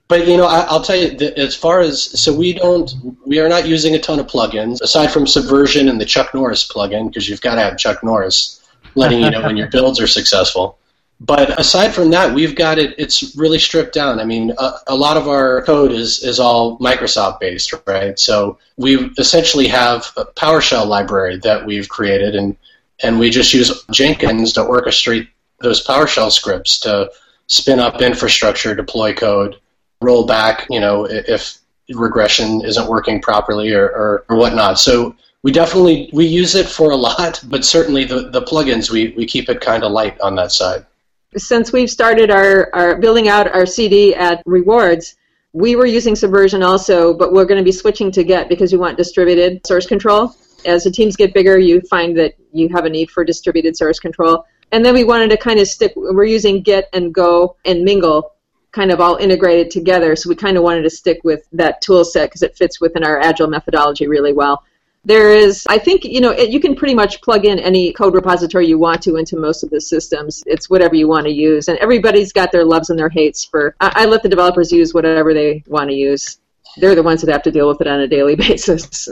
But 0.06 0.28
you 0.28 0.36
know, 0.36 0.46
I, 0.46 0.72
will 0.72 0.82
tell 0.82 0.96
you, 0.96 1.16
as 1.36 1.54
far 1.54 1.80
as 1.80 2.02
so 2.18 2.32
we 2.34 2.52
don't, 2.52 2.90
we 3.26 3.40
are 3.40 3.48
not 3.48 3.66
using 3.66 3.94
a 3.94 3.98
ton 3.98 4.20
of 4.20 4.26
plugins 4.26 4.80
aside 4.82 5.10
from 5.10 5.26
Subversion 5.26 5.88
and 5.88 6.00
the 6.00 6.06
Chuck 6.06 6.32
Norris 6.32 6.70
plugin 6.70 7.08
because 7.08 7.28
you've 7.28 7.40
got 7.40 7.56
to 7.56 7.60
have 7.60 7.76
Chuck 7.76 8.04
Norris 8.04 8.62
letting 8.94 9.20
you 9.20 9.30
know 9.30 9.42
when 9.42 9.56
your 9.56 9.68
builds 9.72 10.00
are 10.00 10.06
successful. 10.06 10.78
But 11.20 11.58
aside 11.58 11.92
from 11.92 12.10
that, 12.10 12.32
we've 12.32 12.54
got 12.54 12.78
it. 12.78 12.94
It's 12.96 13.34
really 13.36 13.58
stripped 13.58 13.92
down. 13.92 14.20
I 14.20 14.24
mean, 14.24 14.52
a, 14.56 14.72
a, 14.88 14.94
lot 14.94 15.16
of 15.16 15.26
our 15.26 15.62
code 15.62 15.90
is 15.90 16.22
is 16.22 16.38
all 16.38 16.78
Microsoft 16.78 17.40
based, 17.40 17.74
right? 17.86 18.16
So 18.18 18.58
we 18.76 19.10
essentially 19.18 19.66
have 19.66 20.12
a 20.16 20.24
PowerShell 20.24 20.86
library 20.86 21.38
that 21.38 21.66
we've 21.66 21.88
created, 21.88 22.36
and 22.36 22.56
and 23.02 23.18
we 23.18 23.30
just 23.30 23.52
use 23.52 23.84
Jenkins 23.90 24.52
to 24.52 24.60
orchestrate 24.60 25.28
those 25.60 25.84
PowerShell 25.84 26.30
scripts 26.30 26.78
to 26.80 27.10
spin 27.48 27.80
up 27.80 28.00
infrastructure, 28.00 28.76
deploy 28.76 29.12
code, 29.12 29.56
roll 30.00 30.24
back. 30.24 30.66
You 30.70 30.78
know, 30.78 31.04
if 31.10 31.58
regression 31.88 32.64
isn't 32.64 32.86
working 32.86 33.20
properly 33.20 33.72
or, 33.72 33.86
or, 33.86 34.24
or 34.28 34.36
whatnot. 34.36 34.78
So 34.78 35.16
we 35.42 35.50
definitely 35.50 36.10
we 36.12 36.26
use 36.26 36.54
it 36.54 36.68
for 36.68 36.92
a 36.92 36.96
lot, 36.96 37.42
but 37.48 37.64
certainly 37.64 38.04
the, 38.04 38.30
the 38.30 38.42
plugins 38.42 38.88
we, 38.88 39.14
we 39.16 39.26
keep 39.26 39.48
it 39.48 39.60
kind 39.60 39.82
of 39.82 39.90
light 39.90 40.20
on 40.20 40.36
that 40.36 40.52
side 40.52 40.86
since 41.36 41.72
we've 41.72 41.90
started 41.90 42.30
our, 42.30 42.70
our 42.74 42.96
building 42.98 43.28
out 43.28 43.52
our 43.54 43.66
CD 43.66 44.14
at 44.14 44.42
rewards, 44.46 45.16
we 45.52 45.76
were 45.76 45.86
using 45.86 46.14
Subversion 46.14 46.62
also, 46.62 47.14
but 47.14 47.32
we're 47.32 47.44
going 47.44 47.58
to 47.58 47.64
be 47.64 47.72
switching 47.72 48.10
to 48.12 48.24
Git 48.24 48.48
because 48.48 48.72
we 48.72 48.78
want 48.78 48.96
distributed 48.96 49.66
source 49.66 49.86
control. 49.86 50.34
As 50.64 50.84
the 50.84 50.90
teams 50.90 51.16
get 51.16 51.34
bigger, 51.34 51.58
you 51.58 51.80
find 51.82 52.16
that 52.18 52.34
you 52.52 52.68
have 52.70 52.84
a 52.84 52.90
need 52.90 53.10
for 53.10 53.24
distributed 53.24 53.76
source 53.76 53.98
control. 53.98 54.44
And 54.72 54.84
then 54.84 54.94
we 54.94 55.04
wanted 55.04 55.30
to 55.30 55.36
kind 55.36 55.60
of 55.60 55.68
stick, 55.68 55.92
we're 55.96 56.24
using 56.24 56.62
Git 56.62 56.88
and 56.92 57.14
Go 57.14 57.56
and 57.64 57.84
Mingle 57.84 58.32
kind 58.72 58.90
of 58.90 59.00
all 59.00 59.16
integrated 59.16 59.70
together. 59.70 60.14
So 60.14 60.28
we 60.28 60.34
kind 60.34 60.56
of 60.56 60.62
wanted 60.62 60.82
to 60.82 60.90
stick 60.90 61.20
with 61.24 61.48
that 61.52 61.80
tool 61.80 62.04
set 62.04 62.28
because 62.28 62.42
it 62.42 62.56
fits 62.56 62.80
within 62.80 63.04
our 63.04 63.18
agile 63.18 63.48
methodology 63.48 64.06
really 64.06 64.32
well. 64.32 64.62
There 65.08 65.30
is, 65.30 65.64
I 65.66 65.78
think, 65.78 66.04
you 66.04 66.20
know, 66.20 66.32
it, 66.32 66.50
you 66.50 66.60
can 66.60 66.76
pretty 66.76 66.94
much 66.94 67.22
plug 67.22 67.46
in 67.46 67.58
any 67.58 67.94
code 67.94 68.14
repository 68.14 68.66
you 68.66 68.78
want 68.78 69.00
to 69.04 69.16
into 69.16 69.38
most 69.38 69.62
of 69.62 69.70
the 69.70 69.80
systems. 69.80 70.44
It's 70.46 70.68
whatever 70.68 70.96
you 70.96 71.08
want 71.08 71.24
to 71.24 71.32
use, 71.32 71.68
and 71.68 71.78
everybody's 71.78 72.30
got 72.30 72.52
their 72.52 72.66
loves 72.66 72.90
and 72.90 72.98
their 72.98 73.08
hates 73.08 73.42
for. 73.42 73.74
I, 73.80 74.02
I 74.02 74.04
let 74.04 74.22
the 74.22 74.28
developers 74.28 74.70
use 74.70 74.92
whatever 74.92 75.32
they 75.32 75.64
want 75.66 75.88
to 75.88 75.96
use. 75.96 76.40
They're 76.76 76.94
the 76.94 77.02
ones 77.02 77.22
that 77.22 77.32
have 77.32 77.42
to 77.44 77.50
deal 77.50 77.68
with 77.68 77.80
it 77.80 77.86
on 77.86 78.00
a 78.00 78.06
daily 78.06 78.36
basis. 78.48 79.08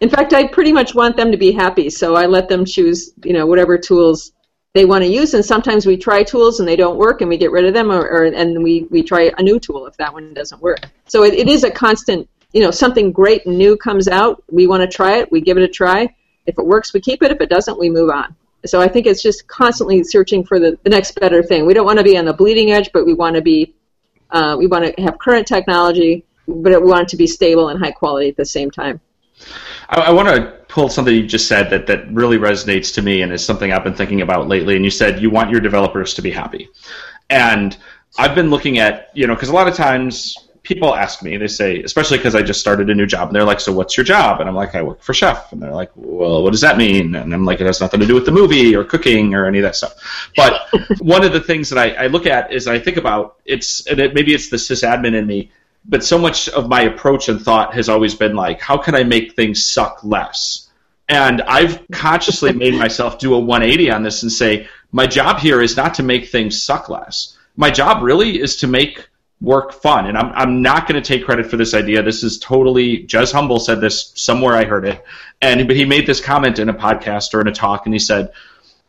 in 0.00 0.08
fact, 0.08 0.32
I 0.32 0.46
pretty 0.46 0.72
much 0.72 0.94
want 0.94 1.16
them 1.16 1.32
to 1.32 1.36
be 1.36 1.50
happy, 1.50 1.90
so 1.90 2.14
I 2.14 2.26
let 2.26 2.48
them 2.48 2.64
choose, 2.64 3.12
you 3.24 3.32
know, 3.32 3.46
whatever 3.46 3.76
tools 3.78 4.30
they 4.74 4.84
want 4.84 5.02
to 5.02 5.10
use 5.10 5.32
and 5.32 5.42
sometimes 5.42 5.86
we 5.86 5.96
try 5.96 6.22
tools 6.22 6.60
and 6.60 6.68
they 6.68 6.76
don't 6.76 6.98
work 6.98 7.22
and 7.22 7.30
we 7.30 7.38
get 7.38 7.50
rid 7.50 7.64
of 7.64 7.72
them 7.72 7.90
or, 7.90 8.02
or 8.02 8.24
and 8.24 8.62
we, 8.62 8.82
we 8.90 9.02
try 9.02 9.32
a 9.38 9.42
new 9.42 9.58
tool 9.58 9.86
if 9.86 9.96
that 9.96 10.12
one 10.12 10.34
doesn't 10.34 10.60
work 10.60 10.80
so 11.06 11.24
it, 11.24 11.32
it 11.32 11.48
is 11.48 11.64
a 11.64 11.70
constant 11.70 12.28
you 12.56 12.62
know 12.62 12.70
something 12.70 13.12
great 13.12 13.44
and 13.44 13.58
new 13.58 13.76
comes 13.76 14.08
out, 14.08 14.42
we 14.50 14.66
want 14.66 14.80
to 14.80 14.88
try 14.88 15.18
it. 15.18 15.30
We 15.30 15.42
give 15.42 15.58
it 15.58 15.62
a 15.62 15.68
try. 15.68 16.08
If 16.46 16.58
it 16.58 16.64
works, 16.64 16.94
we 16.94 17.00
keep 17.00 17.22
it. 17.22 17.30
If 17.30 17.42
it 17.42 17.50
doesn't, 17.50 17.78
we 17.78 17.90
move 17.90 18.08
on. 18.08 18.34
So 18.64 18.80
I 18.80 18.88
think 18.88 19.06
it's 19.06 19.22
just 19.22 19.46
constantly 19.46 20.02
searching 20.02 20.42
for 20.42 20.58
the, 20.58 20.78
the 20.82 20.88
next 20.88 21.20
better 21.20 21.42
thing. 21.42 21.66
We 21.66 21.74
don't 21.74 21.84
want 21.84 21.98
to 21.98 22.04
be 22.04 22.16
on 22.16 22.24
the 22.24 22.32
bleeding 22.32 22.70
edge, 22.70 22.88
but 22.94 23.04
we 23.04 23.12
want 23.12 23.36
to 23.36 23.42
be 23.42 23.74
uh, 24.30 24.56
we 24.58 24.66
want 24.66 24.86
to 24.86 25.02
have 25.02 25.18
current 25.18 25.46
technology, 25.46 26.24
but 26.48 26.80
we 26.80 26.88
want 26.88 27.02
it 27.02 27.08
to 27.08 27.18
be 27.18 27.26
stable 27.26 27.68
and 27.68 27.78
high 27.78 27.90
quality 27.90 28.30
at 28.30 28.38
the 28.38 28.46
same 28.46 28.70
time. 28.70 29.02
I, 29.90 30.00
I 30.00 30.10
want 30.10 30.28
to 30.28 30.52
pull 30.68 30.88
something 30.88 31.14
you 31.14 31.26
just 31.26 31.48
said 31.48 31.68
that, 31.68 31.86
that 31.88 32.10
really 32.10 32.38
resonates 32.38 32.94
to 32.94 33.02
me 33.02 33.20
and 33.20 33.34
is 33.34 33.44
something 33.44 33.70
I've 33.70 33.84
been 33.84 33.94
thinking 33.94 34.22
about 34.22 34.48
lately. 34.48 34.76
And 34.76 34.84
you 34.84 34.90
said 34.90 35.20
you 35.20 35.28
want 35.28 35.50
your 35.50 35.60
developers 35.60 36.14
to 36.14 36.22
be 36.22 36.30
happy. 36.30 36.70
And 37.28 37.76
I've 38.18 38.34
been 38.34 38.48
looking 38.48 38.78
at, 38.78 39.10
you 39.12 39.26
know, 39.26 39.34
because 39.34 39.50
a 39.50 39.52
lot 39.52 39.68
of 39.68 39.74
times 39.74 40.45
people 40.66 40.94
ask 40.94 41.22
me, 41.22 41.36
they 41.36 41.46
say, 41.46 41.82
especially 41.82 42.18
because 42.18 42.34
I 42.34 42.42
just 42.42 42.60
started 42.60 42.90
a 42.90 42.94
new 42.94 43.06
job, 43.06 43.28
and 43.28 43.36
they're 43.36 43.44
like, 43.44 43.60
"So 43.60 43.72
what's 43.72 43.96
your 43.96 44.04
job?" 44.04 44.40
And 44.40 44.48
I'm 44.48 44.54
like, 44.54 44.74
"I 44.74 44.82
work 44.82 45.02
for 45.02 45.14
Chef," 45.14 45.52
and 45.52 45.62
they're 45.62 45.72
like, 45.72 45.90
"Well, 45.94 46.42
what 46.42 46.50
does 46.50 46.60
that 46.60 46.76
mean?" 46.76 47.14
And 47.14 47.32
I'm 47.32 47.44
like, 47.44 47.60
"It 47.60 47.66
has 47.66 47.80
nothing 47.80 48.00
to 48.00 48.06
do 48.06 48.14
with 48.14 48.26
the 48.26 48.32
movie 48.32 48.74
or 48.74 48.84
cooking 48.84 49.34
or 49.34 49.46
any 49.46 49.58
of 49.58 49.62
that 49.62 49.76
stuff." 49.76 49.94
But 50.36 50.62
one 50.98 51.24
of 51.24 51.32
the 51.32 51.40
things 51.40 51.70
that 51.70 51.78
I, 51.78 52.04
I 52.04 52.06
look 52.08 52.26
at 52.26 52.52
is 52.52 52.66
I 52.66 52.78
think 52.78 52.96
about 52.96 53.36
it's, 53.44 53.86
and 53.86 54.00
it, 54.00 54.14
maybe 54.14 54.34
it's 54.34 54.50
the 54.50 54.56
sysadmin 54.56 55.14
in 55.14 55.26
me, 55.26 55.50
but 55.88 56.04
so 56.04 56.18
much 56.18 56.48
of 56.48 56.68
my 56.68 56.82
approach 56.82 57.28
and 57.28 57.40
thought 57.40 57.74
has 57.74 57.88
always 57.88 58.14
been 58.14 58.34
like, 58.34 58.60
how 58.60 58.76
can 58.76 58.94
I 58.94 59.04
make 59.04 59.34
things 59.34 59.64
suck 59.64 60.02
less? 60.02 60.68
And 61.08 61.42
I've 61.42 61.86
consciously 61.92 62.52
made 62.52 62.74
myself 62.78 63.18
do 63.18 63.34
a 63.34 63.38
180 63.38 63.90
on 63.90 64.02
this 64.02 64.22
and 64.22 64.32
say, 64.32 64.68
my 64.92 65.06
job 65.06 65.38
here 65.38 65.62
is 65.62 65.76
not 65.76 65.94
to 65.94 66.02
make 66.02 66.28
things 66.28 66.60
suck 66.60 66.88
less. 66.88 67.36
My 67.56 67.70
job 67.70 68.02
really 68.02 68.40
is 68.40 68.56
to 68.56 68.66
make 68.66 69.08
work 69.40 69.72
fun. 69.72 70.06
And 70.06 70.16
I'm, 70.16 70.32
I'm 70.32 70.62
not 70.62 70.88
going 70.88 71.00
to 71.00 71.06
take 71.06 71.26
credit 71.26 71.46
for 71.46 71.56
this 71.56 71.74
idea. 71.74 72.02
This 72.02 72.22
is 72.22 72.38
totally, 72.38 73.06
Jez 73.06 73.32
Humble 73.32 73.60
said 73.60 73.80
this 73.80 74.12
somewhere 74.14 74.54
I 74.54 74.64
heard 74.64 74.86
it. 74.86 75.04
And, 75.42 75.66
but 75.66 75.76
he 75.76 75.84
made 75.84 76.06
this 76.06 76.20
comment 76.20 76.58
in 76.58 76.68
a 76.68 76.74
podcast 76.74 77.34
or 77.34 77.40
in 77.40 77.48
a 77.48 77.52
talk 77.52 77.86
and 77.86 77.94
he 77.94 77.98
said, 77.98 78.32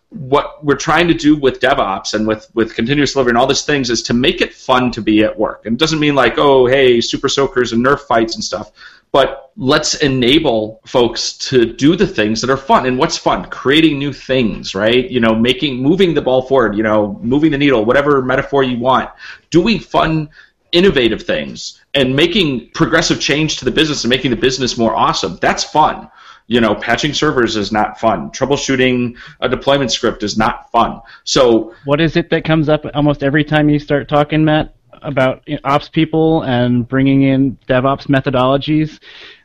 what 0.10 0.64
we're 0.64 0.76
trying 0.76 1.10
to 1.10 1.14
do 1.14 1.36
with 1.36 1.60
DevOps 1.60 2.14
and 2.14 2.26
with, 2.26 2.50
with 2.54 2.76
continuous 2.76 3.12
delivery 3.12 3.32
and 3.32 3.38
all 3.38 3.46
these 3.46 3.66
things 3.66 3.90
is 3.90 4.04
to 4.04 4.14
make 4.14 4.40
it 4.40 4.54
fun 4.54 4.92
to 4.92 5.02
be 5.02 5.24
at 5.24 5.38
work. 5.38 5.66
And 5.66 5.74
it 5.74 5.80
doesn't 5.80 6.00
mean 6.00 6.16
like, 6.16 6.38
oh, 6.38 6.66
hey, 6.66 7.02
super 7.02 7.28
soakers 7.28 7.74
and 7.74 7.86
Nerf 7.86 8.00
fights 8.00 8.36
and 8.36 8.44
stuff, 8.44 8.72
but 9.12 9.52
let's 9.56 9.96
enable 9.96 10.82
folks 10.86 11.34
to 11.34 11.66
do 11.66 11.96
the 11.96 12.06
things 12.06 12.42
that 12.42 12.50
are 12.50 12.58
fun. 12.58 12.86
And 12.86 12.98
what's 12.98 13.18
fun? 13.18 13.46
Creating 13.46 13.98
new 13.98 14.14
things, 14.14 14.76
right? 14.76 15.10
You 15.10 15.20
know, 15.20 15.34
making, 15.34 15.82
moving 15.82 16.14
the 16.14 16.22
ball 16.22 16.44
forward, 16.44 16.76
you 16.76 16.84
know, 16.84 17.20
moving 17.24 17.52
the 17.52 17.58
needle, 17.58 17.84
whatever 17.86 18.22
metaphor 18.22 18.64
you 18.64 18.78
want, 18.78 19.10
doing 19.50 19.80
fun, 19.80 20.30
innovative 20.74 21.24
things 21.24 21.82
and 21.94 22.16
making 22.16 22.70
progressive 22.74 23.20
change 23.20 23.58
to 23.58 23.66
the 23.66 23.72
business 23.72 24.04
and 24.04 24.10
making 24.10 24.32
the 24.32 24.38
business 24.38 24.78
more 24.78 24.96
awesome. 24.96 25.38
That's 25.42 25.64
fun 25.64 26.10
you 26.48 26.62
know, 26.62 26.74
patching 26.76 27.14
servers 27.14 27.56
is 27.56 27.72
not 27.72 28.00
fun. 28.00 28.32
Troubleshooting 28.32 29.18
a 29.42 29.50
deployment 29.50 29.92
script 29.92 30.24
is 30.24 30.38
not 30.38 30.72
fun. 30.72 31.02
So, 31.26 31.74
what 31.86 32.00
is 32.02 32.16
it 32.16 32.30
that 32.30 32.46
comes 32.46 32.70
up 32.70 32.86
almost 32.94 33.22
every 33.22 33.44
time 33.44 33.70
you 33.70 33.80
start 33.80 34.08
talking, 34.08 34.46
Matt, 34.46 34.74
about 35.02 35.48
ops 35.64 35.90
people 35.90 36.44
and 36.44 36.88
bringing 36.88 37.24
in 37.24 37.58
DevOps 37.68 38.08
methodologies? 38.08 39.00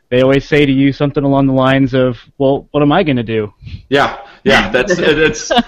They 0.09 0.21
always 0.21 0.47
say 0.47 0.65
to 0.65 0.71
you 0.71 0.93
something 0.93 1.23
along 1.23 1.47
the 1.47 1.53
lines 1.53 1.93
of, 1.93 2.19
"Well, 2.37 2.67
what 2.71 2.83
am 2.83 2.91
I 2.91 3.03
going 3.03 3.17
to 3.17 3.23
do?" 3.23 3.53
Yeah, 3.89 4.25
yeah, 4.43 4.69
that's 4.69 4.93
it's. 4.97 5.51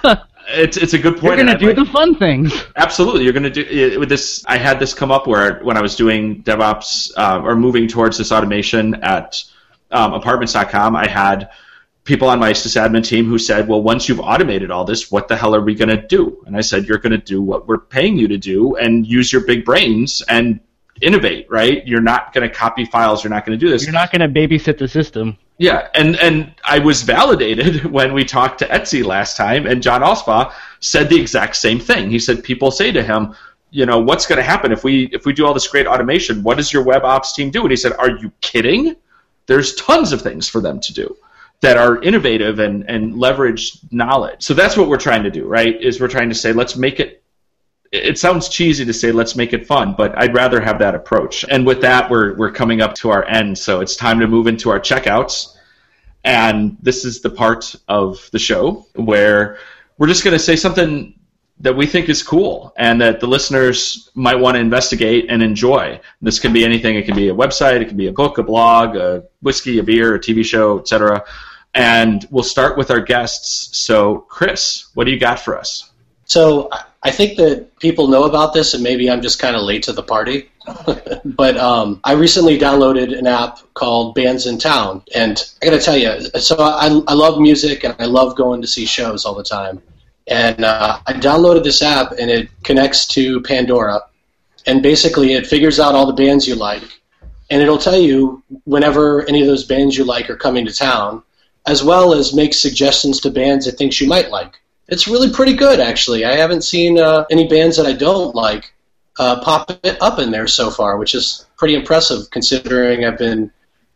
It's, 0.47 0.77
it's 0.77 0.93
a 0.93 0.99
good 0.99 1.13
point. 1.13 1.37
You're 1.37 1.45
going 1.45 1.47
to 1.47 1.57
do 1.57 1.67
like, 1.67 1.75
the 1.75 1.85
fun 1.85 2.15
things. 2.15 2.53
Absolutely, 2.75 3.23
you're 3.23 3.33
going 3.33 3.51
to 3.51 3.63
do 3.63 3.99
with 3.99 4.09
this. 4.09 4.45
I 4.45 4.57
had 4.57 4.79
this 4.79 4.93
come 4.93 5.11
up 5.11 5.25
where 5.25 5.59
when 5.63 5.75
I 5.75 5.81
was 5.81 5.95
doing 5.95 6.43
DevOps 6.43 7.11
uh, 7.17 7.41
or 7.43 7.55
moving 7.55 7.87
towards 7.87 8.19
this 8.19 8.31
automation 8.31 8.93
at 9.03 9.43
um, 9.91 10.13
apartments.com, 10.13 10.95
I 10.95 11.07
had 11.07 11.49
people 12.05 12.29
on 12.29 12.39
my 12.39 12.53
sysadmin 12.53 13.03
team 13.03 13.25
who 13.25 13.37
said, 13.37 13.67
"Well, 13.67 13.81
once 13.81 14.07
you've 14.07 14.21
automated 14.21 14.71
all 14.71 14.85
this, 14.85 15.11
what 15.11 15.27
the 15.27 15.35
hell 15.35 15.53
are 15.53 15.61
we 15.61 15.75
going 15.75 15.89
to 15.89 16.01
do?" 16.07 16.41
And 16.45 16.55
I 16.55 16.61
said, 16.61 16.85
"You're 16.85 16.99
going 16.99 17.11
to 17.11 17.17
do 17.17 17.41
what 17.41 17.67
we're 17.67 17.79
paying 17.79 18.17
you 18.17 18.27
to 18.29 18.37
do, 18.37 18.77
and 18.77 19.05
use 19.05 19.33
your 19.33 19.41
big 19.41 19.65
brains 19.65 20.23
and 20.29 20.61
innovate. 21.01 21.47
Right? 21.49 21.85
You're 21.85 22.01
not 22.01 22.31
going 22.33 22.47
to 22.47 22.55
copy 22.55 22.85
files. 22.85 23.23
You're 23.23 23.31
not 23.31 23.45
going 23.45 23.59
to 23.59 23.65
do 23.65 23.69
this. 23.69 23.83
You're 23.83 23.91
not 23.91 24.11
going 24.11 24.21
to 24.21 24.39
babysit 24.39 24.77
the 24.77 24.87
system." 24.87 25.37
Yeah, 25.57 25.87
and 25.93 26.15
and 26.17 26.53
I 26.63 26.79
was 26.79 27.01
validated 27.01 27.85
when 27.91 28.13
we 28.13 28.23
talked 28.23 28.59
to 28.59 28.67
Etsy 28.67 29.03
last 29.03 29.35
time, 29.35 29.65
and 29.65 29.81
John 29.81 30.01
Allspaw 30.01 30.53
said 30.79 31.09
the 31.09 31.19
exact 31.19 31.55
same 31.57 31.79
thing. 31.79 32.09
He 32.09 32.19
said 32.19 32.43
people 32.43 32.71
say 32.71 32.91
to 32.91 33.01
him, 33.01 33.35
you 33.71 33.85
know, 33.85 33.99
what's 33.99 34.25
going 34.25 34.37
to 34.37 34.43
happen 34.43 34.71
if 34.71 34.83
we 34.83 35.05
if 35.11 35.25
we 35.25 35.33
do 35.33 35.45
all 35.45 35.53
this 35.53 35.67
great 35.67 35.87
automation? 35.87 36.43
What 36.43 36.57
does 36.57 36.71
your 36.71 36.83
web 36.83 37.03
ops 37.03 37.33
team 37.33 37.49
do? 37.49 37.61
And 37.61 37.71
he 37.71 37.77
said, 37.77 37.93
are 37.93 38.11
you 38.11 38.31
kidding? 38.41 38.95
There's 39.47 39.75
tons 39.75 40.11
of 40.11 40.21
things 40.21 40.47
for 40.47 40.61
them 40.61 40.79
to 40.79 40.93
do 40.93 41.15
that 41.61 41.77
are 41.77 42.01
innovative 42.01 42.59
and, 42.59 42.83
and 42.89 43.17
leverage 43.17 43.79
knowledge. 43.91 44.43
So 44.43 44.53
that's 44.53 44.77
what 44.77 44.87
we're 44.87 44.97
trying 44.97 45.23
to 45.23 45.31
do, 45.31 45.47
right? 45.47 45.81
Is 45.81 45.99
we're 45.99 46.07
trying 46.07 46.29
to 46.29 46.35
say, 46.35 46.53
let's 46.53 46.75
make 46.75 46.99
it 46.99 47.23
it 47.91 48.17
sounds 48.17 48.49
cheesy 48.49 48.85
to 48.85 48.93
say 48.93 49.11
let's 49.11 49.35
make 49.35 49.53
it 49.53 49.65
fun, 49.65 49.93
but 49.97 50.17
I'd 50.17 50.33
rather 50.33 50.59
have 50.59 50.79
that 50.79 50.95
approach. 50.95 51.45
And 51.49 51.65
with 51.65 51.81
that, 51.81 52.09
we're, 52.09 52.35
we're 52.35 52.51
coming 52.51 52.81
up 52.81 52.93
to 52.95 53.09
our 53.09 53.23
end, 53.25 53.57
so 53.57 53.79
it's 53.79 53.95
time 53.95 54.19
to 54.19 54.27
move 54.27 54.47
into 54.47 54.69
our 54.69 54.79
checkouts. 54.79 55.55
And 56.23 56.77
this 56.81 57.05
is 57.05 57.21
the 57.21 57.29
part 57.29 57.75
of 57.87 58.29
the 58.31 58.39
show 58.39 58.85
where 58.95 59.59
we're 59.97 60.07
just 60.07 60.23
going 60.23 60.35
to 60.35 60.43
say 60.43 60.55
something 60.55 61.17
that 61.59 61.75
we 61.75 61.85
think 61.85 62.09
is 62.09 62.21
cool 62.21 62.73
and 62.77 62.99
that 63.01 63.19
the 63.19 63.27
listeners 63.27 64.09
might 64.13 64.35
want 64.35 64.55
to 64.55 64.59
investigate 64.59 65.27
and 65.29 65.41
enjoy. 65.41 65.99
This 66.21 66.39
can 66.39 66.51
be 66.51 66.65
anything. 66.65 66.95
It 66.95 67.05
can 67.05 67.15
be 67.15 67.29
a 67.29 67.33
website, 67.33 67.81
it 67.81 67.87
can 67.87 67.97
be 67.97 68.07
a 68.07 68.13
book, 68.13 68.37
a 68.37 68.43
blog, 68.43 68.95
a 68.95 69.23
whiskey, 69.41 69.79
a 69.79 69.83
beer, 69.83 70.15
a 70.15 70.19
TV 70.19 70.43
show, 70.43 70.79
etc. 70.79 71.23
And 71.73 72.27
we'll 72.29 72.43
start 72.43 72.77
with 72.77 72.91
our 72.91 72.99
guests. 72.99 73.77
So, 73.77 74.19
Chris, 74.29 74.89
what 74.95 75.05
do 75.05 75.11
you 75.11 75.19
got 75.19 75.39
for 75.39 75.57
us? 75.57 75.91
So, 76.25 76.69
I 77.03 77.11
think 77.11 77.37
that 77.37 77.77
people 77.77 78.07
know 78.07 78.23
about 78.23 78.53
this, 78.53 78.73
and 78.73 78.81
maybe 78.81 79.11
I'm 79.11 79.21
just 79.21 79.37
kind 79.37 79.55
of 79.55 79.61
late 79.61 79.83
to 79.83 79.93
the 79.93 80.01
party. 80.01 80.49
but 81.23 81.55
um, 81.55 81.99
I 82.03 82.13
recently 82.13 82.57
downloaded 82.57 83.15
an 83.15 83.27
app 83.27 83.59
called 83.75 84.17
Bandsintown, 84.17 85.03
and 85.13 85.43
I 85.61 85.65
got 85.67 85.71
to 85.73 85.79
tell 85.79 85.95
you, 85.95 86.19
so 86.39 86.55
I, 86.57 86.87
I 87.07 87.13
love 87.13 87.39
music 87.39 87.83
and 87.83 87.95
I 87.99 88.05
love 88.05 88.35
going 88.35 88.59
to 88.63 88.67
see 88.67 88.87
shows 88.87 89.23
all 89.23 89.35
the 89.35 89.43
time. 89.43 89.83
And 90.27 90.63
uh, 90.63 90.99
I 91.05 91.13
downloaded 91.13 91.63
this 91.63 91.81
app, 91.81 92.13
and 92.13 92.31
it 92.31 92.49
connects 92.63 93.05
to 93.07 93.41
Pandora, 93.41 94.01
and 94.65 94.81
basically 94.81 95.33
it 95.33 95.45
figures 95.45 95.79
out 95.79 95.93
all 95.93 96.07
the 96.07 96.13
bands 96.13 96.47
you 96.47 96.55
like, 96.55 96.83
and 97.49 97.61
it'll 97.61 97.77
tell 97.77 97.97
you 97.97 98.43
whenever 98.63 99.27
any 99.29 99.41
of 99.41 99.47
those 99.47 99.65
bands 99.65 99.97
you 99.97 100.03
like 100.03 100.29
are 100.29 100.35
coming 100.35 100.65
to 100.65 100.73
town, 100.73 101.21
as 101.67 101.83
well 101.83 102.13
as 102.13 102.33
make 102.33 102.53
suggestions 102.53 103.19
to 103.21 103.29
bands 103.29 103.67
it 103.67 103.77
thinks 103.77 104.01
you 104.01 104.07
might 104.07 104.31
like. 104.31 104.59
It's 104.87 105.07
really 105.07 105.31
pretty 105.31 105.55
good, 105.55 105.79
actually. 105.79 106.25
I 106.25 106.35
haven't 106.35 106.63
seen 106.63 106.99
uh, 106.99 107.25
any 107.31 107.47
bands 107.47 107.77
that 107.77 107.85
I 107.85 107.93
don't 107.93 108.35
like 108.35 108.73
uh, 109.17 109.41
pop 109.41 109.71
up 110.01 110.19
in 110.19 110.31
there 110.31 110.47
so 110.47 110.69
far, 110.69 110.97
which 110.97 111.15
is 111.15 111.45
pretty 111.57 111.75
impressive 111.75 112.29
considering 112.31 113.05
I've 113.05 113.17
been 113.17 113.51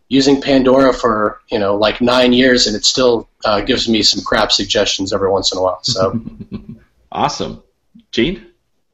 using 0.09 0.41
Pandora 0.41 0.93
for 0.93 1.41
you 1.49 1.59
know 1.59 1.75
like 1.75 2.01
nine 2.01 2.33
years, 2.33 2.67
and 2.67 2.75
it 2.75 2.83
still 2.83 3.29
uh, 3.45 3.61
gives 3.61 3.87
me 3.87 4.03
some 4.03 4.23
crap 4.23 4.51
suggestions 4.51 5.13
every 5.13 5.29
once 5.29 5.51
in 5.51 5.57
a 5.57 5.61
while. 5.61 5.79
So 5.83 6.19
awesome, 7.11 7.63
Gene. 8.11 8.45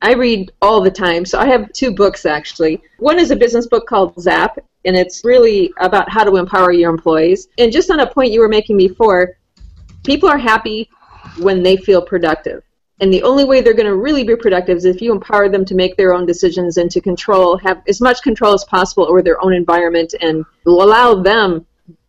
I 0.01 0.13
read 0.13 0.51
all 0.61 0.82
the 0.82 0.91
time, 0.91 1.26
so 1.26 1.39
I 1.39 1.47
have 1.47 1.72
two 1.74 1.91
books 1.91 2.26
actually. 2.26 2.82
One 2.99 3.18
is 3.18 3.32
a 3.32 3.36
business 3.36 3.66
book 3.66 3.88
called 3.88 4.13
Zapp, 4.20 4.59
and 4.84 4.95
it's 4.95 5.26
really 5.26 5.74
about 5.80 6.09
how 6.09 6.24
to 6.24 6.36
empower 6.36 6.72
your 6.72 6.91
employees. 6.91 7.47
And 7.57 7.72
just 7.72 7.89
on 7.89 8.01
a 8.01 8.07
point 8.07 8.32
you 8.32 8.41
were 8.41 8.49
making 8.49 8.78
before, 8.78 9.38
people 10.03 10.30
are 10.30 10.38
happy 10.38 10.89
when 11.39 11.63
they 11.63 11.78
feel 11.78 12.01
productive. 12.01 12.61
And 13.01 13.11
the 13.11 13.23
only 13.23 13.43
way 13.43 13.61
they're 13.61 13.73
going 13.73 13.87
to 13.87 13.95
really 13.95 14.23
be 14.23 14.35
productive 14.35 14.77
is 14.77 14.85
if 14.85 15.01
you 15.01 15.11
empower 15.11 15.49
them 15.49 15.65
to 15.65 15.75
make 15.75 15.97
their 15.97 16.13
own 16.13 16.25
decisions 16.25 16.77
and 16.77 16.89
to 16.91 17.01
control, 17.01 17.57
have 17.57 17.81
as 17.87 17.99
much 17.99 18.21
control 18.21 18.53
as 18.53 18.63
possible 18.63 19.05
over 19.07 19.21
their 19.21 19.43
own 19.43 19.53
environment 19.53 20.15
and 20.21 20.45
allow 20.65 21.15
them 21.15 21.65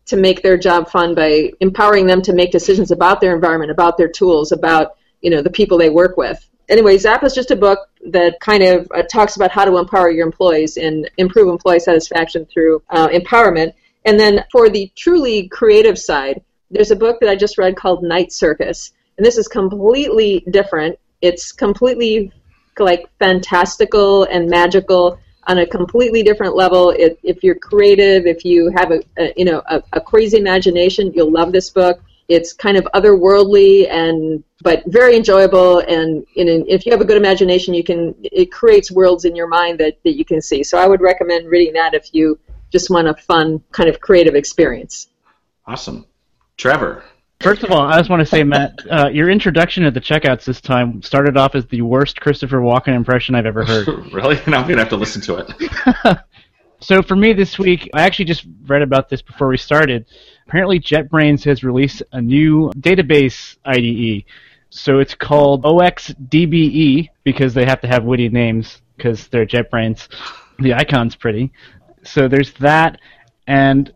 to 0.06 0.16
make 0.16 0.42
their 0.42 0.56
job 0.56 0.88
fun 0.88 1.14
by 1.14 1.50
empowering 1.60 2.06
them 2.06 2.22
to 2.22 2.32
make 2.32 2.52
decisions 2.52 2.92
about 2.92 3.20
their 3.20 3.34
environment, 3.34 3.72
about 3.72 3.98
their 3.98 4.08
tools, 4.08 4.52
about 4.52 4.96
you 5.20 5.30
know 5.30 5.42
the 5.42 5.50
people 5.50 5.76
they 5.76 5.90
work 5.90 6.16
with. 6.16 6.48
Anyway, 6.68 6.96
Zapp 6.98 7.24
is 7.24 7.34
just 7.34 7.50
a 7.50 7.56
book 7.56 7.88
that 8.06 8.38
kind 8.40 8.62
of 8.62 8.88
uh, 8.94 9.02
talks 9.02 9.36
about 9.36 9.50
how 9.50 9.64
to 9.64 9.76
empower 9.78 10.10
your 10.10 10.26
employees 10.26 10.76
and 10.76 11.10
improve 11.16 11.48
employee 11.48 11.80
satisfaction 11.80 12.46
through 12.46 12.82
uh, 12.90 13.08
empowerment. 13.08 13.72
And 14.04 14.18
then 14.18 14.44
for 14.52 14.68
the 14.68 14.90
truly 14.96 15.48
creative 15.48 15.98
side, 15.98 16.42
there's 16.70 16.90
a 16.90 16.96
book 16.96 17.18
that 17.20 17.28
I 17.28 17.36
just 17.36 17.58
read 17.58 17.76
called 17.76 18.02
Night 18.02 18.32
Circus, 18.32 18.92
and 19.16 19.26
this 19.26 19.38
is 19.38 19.48
completely 19.48 20.44
different. 20.50 20.98
It's 21.22 21.52
completely 21.52 22.32
like 22.78 23.06
fantastical 23.18 24.24
and 24.24 24.48
magical 24.48 25.18
on 25.46 25.58
a 25.58 25.66
completely 25.66 26.22
different 26.22 26.54
level. 26.56 26.90
If, 26.90 27.16
if 27.22 27.42
you're 27.42 27.54
creative, 27.54 28.26
if 28.26 28.44
you 28.44 28.70
have 28.76 28.90
a, 28.90 29.00
a 29.18 29.32
you 29.36 29.44
know 29.44 29.62
a, 29.68 29.82
a, 29.92 30.00
crazy 30.00 30.38
imagination, 30.38 31.12
you'll 31.14 31.32
love 31.32 31.52
this 31.52 31.70
book. 31.70 32.02
It's 32.28 32.52
kind 32.52 32.76
of 32.76 32.84
otherworldly 32.92 33.88
and 33.88 34.42
but 34.62 34.82
very 34.86 35.16
enjoyable. 35.16 35.78
And 35.78 36.26
know, 36.44 36.64
if 36.68 36.84
you 36.84 36.92
have 36.92 37.00
a 37.00 37.04
good 37.04 37.16
imagination, 37.16 37.72
you 37.72 37.84
can 37.84 38.14
it 38.22 38.50
creates 38.50 38.90
worlds 38.90 39.24
in 39.24 39.36
your 39.36 39.48
mind 39.48 39.78
that, 39.78 39.98
that 40.04 40.16
you 40.16 40.24
can 40.24 40.42
see. 40.42 40.64
So 40.64 40.78
I 40.78 40.86
would 40.86 41.00
recommend 41.00 41.48
reading 41.48 41.74
that 41.74 41.94
if 41.94 42.12
you 42.12 42.38
just 42.72 42.90
want 42.90 43.08
a 43.08 43.14
fun 43.14 43.62
kind 43.70 43.88
of 43.88 44.00
creative 44.00 44.34
experience. 44.34 45.08
Awesome. 45.66 46.06
Trevor. 46.56 47.04
First 47.40 47.62
of 47.62 47.70
all, 47.70 47.82
I 47.82 47.98
just 47.98 48.08
want 48.08 48.20
to 48.20 48.26
say, 48.26 48.42
Matt, 48.44 48.80
uh, 48.90 49.08
your 49.08 49.28
introduction 49.28 49.84
at 49.84 49.92
the 49.92 50.00
checkouts 50.00 50.44
this 50.44 50.60
time 50.60 51.02
started 51.02 51.36
off 51.36 51.54
as 51.54 51.66
the 51.66 51.82
worst 51.82 52.20
Christopher 52.20 52.58
Walken 52.58 52.94
impression 52.94 53.34
I've 53.34 53.46
ever 53.46 53.64
heard. 53.64 53.86
really? 54.12 54.36
Now 54.46 54.58
I'm 54.58 54.62
going 54.62 54.76
to 54.76 54.78
have 54.78 54.88
to 54.88 54.96
listen 54.96 55.20
to 55.22 55.36
it. 55.36 56.18
so 56.80 57.02
for 57.02 57.14
me 57.14 57.34
this 57.34 57.58
week, 57.58 57.90
I 57.92 58.02
actually 58.02 58.24
just 58.24 58.46
read 58.66 58.80
about 58.80 59.10
this 59.10 59.20
before 59.20 59.48
we 59.48 59.58
started. 59.58 60.06
Apparently, 60.48 60.80
JetBrains 60.80 61.44
has 61.44 61.62
released 61.62 62.02
a 62.12 62.22
new 62.22 62.70
database 62.78 63.58
IDE. 63.66 64.24
So 64.70 64.98
it's 64.98 65.14
called 65.14 65.62
0xDBE 65.62 67.10
because 67.22 67.52
they 67.52 67.66
have 67.66 67.80
to 67.82 67.86
have 67.86 68.04
witty 68.04 68.30
names 68.30 68.80
because 68.96 69.28
they're 69.28 69.46
JetBrains. 69.46 70.08
The 70.58 70.72
icon's 70.72 71.14
pretty. 71.14 71.52
So 72.02 72.28
there's 72.28 72.52
that, 72.54 72.98
and 73.46 73.92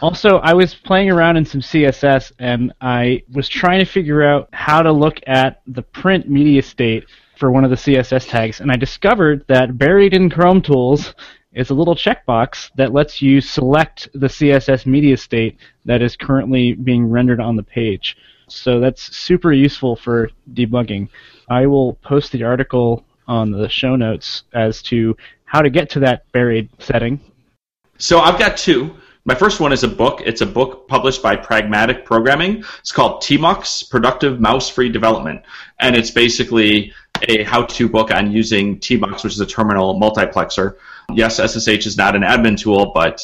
also, 0.00 0.38
I 0.38 0.54
was 0.54 0.74
playing 0.74 1.10
around 1.10 1.36
in 1.36 1.44
some 1.44 1.60
CSS 1.60 2.32
and 2.38 2.72
I 2.80 3.22
was 3.32 3.48
trying 3.48 3.80
to 3.80 3.84
figure 3.84 4.22
out 4.22 4.48
how 4.52 4.82
to 4.82 4.92
look 4.92 5.20
at 5.26 5.62
the 5.66 5.82
print 5.82 6.28
media 6.28 6.62
state 6.62 7.06
for 7.36 7.50
one 7.50 7.64
of 7.64 7.70
the 7.70 7.76
CSS 7.76 8.28
tags, 8.28 8.60
and 8.60 8.70
I 8.70 8.76
discovered 8.76 9.44
that 9.48 9.76
buried 9.76 10.14
in 10.14 10.30
Chrome 10.30 10.62
Tools 10.62 11.14
is 11.52 11.70
a 11.70 11.74
little 11.74 11.94
checkbox 11.94 12.70
that 12.76 12.92
lets 12.92 13.22
you 13.22 13.40
select 13.40 14.08
the 14.14 14.26
CSS 14.26 14.86
media 14.86 15.16
state 15.16 15.58
that 15.84 16.02
is 16.02 16.16
currently 16.16 16.74
being 16.74 17.08
rendered 17.08 17.40
on 17.40 17.56
the 17.56 17.62
page. 17.62 18.16
So 18.48 18.80
that's 18.80 19.16
super 19.16 19.52
useful 19.52 19.96
for 19.96 20.30
debugging. 20.52 21.08
I 21.48 21.66
will 21.66 21.94
post 21.94 22.32
the 22.32 22.44
article 22.44 23.04
on 23.26 23.50
the 23.50 23.68
show 23.68 23.96
notes 23.96 24.44
as 24.52 24.82
to 24.84 25.16
how 25.44 25.62
to 25.62 25.70
get 25.70 25.88
to 25.90 26.00
that 26.00 26.30
buried 26.32 26.68
setting. 26.78 27.20
So 27.98 28.20
I've 28.20 28.38
got 28.38 28.56
two. 28.56 28.96
My 29.26 29.34
first 29.34 29.58
one 29.58 29.72
is 29.72 29.82
a 29.82 29.88
book. 29.88 30.20
It's 30.26 30.42
a 30.42 30.46
book 30.46 30.86
published 30.86 31.22
by 31.22 31.36
Pragmatic 31.36 32.04
Programming. 32.04 32.62
It's 32.80 32.92
called 32.92 33.22
TMUX, 33.22 33.88
Productive 33.88 34.38
Mouse 34.38 34.68
Free 34.68 34.90
Development. 34.90 35.40
And 35.80 35.96
it's 35.96 36.10
basically 36.10 36.92
a 37.26 37.42
how-to 37.42 37.88
book 37.88 38.10
on 38.10 38.32
using 38.32 38.78
TMUX, 38.80 39.24
which 39.24 39.32
is 39.32 39.40
a 39.40 39.46
terminal 39.46 39.98
multiplexer. 39.98 40.76
Yes, 41.14 41.36
SSH 41.36 41.86
is 41.86 41.96
not 41.96 42.14
an 42.14 42.20
admin 42.20 42.60
tool, 42.60 42.92
but 42.94 43.22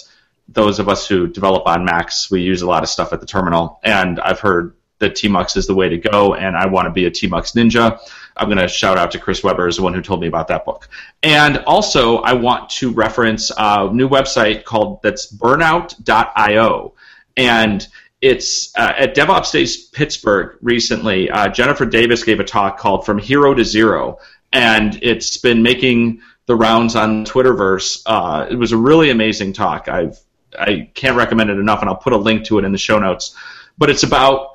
those 0.49 0.79
of 0.79 0.89
us 0.89 1.07
who 1.07 1.27
develop 1.27 1.67
on 1.67 1.85
Macs, 1.85 2.31
we 2.31 2.41
use 2.41 2.63
a 2.63 2.67
lot 2.67 2.83
of 2.83 2.89
stuff 2.89 3.13
at 3.13 3.21
the 3.21 3.27
terminal. 3.27 3.79
And 3.85 4.19
I've 4.21 4.41
heard 4.41 4.75
that 5.01 5.17
TMUX 5.17 5.59
is 5.59 5.67
the 5.67 5.75
way 5.75 5.91
to 5.91 5.99
go, 5.99 6.35
and 6.35 6.57
I 6.57 6.65
want 6.67 6.87
to 6.87 6.93
be 6.93 7.05
a 7.05 7.11
TMUX 7.11 7.55
ninja. 7.55 7.99
I'm 8.41 8.49
going 8.49 8.59
to 8.59 8.69
shout 8.69 8.97
out 8.97 9.11
to 9.13 9.19
Chris 9.19 9.45
Weber, 9.45 9.69
as 9.69 9.77
the 9.77 9.83
one 9.83 9.93
who 9.93 10.01
told 10.01 10.23
me 10.23 10.27
about 10.27 10.49
that 10.49 10.65
book. 10.65 10.89
And 11.23 11.59
also, 11.59 12.19
I 12.19 12.33
want 12.33 12.71
to 12.71 12.91
reference 12.91 13.53
a 13.57 13.91
new 13.93 14.09
website 14.09 14.65
called 14.65 15.03
that's 15.03 15.31
burnout.io. 15.31 16.95
And 17.37 17.87
it's 18.23 18.75
uh, 18.77 18.95
at 18.97 19.15
DevOps 19.15 19.53
Days 19.53 19.89
Pittsburgh 19.89 20.57
recently. 20.63 21.31
Uh, 21.31 21.49
Jennifer 21.49 21.85
Davis 21.85 22.25
gave 22.25 22.41
a 22.41 22.45
talk 22.45 22.79
called 22.79 23.05
From 23.05 23.19
Hero 23.19 23.53
to 23.53 23.65
Zero, 23.65 24.19
and 24.53 24.99
it's 25.03 25.37
been 25.37 25.63
making 25.63 26.23
the 26.47 26.57
rounds 26.57 26.97
on 26.97 27.27
Twitterverse. 27.27 28.03
Uh, 28.07 28.47
it 28.51 28.57
was 28.57 28.73
a 28.73 28.77
really 28.77 29.11
amazing 29.11 29.53
talk. 29.53 29.89
I've 29.89 30.19
I 30.59 30.91
can't 30.95 31.17
recommend 31.17 31.51
it 31.51 31.59
enough, 31.59 31.81
and 31.81 31.89
I'll 31.89 31.97
put 31.97 32.13
a 32.13 32.19
link 32.19 32.45
to 32.47 32.59
it 32.59 32.65
in 32.65 32.73
the 32.73 32.79
show 32.79 32.99
notes. 32.99 33.37
But 33.79 33.91
it's 33.91 34.03
about 34.03 34.55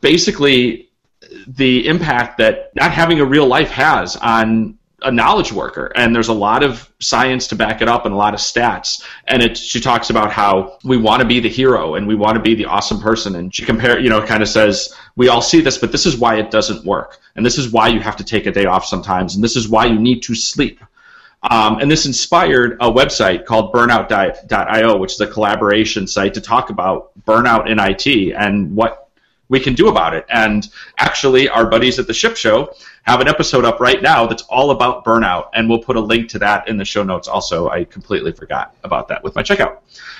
basically 0.00 0.85
the 1.46 1.86
impact 1.86 2.38
that 2.38 2.72
not 2.74 2.92
having 2.92 3.20
a 3.20 3.24
real 3.24 3.46
life 3.46 3.70
has 3.70 4.16
on 4.16 4.78
a 5.02 5.10
knowledge 5.10 5.52
worker. 5.52 5.92
And 5.94 6.14
there's 6.14 6.28
a 6.28 6.34
lot 6.34 6.62
of 6.62 6.90
science 7.00 7.46
to 7.48 7.56
back 7.56 7.82
it 7.82 7.88
up 7.88 8.06
and 8.06 8.14
a 8.14 8.16
lot 8.16 8.34
of 8.34 8.40
stats. 8.40 9.04
And 9.28 9.42
it 9.42 9.56
she 9.56 9.80
talks 9.80 10.10
about 10.10 10.32
how 10.32 10.78
we 10.84 10.96
want 10.96 11.20
to 11.20 11.28
be 11.28 11.38
the 11.38 11.48
hero 11.48 11.94
and 11.94 12.06
we 12.06 12.14
want 12.14 12.36
to 12.36 12.42
be 12.42 12.54
the 12.54 12.64
awesome 12.64 13.00
person. 13.00 13.36
And 13.36 13.54
she 13.54 13.64
compare 13.64 13.98
you 14.00 14.08
know 14.08 14.24
kind 14.24 14.42
of 14.42 14.48
says 14.48 14.94
we 15.14 15.28
all 15.28 15.42
see 15.42 15.60
this 15.60 15.78
but 15.78 15.92
this 15.92 16.06
is 16.06 16.16
why 16.16 16.36
it 16.36 16.50
doesn't 16.50 16.84
work. 16.84 17.20
And 17.36 17.44
this 17.44 17.58
is 17.58 17.70
why 17.70 17.88
you 17.88 18.00
have 18.00 18.16
to 18.16 18.24
take 18.24 18.46
a 18.46 18.50
day 18.50 18.64
off 18.64 18.86
sometimes. 18.86 19.34
And 19.34 19.44
this 19.44 19.56
is 19.56 19.68
why 19.68 19.86
you 19.86 19.98
need 19.98 20.22
to 20.24 20.34
sleep. 20.34 20.80
Um, 21.42 21.78
and 21.78 21.90
this 21.90 22.06
inspired 22.06 22.78
a 22.80 22.90
website 22.90 23.44
called 23.44 23.72
burnout.io 23.72 24.96
which 24.96 25.12
is 25.12 25.20
a 25.20 25.26
collaboration 25.26 26.06
site 26.06 26.34
to 26.34 26.40
talk 26.40 26.70
about 26.70 27.12
burnout 27.24 27.70
in 27.70 27.78
IT 27.78 28.34
and 28.34 28.74
what 28.74 29.05
we 29.48 29.60
can 29.60 29.74
do 29.74 29.88
about 29.88 30.14
it. 30.14 30.26
And 30.28 30.68
actually, 30.98 31.48
our 31.48 31.66
buddies 31.68 31.98
at 31.98 32.06
the 32.06 32.14
Ship 32.14 32.36
Show 32.36 32.74
have 33.02 33.20
an 33.20 33.28
episode 33.28 33.64
up 33.64 33.80
right 33.80 34.02
now 34.02 34.26
that's 34.26 34.42
all 34.42 34.70
about 34.70 35.04
burnout, 35.04 35.48
and 35.54 35.68
we'll 35.68 35.82
put 35.82 35.96
a 35.96 36.00
link 36.00 36.28
to 36.30 36.38
that 36.40 36.68
in 36.68 36.76
the 36.76 36.84
show 36.84 37.02
notes 37.02 37.28
also. 37.28 37.68
I 37.68 37.84
completely 37.84 38.32
forgot 38.32 38.76
about 38.84 39.08
that 39.08 39.22
with 39.22 39.34
my 39.34 39.42
checkout. 39.42 39.78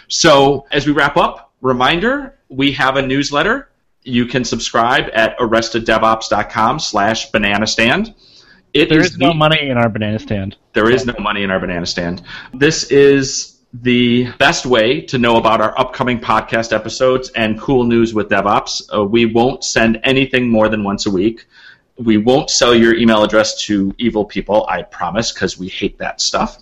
So, 0.09 0.67
as 0.71 0.87
we 0.87 0.93
wrap 0.93 1.17
up, 1.17 1.53
reminder 1.61 2.39
we 2.49 2.73
have 2.73 2.97
a 2.97 3.03
newsletter. 3.03 3.69
You 4.03 4.27
can 4.27 4.45
subscribe 4.45 5.11
at 5.13 5.37
arresteddevops.com 5.39 6.79
slash 6.79 7.31
banana 7.33 7.67
stand. 7.67 8.15
It 8.73 8.89
there 8.89 9.01
is, 9.01 9.13
is 9.13 9.19
no 9.19 9.29
the, 9.29 9.35
money 9.35 9.69
in 9.69 9.79
our 9.79 9.89
banana 9.89 10.19
stand. 10.19 10.57
There 10.75 10.91
is 10.91 11.07
no 11.07 11.15
money 11.19 11.43
in 11.43 11.51
our 11.51 11.59
banana 11.59 11.87
stand. 11.87 12.23
This 12.53 12.91
is 12.91 13.56
the 13.83 14.33
best 14.39 14.65
way 14.65 15.01
to 15.03 15.19
know 15.19 15.37
about 15.37 15.61
our 15.61 15.79
upcoming 15.79 16.21
podcast 16.21 16.73
episodes 16.73 17.31
and 17.31 17.61
cool 17.61 17.85
news 17.85 18.15
with 18.15 18.29
DevOps. 18.29 18.83
Uh, 18.95 19.05
we 19.05 19.27
won't 19.27 19.65
send 19.65 20.01
anything 20.05 20.49
more 20.49 20.69
than 20.69 20.85
once 20.85 21.07
a 21.07 21.11
week. 21.11 21.47
We 21.99 22.17
won't 22.19 22.51
sell 22.51 22.75
your 22.75 22.95
email 22.95 23.23
address 23.23 23.65
to 23.65 23.95
evil 23.99 24.25
people, 24.25 24.67
I 24.69 24.83
promise, 24.83 25.33
because 25.33 25.59
we 25.59 25.69
hate 25.69 25.99
that 25.99 26.21
stuff. 26.21 26.59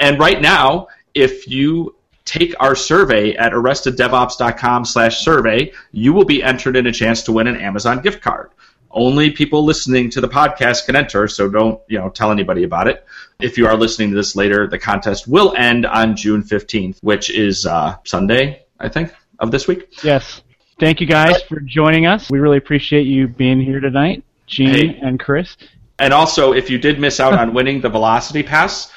And 0.00 0.18
right 0.18 0.40
now, 0.40 0.88
if 1.14 1.48
you 1.48 1.96
take 2.24 2.54
our 2.60 2.74
survey 2.74 3.34
at 3.34 3.52
arresteddevops.com 3.52 4.84
slash 4.84 5.18
survey, 5.18 5.72
you 5.92 6.12
will 6.12 6.24
be 6.24 6.42
entered 6.42 6.76
in 6.76 6.86
a 6.86 6.92
chance 6.92 7.22
to 7.24 7.32
win 7.32 7.46
an 7.46 7.56
Amazon 7.56 8.00
gift 8.02 8.22
card. 8.22 8.50
Only 8.90 9.30
people 9.30 9.64
listening 9.64 10.10
to 10.10 10.20
the 10.20 10.28
podcast 10.28 10.86
can 10.86 10.96
enter, 10.96 11.28
so 11.28 11.48
don't 11.48 11.80
you 11.88 11.98
know 11.98 12.08
tell 12.08 12.30
anybody 12.30 12.64
about 12.64 12.88
it. 12.88 13.04
If 13.40 13.58
you 13.58 13.66
are 13.66 13.76
listening 13.76 14.10
to 14.10 14.16
this 14.16 14.34
later, 14.34 14.66
the 14.66 14.78
contest 14.78 15.28
will 15.28 15.54
end 15.56 15.86
on 15.86 16.16
June 16.16 16.42
15th, 16.42 16.98
which 17.02 17.30
is 17.30 17.66
uh, 17.66 17.96
Sunday, 18.04 18.64
I 18.80 18.88
think, 18.88 19.12
of 19.38 19.50
this 19.50 19.68
week. 19.68 20.02
Yes. 20.02 20.42
Thank 20.80 21.00
you 21.00 21.06
guys 21.06 21.42
for 21.42 21.60
joining 21.60 22.06
us. 22.06 22.30
We 22.30 22.38
really 22.38 22.58
appreciate 22.58 23.06
you 23.06 23.28
being 23.28 23.60
here 23.60 23.80
tonight, 23.80 24.24
Gene 24.46 24.68
hey. 24.68 25.00
and 25.02 25.18
Chris. 25.18 25.56
And 25.98 26.14
also, 26.14 26.52
if 26.52 26.70
you 26.70 26.78
did 26.78 27.00
miss 27.00 27.18
out 27.18 27.32
on 27.32 27.52
winning 27.52 27.80
the 27.80 27.88
Velocity 27.88 28.44
Pass, 28.44 28.92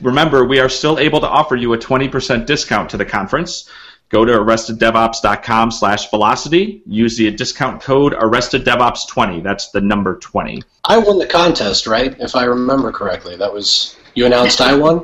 remember 0.00 0.44
we 0.44 0.58
are 0.58 0.70
still 0.70 0.98
able 0.98 1.20
to 1.20 1.28
offer 1.28 1.54
you 1.54 1.74
a 1.74 1.78
20% 1.78 2.46
discount 2.46 2.90
to 2.90 2.96
the 2.96 3.04
conference. 3.04 3.70
Go 4.08 4.24
to 4.24 4.32
arresteddevops.com 4.32 5.72
slash 5.72 6.10
velocity. 6.10 6.82
Use 6.86 7.16
the 7.16 7.30
discount 7.32 7.82
code 7.82 8.12
arresteddevops20. 8.12 9.42
That's 9.42 9.70
the 9.70 9.80
number 9.80 10.16
20. 10.18 10.62
I 10.84 10.98
won 10.98 11.18
the 11.18 11.26
contest, 11.26 11.86
right? 11.88 12.14
If 12.20 12.36
I 12.36 12.44
remember 12.44 12.92
correctly. 12.92 13.36
That 13.36 13.52
was, 13.52 13.96
you 14.14 14.26
announced 14.26 14.60
I 14.60 14.76
won? 14.76 15.02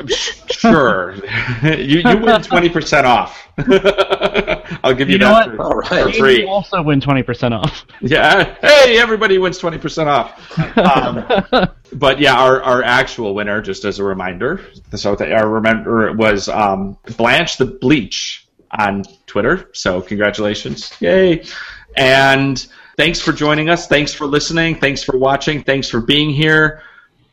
sure. 0.50 1.14
you, 1.62 1.98
you 1.98 2.18
win 2.18 2.42
20% 2.42 3.04
off. 3.04 3.48
I'll 4.84 4.94
give 4.94 5.08
you, 5.08 5.14
you 5.14 5.18
that 5.20 5.56
for, 5.56 5.62
All 5.62 5.74
right. 5.74 6.04
for 6.04 6.12
free. 6.12 6.40
You 6.42 6.48
also 6.48 6.82
win 6.82 7.00
20% 7.00 7.52
off. 7.52 7.86
Yeah. 8.00 8.54
Hey, 8.60 8.98
everybody 8.98 9.38
wins 9.38 9.58
20% 9.60 10.06
off. 10.06 10.58
Um, 10.76 11.68
but 11.94 12.20
yeah, 12.20 12.34
our, 12.34 12.62
our 12.62 12.82
actual 12.82 13.34
winner, 13.34 13.60
just 13.60 13.84
as 13.84 13.98
a 13.98 14.04
reminder, 14.04 14.60
so 14.94 15.16
I 15.18 15.40
remember 15.40 16.12
was 16.12 16.48
um, 16.48 16.98
Blanche 17.16 17.56
the 17.56 17.66
Bleach 17.66 18.41
on 18.78 19.04
Twitter. 19.26 19.70
So 19.72 20.00
congratulations. 20.00 20.92
Yay. 21.00 21.44
And 21.96 22.66
thanks 22.96 23.20
for 23.20 23.32
joining 23.32 23.68
us. 23.68 23.86
Thanks 23.86 24.14
for 24.14 24.26
listening. 24.26 24.76
Thanks 24.76 25.02
for 25.02 25.16
watching. 25.16 25.62
Thanks 25.62 25.88
for 25.88 26.00
being 26.00 26.30
here. 26.30 26.82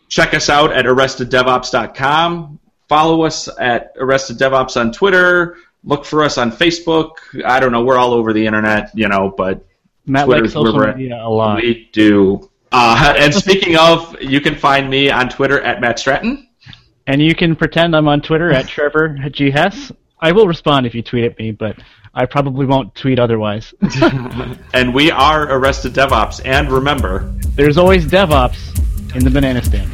Check 0.10 0.34
us 0.34 0.50
out 0.50 0.72
at 0.74 0.86
arresteddevops.com. 0.86 2.60
Follow 2.88 3.22
us 3.24 3.48
at 3.60 3.94
Arrested 3.98 4.40
DevOps 4.40 4.80
on 4.80 4.92
Twitter. 4.92 5.58
Look 5.84 6.04
for 6.04 6.24
us 6.24 6.40
on 6.40 6.52
Facebook. 6.52 7.12
I 7.46 7.60
don't 7.60 7.72
know. 7.72 7.84
We're 7.84 7.98
all 7.98 8.14
over 8.14 8.34
the 8.34 8.46
internet, 8.46 8.90
you 8.96 9.08
know, 9.08 9.34
but 9.38 9.64
Matt 10.08 10.26
Twitter's 10.26 10.56
likes 10.56 10.72
social 10.72 10.94
media 10.96 11.24
a 11.24 11.30
lot. 11.30 11.58
We 11.58 11.88
do. 11.94 12.50
Uh, 12.72 13.14
and 13.18 13.34
speaking 13.34 13.78
of, 13.78 14.20
you 14.22 14.42
can 14.42 14.56
find 14.56 14.90
me 14.90 15.12
on 15.12 15.30
Twitter 15.30 15.62
at 15.62 15.80
Matt 15.82 16.00
Stratton. 16.00 16.48
And 17.06 17.22
you 17.22 17.36
can 17.36 17.56
pretend 17.56 17.96
I'm 17.96 18.08
on 18.08 18.22
Twitter 18.22 18.52
at 18.52 18.68
Trevor 18.68 19.18
G. 19.32 19.52
Hess. 19.52 19.92
I 20.22 20.32
will 20.32 20.48
respond 20.48 20.86
if 20.86 20.94
you 20.94 21.02
tweet 21.02 21.24
at 21.24 21.38
me, 21.40 21.52
but 21.52 21.78
I 22.14 22.26
probably 22.26 22.66
won't 22.66 22.94
tweet 22.96 23.20
otherwise. 23.20 23.74
and 24.74 24.94
we 24.94 25.12
are 25.12 25.52
Arrested 25.52 25.94
DevOps. 25.94 26.42
And 26.44 26.70
remember, 26.72 27.34
there's 27.56 27.78
always 27.78 28.06
DevOps 28.06 29.16
in 29.16 29.24
the 29.24 29.30
banana 29.30 29.64
stand. 29.64 29.92